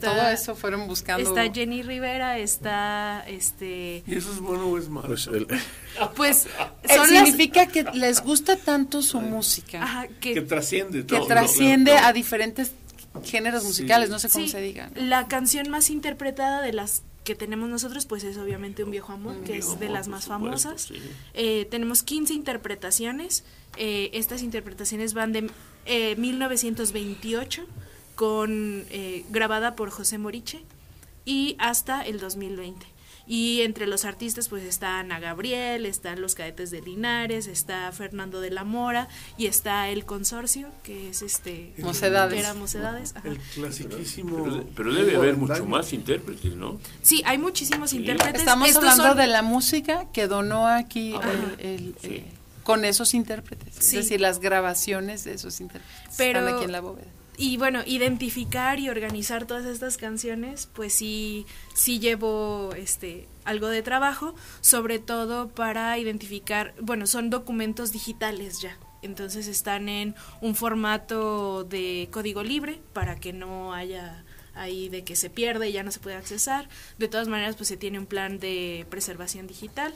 todo 0.00 0.28
eso 0.28 0.54
fueron 0.54 0.86
buscando. 0.86 1.28
Está 1.28 1.52
Jenny 1.52 1.82
Rivera, 1.82 2.38
está 2.38 3.24
este. 3.26 4.02
¿Y 4.06 4.14
eso 4.14 4.32
es 4.32 4.38
bueno 4.38 4.66
o 4.66 4.78
es 4.78 4.88
malo? 4.88 5.08
Pues, 5.08 5.28
Pues 6.16 6.48
son 6.94 7.08
significa 7.08 7.66
que 7.66 7.84
les 7.94 8.22
gusta 8.22 8.56
tanto 8.56 9.02
su 9.02 9.20
música 9.20 9.82
Ajá, 9.82 10.08
que 10.20 10.34
que, 10.34 10.40
trasciende. 10.42 11.04
que 11.04 11.20
trasciende 11.20 11.92
a 11.92 12.12
diferentes 12.12 12.72
géneros 13.24 13.64
musicales, 13.64 14.08
no 14.08 14.18
sé 14.18 14.28
cómo 14.28 14.44
sí, 14.44 14.50
se 14.50 14.60
diga. 14.60 14.90
La 14.94 15.28
canción 15.28 15.68
más 15.68 15.90
interpretada 15.90 16.62
de 16.62 16.72
las 16.72 17.02
que 17.24 17.34
tenemos 17.34 17.68
nosotros, 17.68 18.06
pues 18.06 18.24
es 18.24 18.36
obviamente 18.36 18.82
Un 18.82 18.90
Viejo 18.90 19.12
Amor, 19.12 19.42
que 19.44 19.58
es 19.58 19.78
de 19.78 19.88
las 19.88 20.08
más 20.08 20.26
famosas. 20.26 20.92
Eh, 21.34 21.66
tenemos 21.70 22.02
15 22.02 22.34
interpretaciones. 22.34 23.44
Eh, 23.76 24.10
estas 24.12 24.42
interpretaciones 24.42 25.14
van 25.14 25.32
de 25.32 25.50
eh, 25.86 26.16
1928, 26.16 27.64
con, 28.14 28.84
eh, 28.90 29.24
grabada 29.30 29.76
por 29.76 29.90
José 29.90 30.18
Moriche, 30.18 30.62
y 31.24 31.56
hasta 31.58 32.02
el 32.02 32.18
2020. 32.18 32.91
Y 33.26 33.60
entre 33.62 33.86
los 33.86 34.04
artistas 34.04 34.48
pues 34.48 34.64
está 34.64 34.98
Ana 34.98 35.20
Gabriel, 35.20 35.86
están 35.86 36.20
los 36.20 36.34
cadetes 36.34 36.70
de 36.70 36.80
Linares, 36.82 37.46
está 37.46 37.90
Fernando 37.92 38.40
de 38.40 38.50
la 38.50 38.64
Mora 38.64 39.08
y 39.38 39.46
está 39.46 39.88
el 39.88 40.04
consorcio, 40.04 40.68
que 40.82 41.10
es 41.10 41.22
este... 41.22 41.72
Mocedades. 41.78 42.34
que 42.34 42.40
era 42.40 42.54
Mocedades. 42.54 43.14
ajá. 43.16 43.28
El 43.28 43.38
clasiquísimo. 43.38 44.42
Pero, 44.44 44.64
pero 44.74 44.92
debe 44.94 45.16
haber 45.16 45.36
mucho 45.36 45.64
más 45.66 45.92
intérpretes, 45.92 46.54
¿no? 46.56 46.78
Sí, 47.02 47.22
hay 47.24 47.38
muchísimos 47.38 47.92
intérpretes. 47.92 48.40
Estamos 48.40 48.68
Estos 48.68 48.82
hablando 48.84 49.04
son- 49.08 49.16
de 49.18 49.26
la 49.28 49.42
música 49.42 50.06
que 50.12 50.26
donó 50.26 50.66
aquí 50.66 51.14
el- 51.60 51.66
el- 51.66 51.94
Sí. 52.02 52.24
con 52.64 52.84
esos 52.84 53.14
intérpretes, 53.14 53.74
Sí. 53.74 53.98
es 53.98 54.04
decir, 54.04 54.20
las 54.20 54.40
grabaciones 54.40 55.24
de 55.24 55.34
esos 55.34 55.60
intérpretes 55.60 56.14
Pero- 56.16 56.40
están 56.40 56.54
aquí 56.56 56.64
en 56.64 56.72
la 56.72 56.80
bóveda. 56.80 57.06
Y 57.36 57.56
bueno, 57.56 57.82
identificar 57.86 58.78
y 58.78 58.90
organizar 58.90 59.46
todas 59.46 59.64
estas 59.64 59.96
canciones, 59.96 60.68
pues 60.72 60.92
sí, 60.92 61.46
sí 61.74 61.98
llevo 61.98 62.70
este 62.76 63.26
algo 63.44 63.68
de 63.68 63.82
trabajo, 63.82 64.34
sobre 64.60 64.98
todo 64.98 65.48
para 65.48 65.98
identificar, 65.98 66.74
bueno, 66.80 67.06
son 67.06 67.30
documentos 67.30 67.90
digitales 67.90 68.60
ya. 68.60 68.76
Entonces 69.00 69.48
están 69.48 69.88
en 69.88 70.14
un 70.40 70.54
formato 70.54 71.64
de 71.64 72.08
código 72.12 72.42
libre 72.42 72.80
para 72.92 73.16
que 73.16 73.32
no 73.32 73.72
haya 73.74 74.24
ahí 74.54 74.88
de 74.88 75.02
que 75.02 75.16
se 75.16 75.30
pierde 75.30 75.70
y 75.70 75.72
ya 75.72 75.82
no 75.82 75.90
se 75.90 75.98
puede 75.98 76.16
accesar. 76.16 76.68
De 76.98 77.08
todas 77.08 77.28
maneras, 77.28 77.56
pues 77.56 77.68
se 77.68 77.76
tiene 77.76 77.98
un 77.98 78.06
plan 78.06 78.38
de 78.38 78.86
preservación 78.90 79.46
digital 79.46 79.92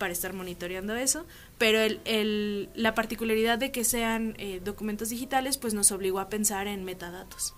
para 0.00 0.12
estar 0.12 0.32
monitoreando 0.32 0.96
eso, 0.96 1.24
pero 1.58 1.78
el, 1.78 2.00
el- 2.04 2.68
la 2.74 2.94
particularidad 2.96 3.58
de 3.58 3.70
que 3.70 3.84
sean 3.84 4.34
eh, 4.38 4.60
documentos 4.64 5.10
digitales 5.10 5.58
pues 5.58 5.74
nos 5.74 5.92
obligó 5.92 6.18
a 6.18 6.28
pensar 6.28 6.66
en 6.66 6.84
metadatos. 6.84 7.54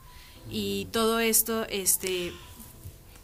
Y 0.50 0.88
todo 0.92 1.20
esto 1.20 1.64
este 1.70 2.32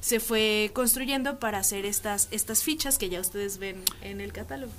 se 0.01 0.21
fue 0.21 0.71
construyendo 0.73 1.39
para 1.41 1.59
hacer 1.59 1.85
estas 1.85 2.29
estas 2.31 2.63
fichas 2.63 2.97
que 2.97 3.09
ya 3.11 3.21
ustedes 3.21 3.59
ven 3.59 3.83
en 4.01 4.21
el 4.23 4.33
catálogo. 4.33 4.73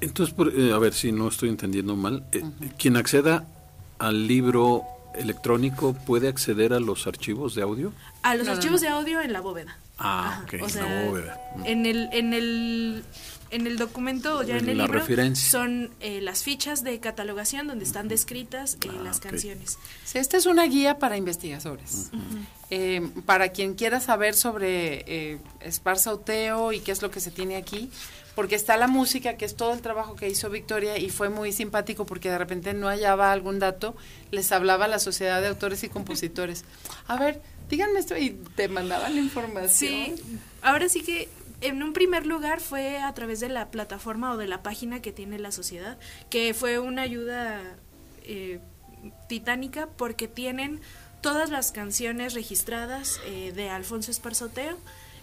Entonces, 0.00 0.34
por- 0.34 0.48
eh, 0.58 0.72
a 0.72 0.78
ver 0.78 0.94
si 0.94 1.12
no 1.12 1.28
estoy 1.28 1.50
entendiendo 1.50 1.94
mal, 1.94 2.24
eh, 2.32 2.42
quien 2.78 2.96
acceda 2.96 3.46
al 3.98 4.26
libro 4.26 4.82
electrónico 5.14 5.92
puede 6.06 6.26
acceder 6.28 6.72
a 6.72 6.80
los 6.80 7.06
archivos 7.06 7.54
de 7.54 7.62
audio. 7.62 7.92
A 8.22 8.34
los 8.34 8.46
No, 8.46 8.54
archivos 8.54 8.80
no. 8.82 8.88
de 8.88 8.94
audio 8.94 9.20
en 9.20 9.32
la 9.34 9.40
bóveda. 9.42 9.76
Ah, 9.98 10.28
Ajá, 10.28 10.42
ok, 10.44 10.62
o 10.62 10.68
sea, 10.70 10.82
la 10.88 11.04
bóveda. 11.10 11.38
Mm. 11.58 11.66
En 11.66 11.86
el, 11.86 12.08
en 12.12 12.32
el, 12.32 13.04
en 13.52 13.66
el 13.68 13.76
documento 13.78 14.38
o 14.38 14.42
ya 14.42 14.56
en 14.56 14.64
En 14.64 14.68
el 14.70 14.78
la 14.78 14.84
libro 14.84 14.98
referencia. 15.00 15.48
son 15.50 15.90
eh, 16.00 16.20
las 16.20 16.42
fichas 16.42 16.82
de 16.82 16.98
catalogación 16.98 17.66
donde 17.68 17.84
están 17.84 18.08
descritas 18.08 18.74
eh, 18.84 18.88
Ah, 18.90 19.02
las 19.04 19.18
ok. 19.18 19.22
canciones. 19.24 19.78
Sí, 20.04 20.18
esta 20.18 20.36
es 20.36 20.46
una 20.46 20.64
guía 20.66 20.98
para 20.98 21.16
investigadores. 21.16 22.10
Eh, 22.70 23.06
para 23.26 23.50
quien 23.50 23.74
quiera 23.74 24.00
saber 24.00 24.34
sobre 24.34 25.04
eh, 25.06 25.38
Esparzauteo 25.60 26.72
y 26.72 26.80
qué 26.80 26.92
es 26.92 27.02
lo 27.02 27.10
que 27.10 27.20
se 27.20 27.30
tiene 27.30 27.56
aquí, 27.56 27.90
porque 28.34 28.54
está 28.54 28.76
la 28.78 28.88
música, 28.88 29.36
que 29.36 29.44
es 29.44 29.56
todo 29.56 29.74
el 29.74 29.82
trabajo 29.82 30.16
que 30.16 30.28
hizo 30.30 30.48
Victoria 30.48 30.96
y 30.96 31.10
fue 31.10 31.28
muy 31.28 31.52
simpático 31.52 32.06
porque 32.06 32.30
de 32.30 32.38
repente 32.38 32.72
no 32.72 32.88
hallaba 32.88 33.30
algún 33.32 33.58
dato, 33.58 33.94
les 34.30 34.50
hablaba 34.52 34.86
a 34.86 34.88
la 34.88 34.98
Sociedad 34.98 35.42
de 35.42 35.48
Autores 35.48 35.82
y 35.84 35.90
Compositores. 35.90 36.64
A 37.08 37.18
ver, 37.18 37.42
díganme 37.68 37.98
esto 38.00 38.16
y 38.16 38.30
te 38.56 38.68
mandaban 38.68 39.14
la 39.14 39.20
información. 39.20 39.70
Sí, 39.70 40.14
ahora 40.62 40.88
sí 40.88 41.02
que 41.02 41.28
en 41.62 41.82
un 41.82 41.92
primer 41.92 42.26
lugar 42.26 42.60
fue 42.60 42.98
a 42.98 43.12
través 43.14 43.40
de 43.40 43.48
la 43.48 43.70
plataforma 43.70 44.32
o 44.32 44.36
de 44.36 44.48
la 44.48 44.62
página 44.62 45.00
que 45.00 45.12
tiene 45.12 45.38
la 45.38 45.52
sociedad, 45.52 45.98
que 46.28 46.54
fue 46.54 46.78
una 46.78 47.02
ayuda 47.02 47.60
eh, 48.22 48.60
titánica 49.28 49.88
porque 49.96 50.28
tienen 50.28 50.80
todas 51.20 51.50
las 51.50 51.72
canciones 51.72 52.34
registradas 52.34 53.20
eh, 53.26 53.52
de 53.54 53.70
Alfonso 53.70 54.10
Esparzoteo, 54.10 54.76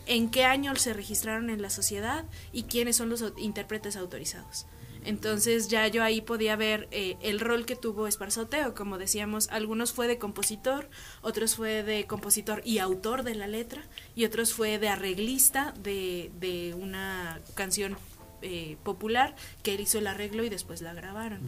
en 0.06 0.32
qué 0.32 0.46
año 0.46 0.76
se 0.76 0.94
registraron 0.94 1.50
en 1.50 1.62
la 1.62 1.70
sociedad 1.70 2.24
y 2.52 2.64
quiénes 2.64 2.96
son 2.96 3.10
los 3.10 3.24
intérpretes 3.38 3.96
autorizados. 3.96 4.66
Entonces 5.06 5.68
ya 5.70 5.88
yo 5.88 6.04
ahí 6.04 6.22
podía 6.22 6.56
ver 6.56 6.88
eh, 6.92 7.18
el 7.22 7.40
rol 7.40 7.66
que 7.66 7.76
tuvo 7.76 8.08
Esparzoteo, 8.08 8.74
como 8.74 8.98
decíamos, 8.98 9.48
algunos 9.50 9.94
fue 9.94 10.08
de 10.08 10.18
compositor, 10.18 10.90
otros 11.22 11.56
fue 11.56 11.84
de 11.84 12.06
compositor 12.06 12.62
y 12.66 12.80
autor 12.80 13.24
de 13.24 13.36
la 13.36 13.48
letra, 13.48 13.82
y 14.16 14.26
otros 14.26 14.54
fue 14.54 14.80
de 14.80 14.90
arreglista 14.90 15.74
de, 15.82 16.32
de 16.40 16.74
una 16.74 17.40
canción 17.56 17.98
eh, 18.42 18.78
popular 18.84 19.36
que 19.64 19.76
él 19.76 19.82
hizo 19.82 19.98
el 19.98 20.08
arreglo 20.08 20.44
y 20.44 20.50
después 20.50 20.82
la 20.82 20.94
grabaron. 20.94 21.40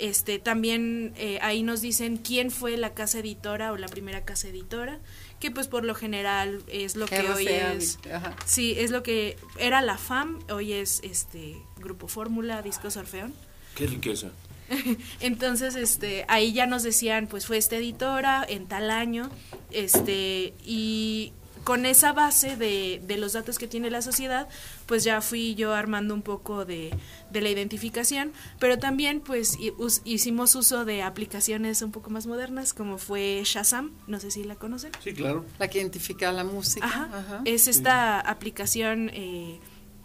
Este, 0.00 0.38
también 0.38 1.12
eh, 1.16 1.38
ahí 1.42 1.62
nos 1.62 1.82
dicen 1.82 2.16
quién 2.16 2.50
fue 2.50 2.78
la 2.78 2.94
casa 2.94 3.18
editora 3.18 3.70
o 3.70 3.76
la 3.76 3.86
primera 3.86 4.24
casa 4.24 4.48
editora, 4.48 4.98
que 5.40 5.50
pues 5.50 5.68
por 5.68 5.84
lo 5.84 5.94
general 5.94 6.62
es 6.68 6.96
lo 6.96 7.06
que 7.06 7.20
hoy 7.20 7.46
es 7.46 7.98
ajá. 8.12 8.34
Sí, 8.46 8.74
es 8.78 8.90
lo 8.90 9.02
que 9.02 9.36
era 9.58 9.82
la 9.82 9.98
FAM, 9.98 10.38
hoy 10.50 10.72
es 10.72 11.00
este 11.04 11.56
Grupo 11.76 12.08
Fórmula, 12.08 12.62
Discos 12.62 12.96
Orfeón. 12.96 13.34
Qué 13.74 13.86
riqueza. 13.86 14.30
Entonces, 15.20 15.74
este, 15.74 16.24
ahí 16.28 16.52
ya 16.52 16.66
nos 16.66 16.82
decían, 16.82 17.26
pues 17.26 17.46
fue 17.46 17.58
esta 17.58 17.76
editora 17.76 18.44
en 18.48 18.66
tal 18.66 18.90
año, 18.90 19.30
este, 19.70 20.54
y 20.64 21.32
con 21.64 21.84
esa 21.86 22.12
base 22.12 22.56
de, 22.56 23.02
de 23.06 23.16
los 23.18 23.34
datos 23.34 23.58
que 23.58 23.66
tiene 23.66 23.90
la 23.90 24.02
sociedad, 24.02 24.48
pues 24.86 25.04
ya 25.04 25.20
fui 25.20 25.54
yo 25.54 25.74
armando 25.74 26.14
un 26.14 26.22
poco 26.22 26.64
de, 26.64 26.90
de 27.30 27.40
la 27.40 27.50
identificación, 27.50 28.32
pero 28.58 28.78
también 28.78 29.20
pues 29.20 29.58
us- 29.78 30.00
hicimos 30.04 30.54
uso 30.54 30.84
de 30.84 31.02
aplicaciones 31.02 31.82
un 31.82 31.92
poco 31.92 32.10
más 32.10 32.26
modernas, 32.26 32.72
como 32.72 32.96
fue 32.98 33.42
Shazam, 33.44 33.92
no 34.06 34.18
sé 34.20 34.30
si 34.30 34.42
la 34.44 34.54
conocen. 34.56 34.92
Sí, 35.04 35.12
claro. 35.12 35.44
La 35.58 35.68
que 35.68 35.78
identifica 35.80 36.32
la 36.32 36.44
música. 36.44 36.86
Ajá. 36.86 37.08
ajá. 37.12 37.42
Es 37.44 37.68
esta 37.68 38.20
aplicación 38.20 39.10
eh, 39.12 39.60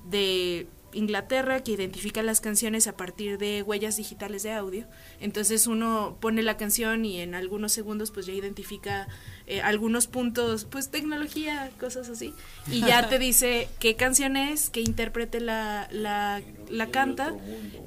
de 0.10 0.68
Inglaterra 0.96 1.62
que 1.62 1.74
identifica 1.74 2.24
las 2.24 2.42
canciones 2.42 2.88
a 2.88 2.96
partir 2.96 3.38
de 3.38 3.62
huellas 3.62 3.98
digitales 3.98 4.44
de 4.44 4.54
audio. 4.54 4.86
Entonces 5.20 5.68
uno 5.68 6.18
pone 6.20 6.42
la 6.42 6.58
canción 6.58 7.06
y 7.06 7.20
en 7.20 7.36
algunos 7.36 7.72
segundos 7.74 8.12
pues 8.12 8.26
ya 8.26 8.34
identifica 8.34 9.08
eh, 9.48 9.62
algunos 9.62 10.08
puntos, 10.08 10.66
pues 10.66 10.90
tecnología, 10.90 11.70
cosas 11.80 12.10
así. 12.10 12.34
Y 12.72 12.82
ya 12.82 13.10
te 13.10 13.20
dice 13.20 13.70
qué 13.80 13.96
canción 13.96 14.38
es, 14.38 14.70
qué 14.70 14.82
intérprete 14.82 15.40
la, 15.40 15.88
la, 15.92 16.42
la 16.70 16.88
canta, 16.88 17.34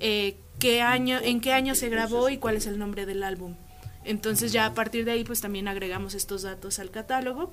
eh, 0.01 0.37
qué 0.59 0.83
año, 0.83 1.19
en 1.23 1.41
qué 1.41 1.53
año 1.53 1.75
se 1.75 1.89
grabó 1.89 2.29
y 2.29 2.39
cuál 2.39 2.57
es 2.57 2.67
el 2.67 2.79
nombre 2.79 3.07
del 3.07 3.23
álbum. 3.23 3.57
Entonces 4.05 4.53
ya 4.53 4.67
a 4.67 4.75
partir 4.75 5.05
de 5.05 5.13
ahí 5.13 5.25
pues 5.25 5.41
también 5.41 5.69
agregamos 5.69 6.15
estos 6.15 6.43
datos 6.43 6.79
al 6.79 6.91
catálogo 6.91 7.53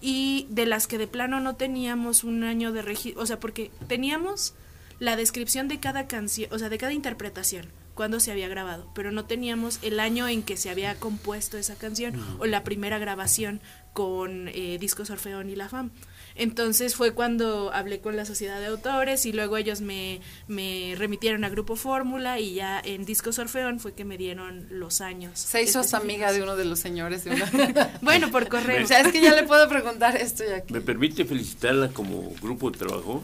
y 0.00 0.46
de 0.50 0.66
las 0.66 0.86
que 0.86 0.98
de 0.98 1.06
plano 1.06 1.40
no 1.40 1.56
teníamos 1.56 2.24
un 2.24 2.44
año 2.44 2.72
de 2.72 2.82
registro, 2.82 3.22
o 3.22 3.26
sea, 3.26 3.40
porque 3.40 3.70
teníamos 3.88 4.54
la 4.98 5.16
descripción 5.16 5.68
de 5.68 5.80
cada 5.80 6.06
canción, 6.06 6.52
o 6.52 6.58
sea, 6.58 6.68
de 6.68 6.78
cada 6.78 6.92
interpretación, 6.92 7.66
cuándo 7.94 8.20
se 8.20 8.32
había 8.32 8.48
grabado, 8.48 8.90
pero 8.94 9.12
no 9.12 9.24
teníamos 9.24 9.78
el 9.82 10.00
año 10.00 10.28
en 10.28 10.42
que 10.42 10.56
se 10.56 10.70
había 10.70 10.94
compuesto 10.96 11.56
esa 11.56 11.76
canción 11.76 12.38
o 12.38 12.46
la 12.46 12.64
primera 12.64 12.98
grabación 12.98 13.60
con 13.92 14.48
eh, 14.48 14.78
Discos 14.80 15.10
Orfeón 15.10 15.50
y 15.50 15.56
La 15.56 15.68
Fam. 15.68 15.90
Entonces 16.36 16.96
fue 16.96 17.12
cuando 17.12 17.72
hablé 17.72 18.00
con 18.00 18.16
la 18.16 18.24
sociedad 18.24 18.58
de 18.58 18.66
autores 18.66 19.24
y 19.24 19.32
luego 19.32 19.56
ellos 19.56 19.80
me, 19.80 20.20
me 20.48 20.94
remitieron 20.98 21.44
a 21.44 21.48
Grupo 21.48 21.76
Fórmula 21.76 22.40
y 22.40 22.54
ya 22.54 22.80
en 22.80 23.04
Discos 23.04 23.38
Orfeón 23.38 23.78
fue 23.78 23.94
que 23.94 24.04
me 24.04 24.18
dieron 24.18 24.66
los 24.70 25.00
años. 25.00 25.38
Se 25.38 25.62
hizo 25.62 25.82
amiga 25.96 26.32
de 26.32 26.42
uno 26.42 26.56
de 26.56 26.64
los 26.64 26.78
señores. 26.78 27.24
De 27.24 27.34
bueno, 28.02 28.30
por 28.30 28.48
correo. 28.48 28.84
o 28.84 28.86
sea, 28.86 29.00
es 29.00 29.12
que 29.12 29.20
ya 29.20 29.34
le 29.34 29.44
puedo 29.44 29.68
preguntar 29.68 30.16
esto 30.16 30.44
ya. 30.44 30.62
¿Me 30.72 30.80
permite 30.80 31.24
felicitarla 31.24 31.88
como 31.88 32.32
grupo 32.42 32.70
de 32.70 32.78
trabajo? 32.78 33.22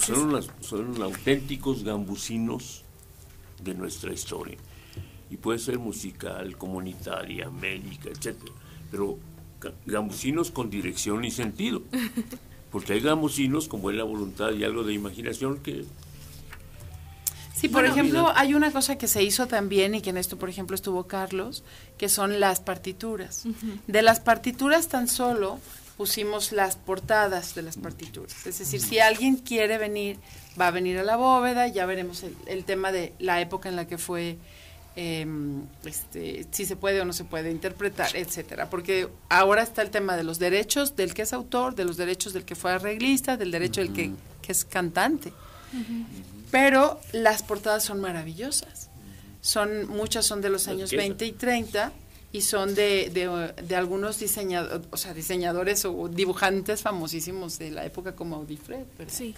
son, 0.00 0.42
son 0.60 1.02
auténticos 1.02 1.84
gambusinos 1.84 2.84
de 3.62 3.74
nuestra 3.74 4.12
historia. 4.12 4.56
Y 5.30 5.36
puede 5.36 5.58
ser 5.58 5.78
musical, 5.78 6.56
comunitaria, 6.56 7.50
médica, 7.50 8.08
etcétera. 8.08 8.52
Pero 8.90 9.18
gambusinos 9.86 10.50
con 10.50 10.70
dirección 10.70 11.24
y 11.24 11.30
sentido. 11.30 11.82
Porque 12.70 12.94
hay 12.94 13.00
gambusinos 13.00 13.68
con 13.68 13.82
buena 13.82 14.02
voluntad 14.02 14.52
y 14.52 14.64
algo 14.64 14.82
de 14.82 14.92
imaginación 14.92 15.58
que... 15.58 15.84
Sí, 17.54 17.68
por 17.68 17.84
ejemplo, 17.84 18.32
hay 18.34 18.54
una 18.54 18.72
cosa 18.72 18.98
que 18.98 19.06
se 19.06 19.22
hizo 19.22 19.46
también 19.46 19.94
y 19.94 20.00
que 20.00 20.10
en 20.10 20.16
esto, 20.16 20.36
por 20.38 20.48
ejemplo, 20.48 20.74
estuvo 20.74 21.06
Carlos, 21.06 21.62
que 21.96 22.08
son 22.08 22.40
las 22.40 22.60
partituras. 22.60 23.44
De 23.86 24.02
las 24.02 24.18
partituras 24.18 24.88
tan 24.88 25.06
solo 25.06 25.60
pusimos 25.96 26.50
las 26.50 26.74
portadas 26.76 27.54
de 27.54 27.62
las 27.62 27.76
partituras. 27.76 28.44
Es 28.44 28.58
decir, 28.58 28.80
si 28.80 28.98
alguien 28.98 29.36
quiere 29.36 29.78
venir, 29.78 30.18
va 30.60 30.66
a 30.66 30.70
venir 30.72 30.98
a 30.98 31.04
la 31.04 31.16
bóveda, 31.16 31.68
ya 31.68 31.86
veremos 31.86 32.24
el, 32.24 32.34
el 32.46 32.64
tema 32.64 32.90
de 32.90 33.12
la 33.20 33.40
época 33.40 33.68
en 33.68 33.76
la 33.76 33.86
que 33.86 33.98
fue 33.98 34.36
eh, 34.96 35.26
este, 35.84 36.46
si 36.50 36.66
se 36.66 36.76
puede 36.76 37.00
o 37.00 37.04
no 37.04 37.12
se 37.12 37.24
puede 37.24 37.50
interpretar, 37.50 38.14
etcétera. 38.16 38.70
Porque 38.70 39.08
ahora 39.28 39.62
está 39.62 39.82
el 39.82 39.90
tema 39.90 40.16
de 40.16 40.24
los 40.24 40.38
derechos 40.38 40.96
del 40.96 41.14
que 41.14 41.22
es 41.22 41.32
autor, 41.32 41.74
de 41.74 41.84
los 41.84 41.96
derechos 41.96 42.32
del 42.32 42.44
que 42.44 42.54
fue 42.54 42.72
arreglista, 42.72 43.36
del 43.36 43.50
derecho 43.50 43.80
del 43.80 43.92
que, 43.92 44.12
es 44.46 44.64
cantante. 44.64 45.32
Pero 46.50 47.00
las 47.12 47.42
portadas 47.42 47.82
son 47.82 48.00
maravillosas. 48.00 48.90
Son, 49.40 49.88
muchas 49.88 50.24
son 50.24 50.40
de 50.40 50.48
los 50.48 50.68
años 50.68 50.90
20 50.90 51.26
y 51.26 51.32
30 51.32 51.92
y 52.32 52.40
son 52.40 52.74
de, 52.74 53.10
de, 53.62 53.76
algunos 53.76 54.18
diseñadores, 54.18 54.86
o 54.90 54.96
sea, 54.96 55.14
diseñadores 55.14 55.84
o 55.84 56.08
dibujantes 56.08 56.82
famosísimos 56.82 57.58
de 57.58 57.70
la 57.70 57.84
época 57.84 58.16
como 58.16 58.36
Audifred. 58.36 58.86
Sí. 59.06 59.34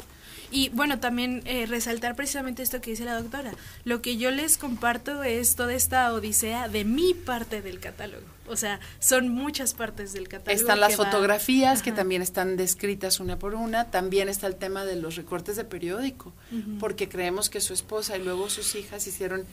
Y 0.50 0.68
bueno, 0.70 0.98
también 1.00 1.42
eh, 1.44 1.66
resaltar 1.66 2.14
precisamente 2.14 2.62
esto 2.62 2.80
que 2.80 2.90
dice 2.90 3.04
la 3.04 3.20
doctora. 3.20 3.52
Lo 3.84 4.02
que 4.02 4.16
yo 4.16 4.30
les 4.30 4.58
comparto 4.58 5.22
es 5.22 5.56
toda 5.56 5.74
esta 5.74 6.12
odisea 6.12 6.68
de 6.68 6.84
mi 6.84 7.14
parte 7.14 7.62
del 7.62 7.80
catálogo. 7.80 8.24
O 8.48 8.56
sea, 8.56 8.80
son 9.00 9.28
muchas 9.28 9.74
partes 9.74 10.12
del 10.12 10.28
catálogo. 10.28 10.60
Están 10.60 10.80
las 10.80 10.96
fotografías 10.96 11.82
que 11.82 11.92
también 11.92 12.22
están 12.22 12.56
descritas 12.56 13.18
una 13.20 13.38
por 13.38 13.54
una. 13.54 13.90
También 13.90 14.28
está 14.28 14.46
el 14.46 14.56
tema 14.56 14.84
de 14.84 14.96
los 14.96 15.16
recortes 15.16 15.56
de 15.56 15.64
periódico, 15.64 16.32
porque 16.78 17.08
creemos 17.08 17.50
que 17.50 17.60
su 17.60 17.74
esposa 17.74 18.16
y 18.16 18.22
luego 18.22 18.48
sus 18.48 18.74
hijas 18.74 19.06
hicieron 19.06 19.44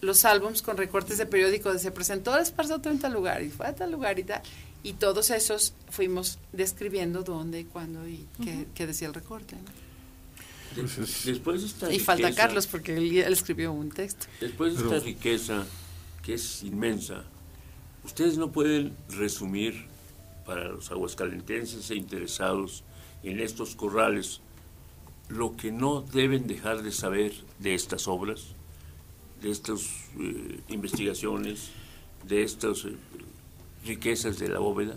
los 0.00 0.24
álbums 0.24 0.62
con 0.62 0.76
recortes 0.76 1.18
de 1.18 1.26
periódico 1.26 1.72
de 1.72 1.78
se 1.78 1.90
presentó 1.90 2.36
Esparzato 2.38 2.90
en 2.90 2.98
tal 2.98 3.12
lugar 3.12 3.42
y 3.42 3.50
fue 3.50 3.66
a 3.66 3.74
tal 3.74 3.90
lugar 3.90 4.18
y 4.18 4.24
tal. 4.24 4.42
Y 4.82 4.92
todos 4.94 5.30
esos 5.30 5.74
fuimos 5.90 6.38
describiendo 6.52 7.22
dónde, 7.24 7.66
cuándo 7.66 8.06
y 8.08 8.26
qué, 8.74 8.86
decía 8.86 9.08
el 9.08 9.14
recorte. 9.14 9.56
Pues 10.74 11.24
Después 11.24 11.62
esta 11.62 11.92
y 11.92 11.98
falta 11.98 12.34
Carlos 12.34 12.66
porque 12.66 12.96
él, 12.96 13.16
escribió 13.18 13.72
un 13.72 13.90
texto. 13.90 14.26
Después 14.40 14.76
de 14.76 14.84
esta 14.84 14.98
riqueza, 15.00 15.66
que 16.22 16.34
es 16.34 16.62
inmensa, 16.62 17.24
ustedes 18.04 18.38
no 18.38 18.52
pueden 18.52 18.96
resumir 19.10 19.86
para 20.44 20.68
los 20.68 20.90
aguascalentenses 20.90 21.90
e 21.90 21.94
interesados 21.94 22.84
en 23.22 23.40
estos 23.40 23.74
corrales 23.74 24.40
lo 25.28 25.56
que 25.56 25.70
no 25.70 26.00
deben 26.00 26.46
dejar 26.46 26.82
de 26.82 26.90
saber 26.92 27.32
de 27.58 27.74
estas 27.74 28.08
obras, 28.08 28.46
de 29.42 29.50
estas 29.50 29.82
eh, 30.18 30.60
investigaciones, 30.68 31.70
de 32.26 32.42
estas 32.42 32.84
eh, 32.84 32.96
riquezas 33.84 34.38
de 34.38 34.48
la 34.48 34.58
bóveda. 34.58 34.96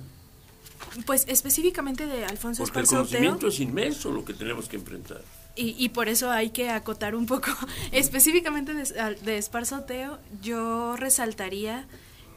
Pues 1.05 1.26
específicamente 1.28 2.05
de 2.07 2.26
Alfonso 2.26 2.63
Porque 2.63 2.80
el 2.80 2.88
conocimiento 2.88 3.47
es 3.47 3.59
inmenso 3.59 4.11
lo 4.11 4.26
que 4.26 4.34
tenemos 4.34 4.67
que 4.67 4.78
enfrentar. 4.78 5.22
Y, 5.56 5.76
y, 5.78 5.89
por 5.89 6.08
eso 6.08 6.32
hay 6.32 6.52
que 6.52 6.70
acotar 6.70 7.16
un 7.16 7.26
poco. 7.26 7.52
Específicamente 7.91 8.74
de, 8.74 9.16
de 9.22 9.38
Esparzoteo, 9.38 10.20
yo 10.41 10.95
resaltaría 10.95 11.88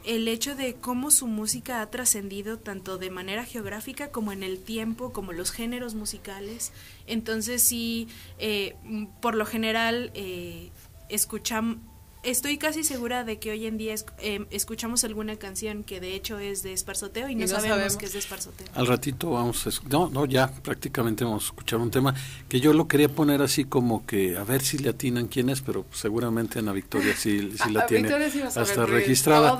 el 0.05 0.27
hecho 0.27 0.55
de 0.55 0.75
cómo 0.75 1.11
su 1.11 1.27
música 1.27 1.81
ha 1.81 1.89
trascendido 1.89 2.59
tanto 2.59 2.97
de 2.97 3.09
manera 3.09 3.43
geográfica 3.43 4.11
como 4.11 4.31
en 4.31 4.43
el 4.43 4.59
tiempo, 4.59 5.11
como 5.11 5.33
los 5.33 5.51
géneros 5.51 5.95
musicales. 5.95 6.71
Entonces 7.07 7.63
sí, 7.63 8.07
eh, 8.37 8.75
por 9.21 9.35
lo 9.35 9.45
general 9.45 10.11
eh, 10.13 10.69
escuchamos 11.09 11.77
estoy 12.25 12.57
casi 12.57 12.83
segura 12.83 13.23
de 13.23 13.39
que 13.39 13.51
hoy 13.51 13.65
en 13.65 13.77
día 13.77 13.95
em, 14.19 14.45
escuchamos 14.49 15.03
alguna 15.03 15.35
canción 15.37 15.83
que 15.83 15.99
de 15.99 16.15
hecho 16.15 16.39
es 16.39 16.63
de 16.63 16.73
esparzoteo 16.73 17.29
y 17.29 17.35
no, 17.35 17.47
sabemos, 17.47 17.97
que 17.97 18.05
es 18.05 18.13
de 18.13 18.19
esparzoteo. 18.19 18.67
Al 18.73 18.87
ratito 18.87 19.31
vamos 19.31 19.65
a 19.67 19.69
no, 19.89 20.09
no, 20.09 20.25
ya 20.25 20.51
prácticamente 20.51 21.23
vamos 21.23 21.43
a 21.43 21.45
escuchar 21.47 21.79
un 21.79 21.91
tema 21.91 22.13
que 22.49 22.59
yo 22.59 22.73
lo 22.73 22.87
quería 22.87 23.09
poner 23.09 23.41
así 23.41 23.65
como 23.65 24.05
que 24.05 24.37
a 24.37 24.43
ver 24.43 24.61
si 24.61 24.77
le 24.77 24.89
atinan 24.89 25.27
quién 25.27 25.49
es, 25.49 25.61
pero 25.61 25.85
seguramente 25.93 26.59
Ana 26.59 26.71
Victoria 26.71 27.15
sí, 27.15 27.51
sí 27.63 27.71
la 27.71 27.85
tiene 27.85 28.09
hasta 28.55 28.85
registrada. 28.85 29.57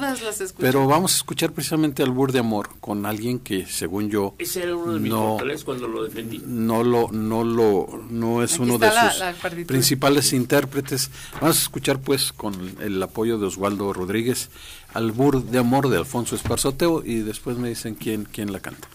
pero 0.58 0.88
vamos 0.88 1.14
a 1.14 1.18
escuchar 1.18 1.52
precisamente 1.52 2.04
Albur 2.04 2.32
de 2.32 2.40
Amor 2.40 2.70
con 2.80 3.06
alguien 3.06 3.40
que 3.40 3.66
según 3.66 4.10
yo 4.10 4.36
Ese 4.38 4.64
era 4.64 4.76
uno 4.76 4.94
de 4.94 5.00
mis 5.00 5.12
no, 5.12 5.38
cuando 5.64 5.88
lo 5.88 6.04
defendí. 6.04 6.42
No 6.46 6.84
lo 6.84 7.12
no 7.12 7.44
lo 7.44 8.06
no 8.10 8.44
es 8.44 8.58
uno 8.60 8.78
de 8.78 8.90
sus 8.90 9.66
principales 9.66 10.34
intérpretes. 10.34 11.12
Vamos 11.40 11.58
a 11.58 11.62
escuchar 11.62 12.00
pues 12.00 12.34
con 12.34 12.55
el 12.80 13.02
apoyo 13.02 13.38
de 13.38 13.48
Osvaldo 13.48 13.94
Rodríguez, 13.94 14.50
Albur 14.94 15.44
de 15.44 15.60
Amor 15.60 15.90
de 15.90 15.98
Alfonso 15.98 16.36
Esparzoteo 16.36 17.04
y 17.04 17.20
después 17.20 17.58
me 17.58 17.70
dicen 17.70 17.96
quién, 17.96 18.26
quién 18.26 18.52
la 18.52 18.60
canta. 18.60 18.88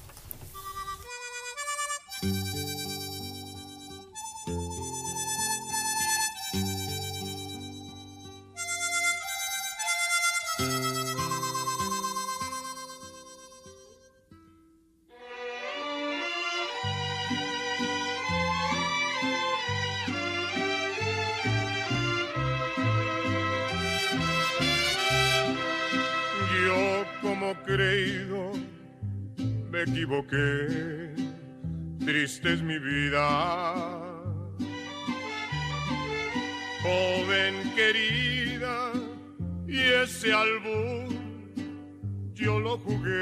Yo 42.41 42.59
lo 42.59 42.78
jugué. 42.78 43.20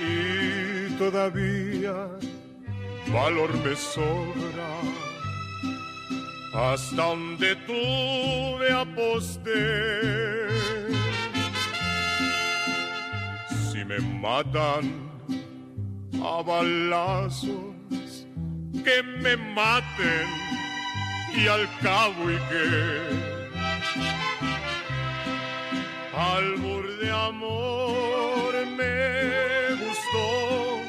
Y 0.00 0.92
todavía 0.98 2.08
valor 3.12 3.50
me 3.64 3.76
sobra 3.76 4.70
hasta 6.52 6.96
donde 6.96 7.56
tuve 7.56 8.72
aposté. 8.72 10.48
Si 13.70 13.84
me 13.84 13.98
matan 14.20 15.10
a 16.22 16.42
balazos, 16.42 18.26
que 18.84 19.02
me 19.22 19.36
maten 19.36 20.26
y 21.36 21.46
al 21.48 21.68
cabo 21.80 22.30
y 22.30 22.36
que 22.48 23.33
albur 26.16 26.86
de 26.98 27.10
amor 27.10 28.52
me 28.76 29.74
gustó, 29.84 30.80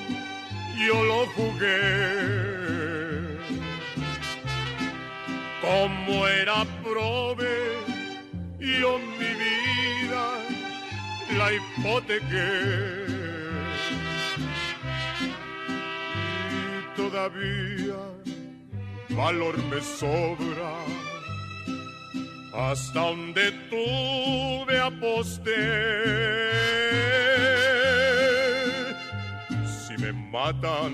yo 0.88 1.04
lo 1.04 1.26
jugué 1.36 2.66
como 5.66 6.28
era 6.28 6.66
prove, 6.84 7.56
yo 8.60 9.00
mi 9.00 9.32
vida 9.44 10.26
la 11.38 11.54
hipotequé. 11.54 12.52
Y 16.52 16.96
todavía 16.96 18.00
valor 19.10 19.58
me 19.70 19.82
sobra, 19.82 20.74
hasta 22.56 23.00
donde 23.00 23.52
tuve 23.70 24.80
aposté. 24.80 26.56
matan 30.36 30.94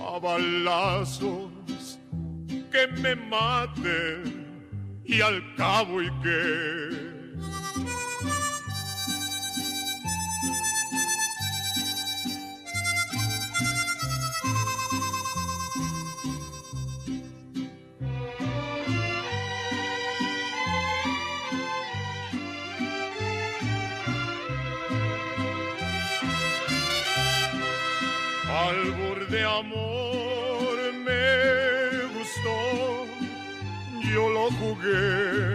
a 0.00 0.18
balazos, 0.18 1.98
que 2.72 2.86
me 3.02 3.14
maten 3.14 4.64
y 5.04 5.20
al 5.20 5.38
cabo 5.54 6.02
y 6.02 6.10
que 6.22 6.99
amor 29.58 30.92
me 31.06 32.06
gustó, 32.14 33.06
yo 34.12 34.28
lo 34.30 34.50
jugué. 34.52 35.50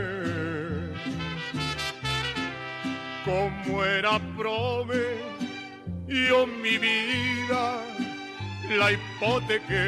Como 3.25 3.83
era 3.83 4.19
prove, 4.37 5.17
yo 6.07 6.45
mi 6.45 6.77
vida 6.77 7.81
la 8.77 8.91
hipotequé. 8.91 9.85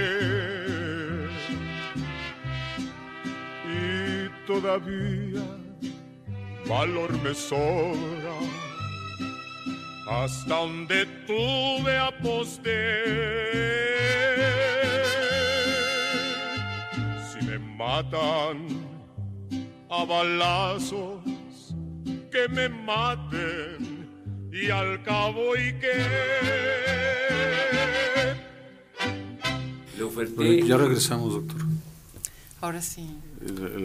Y 3.70 4.30
todavía 4.48 5.44
valor 6.68 7.12
me 7.24 7.34
sobra 7.34 8.36
hasta 10.10 10.56
donde 10.56 11.06
tuve 11.26 11.98
aposté. 11.98 13.04
Si 17.30 17.46
me 17.46 17.60
matan 17.60 18.68
a 19.90 20.06
balazos, 20.06 21.22
que 22.32 22.48
me 22.50 22.70
maten 22.70 24.08
y 24.52 24.70
al 24.70 25.04
cabo 25.04 25.56
y 25.56 25.74
que... 25.80 25.94
Le 29.98 30.04
oferté... 30.04 30.66
ya 30.66 30.78
regresamos, 30.78 31.34
doctor. 31.34 31.62
Ahora 32.62 32.82
sí. 32.82 33.08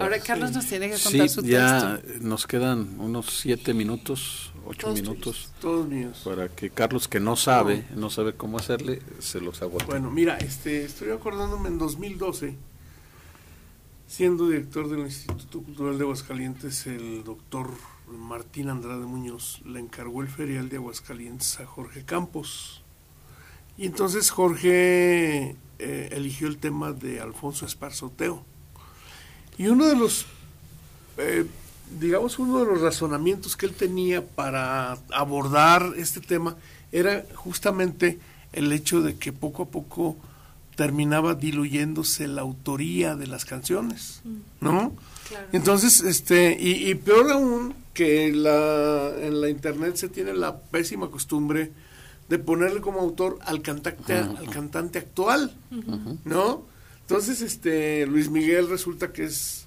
Ahora 0.01 0.19
Carlos 0.21 0.53
nos 0.53 0.67
tiene 0.67 0.91
que 0.91 0.97
contar 0.99 1.29
su 1.29 1.43
ya 1.43 2.01
nos 2.21 2.47
quedan 2.47 2.99
unos 2.99 3.27
siete 3.27 3.75
minutos, 3.75 4.52
ocho 4.67 4.93
minutos. 4.93 5.51
todos 5.61 5.89
míos. 5.89 6.23
Para 6.25 6.49
que 6.49 6.71
Carlos, 6.71 7.09
que 7.09 7.21
no 7.21 7.37
sabe, 7.37 7.87
no, 7.95 8.11
sabe 8.11 8.35
cómo 8.35 8.59
hacerle, 8.59 9.01
se 9.19 9.41
los 9.41 9.63
aguante. 9.63 9.87
Bueno, 9.87 10.11
mira, 10.11 10.39
este, 10.39 10.85
estoy 10.85 11.11
acordándome 11.11 11.69
en 11.69 11.79
2012, 11.79 12.57
siendo 14.07 14.49
director 14.49 14.89
del 14.89 15.01
Instituto 15.01 15.63
Cultural 15.63 15.99
de 15.99 16.05
Aguascalientes, 16.05 16.87
el 16.87 17.25
doctor 17.25 17.71
Martín 18.09 18.69
Andrade 18.69 19.05
Muñoz 19.07 19.61
le 19.65 19.81
encargó 19.81 20.23
el 20.23 20.29
ferial 20.29 20.69
de 20.69 20.77
Aguascalientes 20.77 21.61
a 21.61 21.67
Jorge 21.67 22.05
Campos. 22.05 22.83
Y 23.79 23.87
entonces 23.87 24.31
Jorge 24.31 25.57
eh, 25.79 26.09
eligió 26.13 26.47
el 26.47 26.59
tema 26.59 26.93
de 26.93 27.21
Alfonso 27.21 27.65
Esparzoteo 27.65 28.45
y 29.59 29.67
uno 29.67 29.87
de 29.87 29.97
los, 29.97 30.27
eh, 31.19 31.47
digamos, 31.99 32.39
uno 32.39 32.61
de 32.61 32.67
los 32.67 32.81
razonamientos 32.81 33.57
que 33.57 33.67
él 33.67 33.75
tenía 33.75 34.25
para 34.25 34.99
abordar 35.13 35.93
este 35.97 36.21
tema 36.21 36.57
era 36.91 37.25
justamente 37.35 38.19
el 38.53 38.73
hecho 38.73 39.01
de 39.01 39.17
que 39.17 39.33
poco 39.33 39.65
a 39.65 39.69
poco 39.69 40.17
terminaba 40.77 41.35
diluyéndose 41.35 42.29
la 42.29 42.43
autoría 42.43 43.15
de 43.15 43.27
las 43.27 43.45
canciones, 43.45 44.21
mm. 44.25 44.65
¿no? 44.65 44.93
Entonces, 45.53 46.01
este, 46.03 46.57
y, 46.61 46.95
peor 46.97 47.31
aún 47.33 47.75
que 47.95 48.33
la, 48.33 49.13
en 49.19 49.41
la 49.41 49.49
internet 49.49 49.97
se 49.97 50.09
tiene 50.09 50.35
la 50.35 50.59
pésima 50.59 51.11
costumbre 51.11 51.73
de 52.29 52.39
ponerle 52.39 52.81
como 52.81 53.01
autor 53.01 53.39
al 53.43 53.63
cantante, 53.63 54.15
al 54.15 54.49
cantante 54.51 54.99
actual, 54.99 55.55
¿no? 56.25 56.65
Entonces, 57.01 57.41
este, 57.43 58.07
Luis 58.07 58.31
Miguel 58.31 58.69
resulta 58.69 59.13
que 59.13 59.25
es 59.25 59.62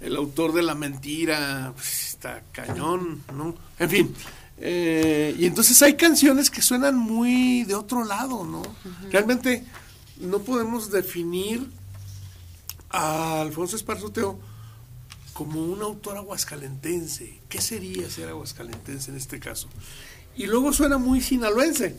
el 0.00 0.16
autor 0.16 0.52
de 0.52 0.62
la 0.62 0.74
mentira, 0.74 1.72
pues, 1.74 2.14
está 2.14 2.42
cañón, 2.52 3.22
¿no? 3.34 3.54
En 3.78 3.90
fin, 3.90 4.14
eh, 4.58 5.34
y 5.38 5.46
entonces 5.46 5.80
hay 5.82 5.94
canciones 5.94 6.50
que 6.50 6.60
suenan 6.60 6.96
muy 6.96 7.64
de 7.64 7.74
otro 7.74 8.04
lado, 8.04 8.44
¿no? 8.44 8.62
Realmente 9.10 9.64
no 10.18 10.40
podemos 10.40 10.90
definir 10.90 11.66
a 12.90 13.40
Alfonso 13.40 13.76
Esparzoteo 13.76 14.38
como 15.32 15.64
un 15.64 15.80
autor 15.80 16.18
aguascalentense. 16.18 17.40
¿Qué 17.48 17.60
sería 17.62 18.10
ser 18.10 18.28
aguascalentense 18.28 19.10
en 19.10 19.16
este 19.16 19.40
caso? 19.40 19.68
Y 20.36 20.46
luego 20.46 20.72
suena 20.72 20.98
muy 20.98 21.22
sinaloense, 21.22 21.96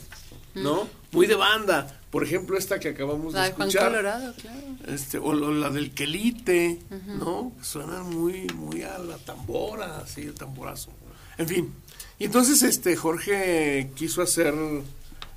¿no? 0.55 0.87
Muy 1.11 1.27
de 1.27 1.35
banda. 1.35 1.99
Por 2.09 2.23
ejemplo, 2.23 2.57
esta 2.57 2.79
que 2.79 2.89
acabamos 2.89 3.33
de 3.33 3.47
escuchar. 3.47 3.89
Colorado, 3.89 4.33
claro. 4.35 4.59
Este, 4.87 5.17
o, 5.17 5.33
la 5.33 5.69
del 5.69 5.91
quelite, 5.91 6.79
¿no? 7.07 7.53
Suena 7.61 8.03
muy, 8.03 8.47
muy 8.55 8.83
a 8.83 8.97
la 8.97 9.17
tambora, 9.17 9.99
así, 9.99 10.21
el 10.21 10.33
tamborazo. 10.33 10.91
En 11.37 11.47
fin. 11.47 11.73
Y 12.19 12.25
entonces 12.25 12.61
este 12.63 12.95
Jorge 12.95 13.91
quiso 13.95 14.21
hacer 14.21 14.53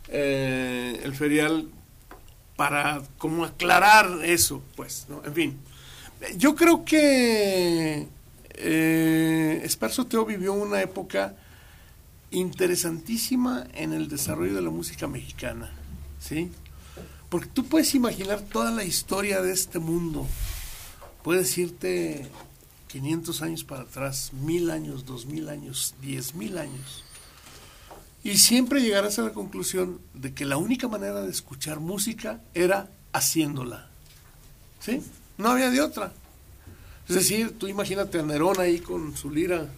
eh, 0.09 1.01
el 1.03 1.15
ferial 1.15 1.69
para 2.57 3.03
como 3.19 3.45
aclarar 3.45 4.25
eso, 4.25 4.63
pues, 4.77 5.07
¿no? 5.09 5.23
En 5.25 5.35
fin. 5.35 5.61
Yo 6.37 6.55
creo 6.55 6.85
que 6.85 8.07
eh, 8.51 9.61
Esparzo 9.65 10.07
Teo 10.07 10.25
vivió 10.25 10.53
una 10.53 10.83
época 10.83 11.37
interesantísima 12.35 13.67
en 13.75 13.93
el 13.93 14.09
desarrollo 14.09 14.55
de 14.55 14.63
la 14.63 14.71
música 14.71 15.07
mexicana, 15.07 15.73
¿sí? 16.21 16.51
Porque 17.29 17.49
tú 17.49 17.65
puedes 17.65 17.95
imaginar 17.95 18.41
toda 18.41 18.71
la 18.71 18.85
historia 18.85 19.41
de 19.41 19.53
este 19.53 19.79
mundo. 19.79 20.27
Puedes 21.23 21.57
irte 21.57 22.29
500 22.89 23.43
años 23.43 23.65
para 23.65 23.83
atrás, 23.83 24.33
mil 24.33 24.71
años, 24.71 25.07
dos 25.07 25.27
mil 25.27 25.49
años, 25.49 25.95
diez 26.03 26.35
mil 26.35 26.59
años. 26.59 27.05
Y 28.23 28.39
siempre 28.39 28.81
llegarás 28.81 29.19
a 29.19 29.23
la 29.23 29.33
conclusión 29.33 30.01
de 30.15 30.33
que 30.33 30.45
la 30.45 30.57
única 30.57 30.89
manera 30.89 31.21
de 31.23 31.31
escuchar 31.31 31.81
música 31.81 32.41
era 32.55 32.89
haciéndola. 33.13 33.89
¿Sí? 34.81 35.03
No 35.39 35.51
había 35.51 35.71
de 35.71 35.81
otra. 35.81 36.13
Es 37.09 37.17
decir, 37.17 37.59
tú 37.59 37.69
imagínate 37.69 38.19
a 38.19 38.23
Nerón 38.23 38.59
ahí 38.61 38.79
con 38.79 39.17
su 39.17 39.31
lira 39.31 39.69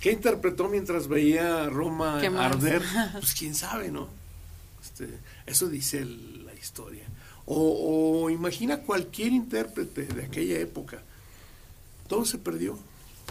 ¿Qué 0.00 0.12
interpretó 0.12 0.68
mientras 0.68 1.08
veía 1.08 1.68
Roma 1.68 2.20
arder? 2.20 2.82
Pues 3.12 3.34
quién 3.34 3.54
sabe, 3.54 3.90
¿no? 3.90 4.08
Este, 4.82 5.18
eso 5.46 5.68
dice 5.68 6.04
la 6.04 6.54
historia. 6.54 7.04
O, 7.46 8.28
imagina 8.28 8.78
cualquier 8.82 9.32
intérprete 9.32 10.02
de 10.02 10.24
aquella 10.24 10.58
época. 10.58 11.02
Todo 12.08 12.24
se 12.24 12.38
perdió, 12.38 12.78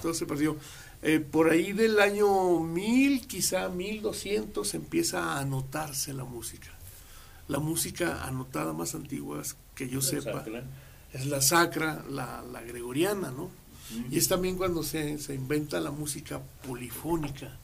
todo 0.01 0.13
se 0.13 0.26
perdió. 0.26 0.57
Eh, 1.01 1.20
por 1.20 1.49
ahí 1.49 1.74
del 1.74 1.99
año 1.99 2.59
1000, 2.59 3.28
quizá 3.28 3.70
1200, 3.70 4.74
empieza 4.74 5.34
a 5.34 5.39
anotarse 5.39 6.13
la 6.13 6.24
música. 6.24 6.70
La 7.47 7.59
música 7.59 8.26
anotada 8.26 8.74
más 8.74 8.95
antigua 8.95 9.41
que 9.76 9.88
yo 9.88 10.01
sepa 10.01 10.43
es 11.13 11.26
la 11.28 11.41
sacra, 11.41 12.03
la, 12.09 12.41
la 12.41 12.61
gregoriana, 12.61 13.32
¿no? 13.32 13.51
Y 14.09 14.17
es 14.17 14.27
también 14.27 14.57
cuando 14.57 14.83
se, 14.83 15.17
se 15.19 15.36
inventa 15.36 15.79
la 15.79 15.91
música 15.91 16.41
polifónica, 16.67 17.57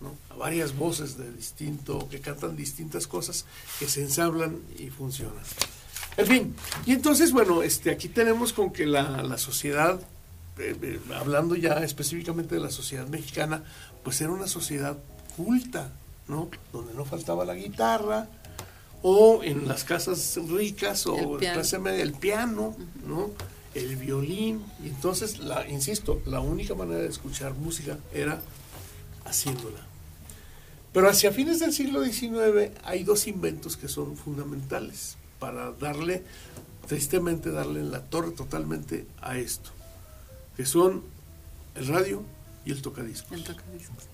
¿no? 0.00 0.14
A 0.30 0.36
varias 0.36 0.76
voces 0.76 1.16
de 1.16 1.32
distinto, 1.32 2.08
que 2.08 2.20
cantan 2.20 2.56
distintas 2.56 3.06
cosas, 3.06 3.46
que 3.78 3.88
se 3.88 4.02
ensamblan 4.02 4.58
y 4.78 4.90
funcionan. 4.90 5.42
En 6.16 6.26
fin, 6.26 6.54
y 6.86 6.92
entonces, 6.92 7.32
bueno, 7.32 7.62
este, 7.62 7.90
aquí 7.90 8.08
tenemos 8.08 8.52
con 8.52 8.72
que 8.72 8.86
la, 8.86 9.22
la 9.22 9.38
sociedad, 9.38 10.00
eh, 10.58 10.76
eh, 10.80 11.00
hablando 11.16 11.56
ya 11.56 11.82
específicamente 11.82 12.54
de 12.54 12.60
la 12.60 12.70
sociedad 12.70 13.08
mexicana, 13.08 13.64
pues 14.04 14.20
era 14.20 14.30
una 14.30 14.46
sociedad 14.46 14.96
culta, 15.36 15.90
¿no? 16.28 16.50
Donde 16.72 16.94
no 16.94 17.04
faltaba 17.04 17.44
la 17.44 17.54
guitarra, 17.54 18.28
o 19.06 19.42
en 19.42 19.68
las 19.68 19.84
casas 19.84 20.38
ricas 20.48 21.06
o 21.06 21.36
clase 21.36 21.78
media 21.78 22.02
el 22.02 22.14
piano, 22.14 22.74
¿no? 23.06 23.30
El 23.74 23.96
violín. 23.96 24.64
Y 24.82 24.88
entonces, 24.88 25.38
la, 25.38 25.68
insisto, 25.68 26.22
la 26.26 26.40
única 26.40 26.74
manera 26.74 27.00
de 27.00 27.08
escuchar 27.08 27.54
música 27.54 27.98
era 28.12 28.40
haciéndola. 29.24 29.80
Pero 30.92 31.08
hacia 31.08 31.32
fines 31.32 31.58
del 31.58 31.72
siglo 31.72 32.04
XIX 32.04 32.70
hay 32.84 33.02
dos 33.02 33.26
inventos 33.26 33.76
que 33.76 33.88
son 33.88 34.16
fundamentales 34.16 35.16
para 35.40 35.72
darle, 35.72 36.22
tristemente, 36.86 37.50
darle 37.50 37.80
en 37.80 37.90
la 37.90 38.02
torre 38.02 38.30
totalmente 38.30 39.06
a 39.20 39.36
esto, 39.36 39.70
que 40.56 40.64
son 40.64 41.02
el 41.74 41.88
radio 41.88 42.22
y 42.64 42.70
el 42.70 42.80
tocadiscos. 42.80 43.32
El 43.32 43.42
tocadiscos. 43.42 44.04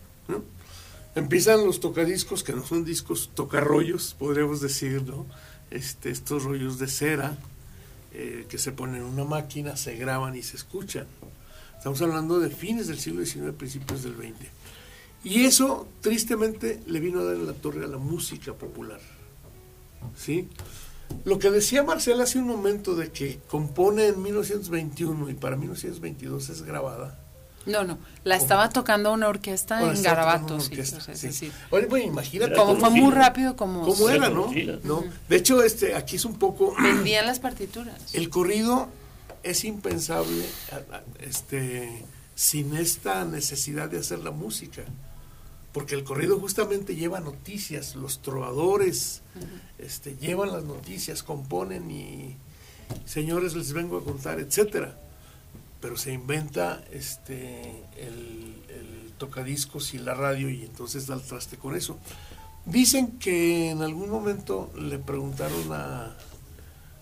empiezan 1.14 1.66
los 1.66 1.80
tocadiscos, 1.80 2.42
que 2.42 2.54
no 2.54 2.64
son 2.66 2.84
discos, 2.84 3.30
tocarrollos, 3.34 4.16
podríamos 4.18 4.62
decir, 4.62 5.02
¿no? 5.02 5.26
Este, 5.70 6.10
estos 6.10 6.44
rollos 6.44 6.78
de 6.78 6.88
cera 6.88 7.36
eh, 8.12 8.46
que 8.48 8.58
se 8.58 8.72
ponen 8.72 8.96
en 8.96 9.04
una 9.04 9.24
máquina, 9.24 9.76
se 9.76 9.96
graban 9.96 10.36
y 10.36 10.42
se 10.42 10.56
escuchan. 10.56 11.06
Estamos 11.76 12.02
hablando 12.02 12.40
de 12.40 12.50
fines 12.50 12.88
del 12.88 12.98
siglo 12.98 13.24
XIX, 13.24 13.52
principios 13.56 14.02
del 14.02 14.14
XX. 14.14 14.48
Y 15.24 15.44
eso, 15.44 15.88
tristemente, 16.00 16.80
le 16.86 17.00
vino 17.00 17.20
a 17.20 17.24
dar 17.24 17.36
en 17.36 17.46
la 17.46 17.52
torre 17.52 17.84
a 17.84 17.88
la 17.88 17.98
música 17.98 18.52
popular. 18.54 19.00
¿Sí? 20.16 20.48
Lo 21.24 21.38
que 21.38 21.50
decía 21.50 21.82
Marcela 21.82 22.24
hace 22.24 22.38
un 22.38 22.46
momento 22.46 22.94
de 22.94 23.10
que 23.10 23.40
compone 23.48 24.06
en 24.06 24.22
1921 24.22 25.30
y 25.30 25.34
para 25.34 25.56
1922 25.56 26.50
es 26.50 26.62
grabada. 26.62 27.19
No, 27.66 27.84
no, 27.84 27.98
la 28.24 28.36
estaba 28.36 28.70
tocando 28.70 29.12
una 29.12 29.28
orquesta 29.28 29.82
en 29.82 30.02
Garabatos. 30.02 30.70
Sí, 31.14 31.52
Oye, 31.70 31.86
pues 31.86 32.04
imagínate. 32.04 32.54
Como 32.54 32.76
fue 32.76 32.90
muy 32.90 33.12
rápido 33.12 33.56
como... 33.56 33.84
Como 33.84 34.08
era, 34.08 34.30
¿no? 34.30 34.50
¿no? 34.84 35.04
De 35.28 35.36
hecho, 35.36 35.62
este, 35.62 35.94
aquí 35.94 36.16
es 36.16 36.24
un 36.24 36.38
poco... 36.38 36.74
Vendían 36.82 37.26
las 37.26 37.38
partituras. 37.38 38.14
El 38.14 38.30
corrido 38.30 38.88
es 39.42 39.64
impensable 39.64 40.44
este, 41.20 42.04
sin 42.34 42.76
esta 42.76 43.24
necesidad 43.24 43.90
de 43.90 43.98
hacer 43.98 44.20
la 44.20 44.30
música 44.30 44.82
porque 45.72 45.94
el 45.94 46.04
corrido 46.04 46.38
justamente 46.38 46.96
lleva 46.96 47.20
noticias, 47.20 47.94
los 47.94 48.22
trovadores 48.22 49.22
este, 49.78 50.16
llevan 50.16 50.52
las 50.52 50.64
noticias, 50.64 51.22
componen 51.22 51.90
y 51.90 52.36
señores 53.04 53.54
les 53.54 53.72
vengo 53.72 53.98
a 53.98 54.04
contar, 54.04 54.40
etcétera. 54.40 54.98
Pero 55.80 55.96
se 55.96 56.12
inventa 56.12 56.82
este 56.92 57.84
el, 57.96 58.56
tocadiscos 59.18 59.92
y 59.92 59.98
la 59.98 60.14
radio 60.14 60.48
y 60.48 60.64
entonces 60.64 61.06
da 61.06 61.14
el 61.14 61.20
traste 61.20 61.58
con 61.58 61.76
eso. 61.76 61.98
Dicen 62.64 63.18
que 63.18 63.70
en 63.70 63.82
algún 63.82 64.08
momento 64.08 64.72
le 64.78 64.98
preguntaron 64.98 65.72
a, 65.72 66.16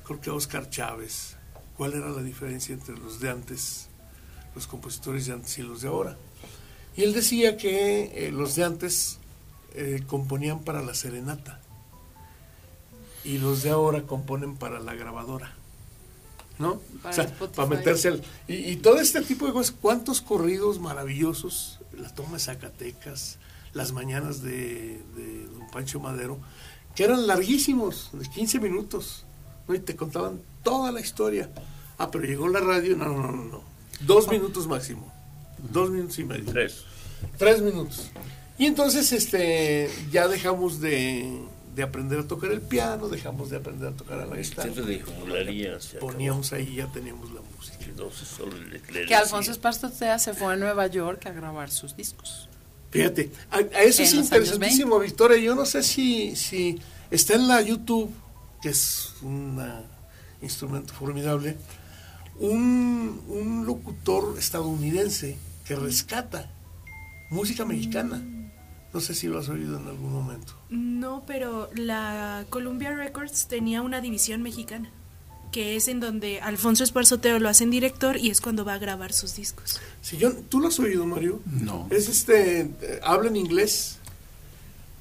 creo 0.04 0.20
que 0.20 0.30
Oscar 0.30 0.68
Chávez, 0.68 1.36
cuál 1.76 1.94
era 1.94 2.08
la 2.08 2.22
diferencia 2.22 2.74
entre 2.74 2.98
los 2.98 3.20
de 3.20 3.30
antes, 3.30 3.88
los 4.56 4.66
compositores 4.66 5.26
de 5.26 5.34
antes 5.34 5.58
y 5.58 5.62
los 5.62 5.82
de 5.82 5.88
ahora 5.88 6.16
y 6.98 7.04
él 7.04 7.12
decía 7.12 7.56
que 7.56 8.26
eh, 8.26 8.32
los 8.32 8.56
de 8.56 8.64
antes 8.64 9.20
eh, 9.72 10.02
componían 10.08 10.64
para 10.64 10.82
la 10.82 10.94
serenata 10.94 11.60
y 13.22 13.38
los 13.38 13.62
de 13.62 13.70
ahora 13.70 14.02
componen 14.02 14.56
para 14.56 14.80
la 14.80 14.96
grabadora. 14.96 15.54
¿No? 16.58 16.80
Para 17.02 17.10
o 17.10 17.14
sea, 17.14 17.34
para 17.54 17.68
meterse 17.68 18.08
al... 18.08 18.22
Y, 18.48 18.76
todo 18.76 19.00
este 19.00 19.20
tipo 19.22 19.46
de 19.46 19.52
cosas, 19.52 19.74
cuántos 19.80 20.20
corridos 20.20 20.80
maravillosos, 20.80 21.78
la 21.96 22.12
toma 22.12 22.32
de 22.32 22.40
Zacatecas, 22.40 23.38
las 23.74 23.92
mañanas 23.92 24.42
de, 24.42 25.00
don 25.52 25.70
Pancho 25.70 26.00
Madero, 26.00 26.38
que 26.96 27.04
eran 27.04 27.26
larguísimos, 27.26 28.10
de 28.12 28.28
15 28.28 28.58
minutos, 28.58 29.24
¿no? 29.68 29.74
y 29.74 29.78
te 29.78 29.94
contaban 29.94 30.40
toda 30.64 30.90
la 30.90 31.00
historia. 31.00 31.48
Ah, 31.96 32.10
pero 32.10 32.24
llegó 32.24 32.48
la 32.48 32.60
radio, 32.60 32.96
no, 32.96 33.06
no, 33.06 33.30
no, 33.30 33.44
no, 33.44 33.62
dos 34.00 34.28
minutos 34.28 34.66
máximo. 34.66 35.12
Dos 35.72 35.90
minutos 35.90 36.18
y 36.18 36.24
medio. 36.24 36.44
Tres. 36.44 36.84
Tres 37.36 37.60
minutos. 37.62 38.10
Y 38.58 38.66
entonces 38.66 39.12
este 39.12 39.90
ya 40.10 40.28
dejamos 40.28 40.80
de, 40.80 41.40
aprender 41.82 42.20
a 42.20 42.26
tocar 42.26 42.50
el 42.50 42.60
piano, 42.60 43.08
dejamos 43.08 43.50
de 43.50 43.56
aprender 43.56 43.88
a 43.88 43.92
tocar 43.92 44.20
a 44.20 44.26
la 44.26 44.36
guitarra. 44.36 44.70
Poníamos 46.00 46.52
ahí 46.52 46.76
ya 46.76 46.86
teníamos 46.86 47.32
la 47.32 47.40
música. 47.40 47.78
Que 49.06 49.14
Alfonso 49.14 49.52
Esparza 49.52 50.18
se 50.18 50.34
fue 50.34 50.52
a 50.52 50.56
Nueva 50.56 50.86
York 50.86 51.26
a 51.26 51.32
grabar 51.32 51.70
sus 51.70 51.96
discos. 51.96 52.48
Fíjate, 52.90 53.30
a, 53.50 53.60
eso 53.82 54.02
es 54.02 54.14
interesantísimo, 54.14 54.98
Victoria. 54.98 55.36
Yo 55.38 55.54
no 55.54 55.66
sé 55.66 55.82
si, 55.82 56.34
si 56.36 56.80
está 57.10 57.34
en 57.34 57.48
la 57.48 57.60
YouTube, 57.60 58.10
que 58.62 58.70
es 58.70 59.14
un 59.22 59.62
instrumento 60.40 60.94
formidable, 60.94 61.56
un, 62.38 63.22
un 63.28 63.66
locutor 63.66 64.36
estadounidense 64.38 65.36
que 65.66 65.76
rescata 65.76 66.50
música 67.30 67.64
mexicana. 67.64 68.22
No 68.92 69.00
sé 69.00 69.14
si 69.14 69.26
lo 69.26 69.38
has 69.38 69.48
oído 69.48 69.78
en 69.78 69.86
algún 69.86 70.12
momento. 70.12 70.54
No, 70.70 71.22
pero 71.26 71.70
la 71.74 72.46
Columbia 72.48 72.94
Records 72.94 73.46
tenía 73.46 73.82
una 73.82 74.00
división 74.00 74.42
mexicana, 74.42 74.90
que 75.52 75.76
es 75.76 75.88
en 75.88 76.00
donde 76.00 76.40
Alfonso 76.40 76.84
Esparzoteo 76.84 77.38
lo 77.38 77.48
hacen 77.48 77.70
director 77.70 78.16
y 78.16 78.30
es 78.30 78.40
cuando 78.40 78.64
va 78.64 78.74
a 78.74 78.78
grabar 78.78 79.12
sus 79.12 79.36
discos. 79.36 79.80
Si 80.00 80.16
yo, 80.16 80.32
¿Tú 80.32 80.60
lo 80.60 80.68
has 80.68 80.78
oído, 80.78 81.04
Mario? 81.04 81.40
No. 81.44 81.86
Es 81.90 82.08
este, 82.08 82.60
eh, 82.60 83.00
habla 83.02 83.28
en 83.28 83.36
inglés 83.36 83.98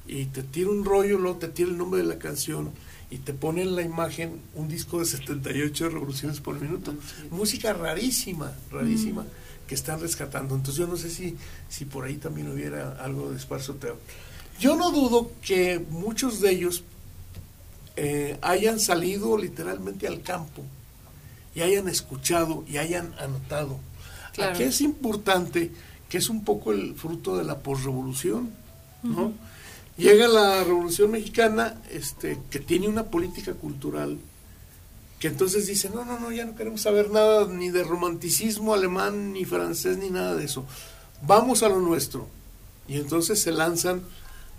y 0.06 0.26
te 0.26 0.44
tira 0.44 0.70
un 0.70 0.84
rollo, 0.84 1.18
luego 1.18 1.38
te 1.38 1.48
tira 1.48 1.70
el 1.70 1.78
nombre 1.78 2.02
de 2.02 2.08
la 2.08 2.20
canción 2.20 2.72
y 3.10 3.20
te 3.20 3.34
pone 3.34 3.62
en 3.62 3.76
la 3.76 3.84
imagen 3.84 4.42
un 4.54 4.68
disco 4.68 5.00
de 5.00 5.06
78 5.06 5.90
revoluciones 5.90 6.42
por 6.42 6.60
minuto. 6.60 6.94
Música 7.32 7.72
rarísima, 7.72 8.52
rarísima. 8.70 9.24
Mm 9.24 9.47
que 9.68 9.76
están 9.76 10.00
rescatando. 10.00 10.56
Entonces 10.56 10.80
yo 10.80 10.88
no 10.88 10.98
sé 10.98 11.10
si, 11.10 11.36
si 11.70 11.86
por 11.86 12.06
ahí 12.06 12.16
también 12.16 12.52
hubiera 12.52 12.94
algo 13.04 13.30
de 13.30 13.38
esparzoteo. 13.38 13.98
Yo 14.60 14.76
no 14.76 14.92
dudo 14.92 15.32
que 15.42 15.80
muchos 15.90 16.42
de 16.42 16.52
ellos 16.52 16.84
eh, 17.96 18.38
hayan 18.42 18.80
salido 18.80 19.38
literalmente 19.38 20.08
al 20.08 20.22
campo 20.22 20.64
y 21.54 21.62
hayan 21.62 21.88
escuchado 21.90 22.64
y 22.68 22.78
hayan 22.78 23.14
anotado. 23.20 23.80
Aquí 24.40 24.64
es 24.64 24.82
importante 24.82 25.72
que 26.10 26.20
es 26.20 26.30
un 26.30 26.44
poco 26.44 26.72
el 26.72 26.96
fruto 26.96 27.38
de 27.38 27.44
la 27.44 27.60
posrevolución, 27.60 28.52
¿no? 29.04 29.34
Llega 29.98 30.28
la 30.28 30.64
Revolución 30.64 31.10
Mexicana, 31.10 31.82
este, 31.90 32.38
que 32.52 32.60
tiene 32.60 32.88
una 32.88 33.06
política 33.06 33.54
cultural 33.54 34.20
que 35.20 35.28
entonces 35.28 35.66
dicen, 35.66 35.94
no, 35.96 36.06
no, 36.06 36.20
no, 36.20 36.32
ya 36.32 36.46
no 36.46 36.56
queremos 36.56 36.82
saber 36.82 37.10
nada 37.10 37.48
ni 37.48 37.70
de 37.70 37.84
romanticismo 37.84 38.74
alemán, 38.74 39.34
ni 39.34 39.46
francés, 39.46 39.98
ni 39.98 40.10
nada 40.10 40.36
de 40.36 40.46
eso. 40.46 40.66
Vamos 41.24 41.64
a 41.64 41.70
lo 41.70 41.80
nuestro. 41.80 42.28
Y 42.88 42.98
entonces 42.98 43.42
se 43.42 43.52
lanzan, 43.52 44.04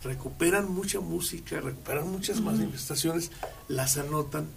recuperan 0.02 0.70
mucha 0.70 1.00
música, 1.00 1.60
recuperan 1.60 2.10
muchas 2.10 2.40
manifestaciones, 2.40 3.30
las 3.68 3.96
anotan, 3.98 4.48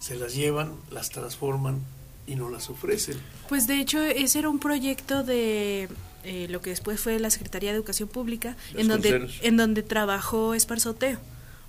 se 0.00 0.16
las 0.16 0.34
llevan, 0.34 0.74
las 0.90 1.10
transforman 1.10 1.82
y 2.26 2.34
no 2.34 2.50
las 2.50 2.68
ofrecen. 2.68 3.16
Pues 3.48 3.66
de 3.66 3.80
hecho 3.80 4.02
ese 4.02 4.40
era 4.40 4.48
un 4.48 4.58
proyecto 4.58 5.22
de 5.22 5.88
eh, 6.24 6.46
lo 6.50 6.60
que 6.60 6.70
después 6.70 7.00
fue 7.00 7.18
la 7.18 7.30
Secretaría 7.30 7.70
de 7.70 7.76
Educación 7.76 8.08
Pública, 8.08 8.56
en 8.74 8.88
donde, 8.88 9.30
en 9.42 9.56
donde 9.56 9.82
trabajó 9.82 10.54
Esparzoteo. 10.54 11.18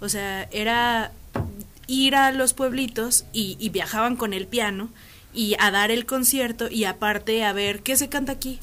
O 0.01 0.09
sea, 0.09 0.43
era 0.51 1.11
ir 1.89 2.15
a 2.15 2.31
los 2.31 2.53
pueblitos 2.53 3.25
y, 3.33 3.67
viajaban 3.69 4.15
con 4.15 4.33
el 4.33 4.47
piano 4.47 4.89
y 5.33 5.55
a 5.59 5.71
dar 5.71 5.91
el 5.91 6.05
concierto 6.05 6.69
y 6.69 6.85
aparte 6.85 7.43
a 7.43 7.51
ver 7.51 7.81
qué 7.81 7.97
se 7.97 8.09
canta 8.09 8.31
aquí. 8.31 8.59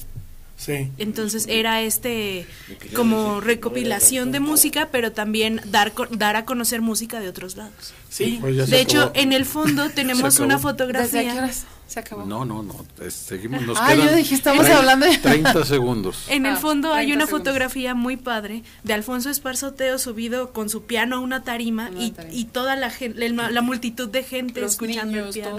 Sí. 0.57 0.91
Entonces 0.97 1.45
era 1.47 1.83
este 1.83 2.47
como 2.95 3.39
recopilación 3.39 4.31
de 4.31 4.39
música, 4.39 4.89
pero 4.91 5.11
también 5.11 5.61
dar 5.65 5.93
dar 6.11 6.35
a 6.35 6.45
conocer 6.45 6.81
música 6.81 7.19
de 7.19 7.29
otros 7.29 7.55
lados. 7.55 7.93
Sí. 8.09 8.39
Pues 8.41 8.67
de 8.69 8.81
hecho, 8.81 9.11
en 9.13 9.33
el 9.33 9.45
fondo 9.45 9.89
tenemos 9.95 10.39
una 10.39 10.57
fotografía. 10.57 11.49
Se 11.87 12.01
acabó. 12.01 12.25
No, 12.25 12.43
no, 12.43 12.63
no. 12.63 12.85
Seguimos. 13.09 13.61
Nos 13.61 13.77
ah, 13.79 13.95
yo 13.95 14.13
dije, 14.13 14.35
estamos 14.35 14.65
hablando 14.67 15.05
de. 15.05 15.17
30 15.17 15.63
segundos. 15.63 16.25
En 16.27 16.45
el 16.45 16.55
ah, 16.55 16.57
fondo 16.57 16.91
hay 16.91 17.13
una 17.13 17.27
fotografía 17.27 17.93
muy 17.93 18.17
padre 18.17 18.63
de 18.83 18.93
Alfonso 18.93 19.29
Esparzoteo 19.29 19.97
subido 19.99 20.51
con 20.51 20.69
su 20.69 20.83
piano 20.83 21.17
a 21.17 21.19
una 21.19 21.43
tarima, 21.43 21.89
y, 21.97 22.13
y, 22.31 22.45
toda 22.45 22.75
la, 22.75 22.91
la, 23.15 23.61
multitud 23.61 24.09
de 24.09 24.23
gente 24.23 24.65
escuchando 24.65 25.19
el 25.19 25.33
piano. 25.33 25.57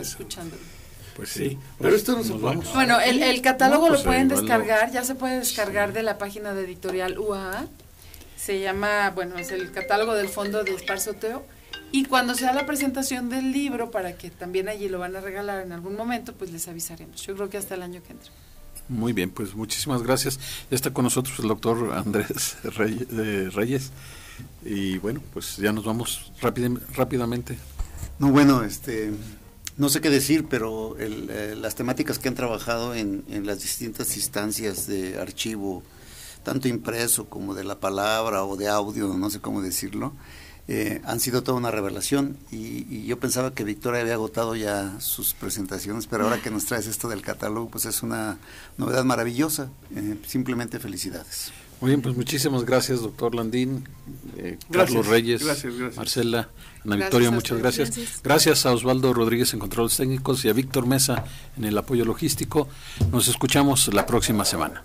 escuchando. 0.00 0.56
Pues 1.16 1.28
sí, 1.28 1.58
pero 1.78 1.94
esto 1.94 2.16
nos 2.16 2.40
vamos. 2.40 2.72
Bueno, 2.72 2.98
el, 3.00 3.22
el 3.22 3.42
catálogo 3.42 3.86
lo 3.86 3.94
pues 3.94 4.04
pueden 4.04 4.28
descargar, 4.28 4.90
ya 4.92 5.04
se 5.04 5.14
puede 5.14 5.38
descargar 5.38 5.92
de 5.92 6.02
la 6.02 6.18
página 6.18 6.54
de 6.54 6.64
editorial 6.64 7.18
UAA. 7.18 7.66
Se 8.36 8.60
llama, 8.60 9.10
bueno, 9.10 9.36
es 9.36 9.52
el 9.52 9.70
catálogo 9.70 10.14
del 10.14 10.28
fondo 10.28 10.64
de 10.64 10.74
Esparzoteo 10.74 11.44
y 11.92 12.06
cuando 12.06 12.34
sea 12.34 12.54
la 12.54 12.64
presentación 12.64 13.28
del 13.28 13.52
libro, 13.52 13.90
para 13.90 14.16
que 14.16 14.30
también 14.30 14.68
allí 14.68 14.88
lo 14.88 14.98
van 14.98 15.14
a 15.14 15.20
regalar 15.20 15.62
en 15.62 15.72
algún 15.72 15.94
momento, 15.94 16.32
pues 16.32 16.50
les 16.50 16.66
avisaremos. 16.66 17.22
Yo 17.22 17.34
creo 17.34 17.50
que 17.50 17.58
hasta 17.58 17.74
el 17.74 17.82
año 17.82 18.02
que 18.02 18.12
entra. 18.12 18.32
Muy 18.88 19.12
bien, 19.12 19.30
pues 19.30 19.54
muchísimas 19.54 20.02
gracias. 20.02 20.40
Ya 20.70 20.76
está 20.76 20.92
con 20.92 21.04
nosotros 21.04 21.38
el 21.38 21.48
doctor 21.48 21.92
Andrés 21.92 22.56
Reyes. 22.64 23.90
Y 24.64 24.96
bueno, 24.98 25.20
pues 25.34 25.58
ya 25.58 25.70
nos 25.72 25.84
vamos 25.84 26.32
rápidamente. 26.40 27.58
No, 28.18 28.30
bueno, 28.30 28.62
este, 28.62 29.12
no 29.82 29.88
sé 29.88 30.00
qué 30.00 30.10
decir, 30.10 30.46
pero 30.48 30.96
eh, 31.00 31.56
las 31.60 31.74
temáticas 31.74 32.20
que 32.20 32.28
han 32.28 32.36
trabajado 32.36 32.94
en, 32.94 33.24
en 33.28 33.46
las 33.46 33.62
distintas 33.62 34.16
instancias 34.16 34.86
de 34.86 35.18
archivo, 35.18 35.82
tanto 36.44 36.68
impreso 36.68 37.28
como 37.28 37.52
de 37.52 37.64
la 37.64 37.80
palabra 37.80 38.44
o 38.44 38.56
de 38.56 38.68
audio, 38.68 39.08
no 39.08 39.28
sé 39.28 39.40
cómo 39.40 39.60
decirlo, 39.60 40.12
eh, 40.68 41.02
han 41.04 41.18
sido 41.18 41.42
toda 41.42 41.58
una 41.58 41.72
revelación 41.72 42.36
y, 42.52 43.04
yo 43.04 43.18
pensaba 43.18 43.52
que 43.52 43.64
Victoria 43.64 44.02
había 44.02 44.14
agotado 44.14 44.54
ya 44.54 45.00
sus 45.00 45.34
presentaciones, 45.34 46.06
pero 46.06 46.24
ahora 46.24 46.40
que 46.40 46.52
nos 46.52 46.66
traes 46.66 46.86
esto 46.86 47.08
del 47.08 47.20
catálogo, 47.20 47.68
pues 47.68 47.84
es 47.84 48.04
una 48.04 48.38
novedad 48.78 49.02
maravillosa. 49.02 49.68
Eh, 49.96 50.16
simplemente 50.24 50.78
felicidades. 50.78 51.50
Muy 51.82 51.88
bien, 51.90 52.00
pues 52.00 52.16
muchísimas 52.16 52.64
gracias, 52.64 53.00
doctor 53.00 53.34
Landín, 53.34 53.88
eh, 54.36 54.56
Carlos 54.70 55.04
Reyes, 55.08 55.42
Marcela, 55.96 56.48
Ana 56.84 56.94
Victoria, 56.94 57.32
muchas 57.32 57.58
gracias. 57.58 58.22
gracias. 58.22 58.66
a 58.66 58.72
Osvaldo 58.72 59.12
Rodríguez 59.12 59.52
en 59.52 59.58
controles 59.58 59.96
técnicos 59.96 60.44
y 60.44 60.48
a 60.48 60.52
Víctor 60.52 60.86
Mesa 60.86 61.24
en 61.56 61.64
el 61.64 61.76
apoyo 61.76 62.04
logístico. 62.04 62.68
Nos 63.10 63.26
escuchamos 63.26 63.92
la 63.92 64.06
próxima 64.06 64.44
semana. 64.44 64.84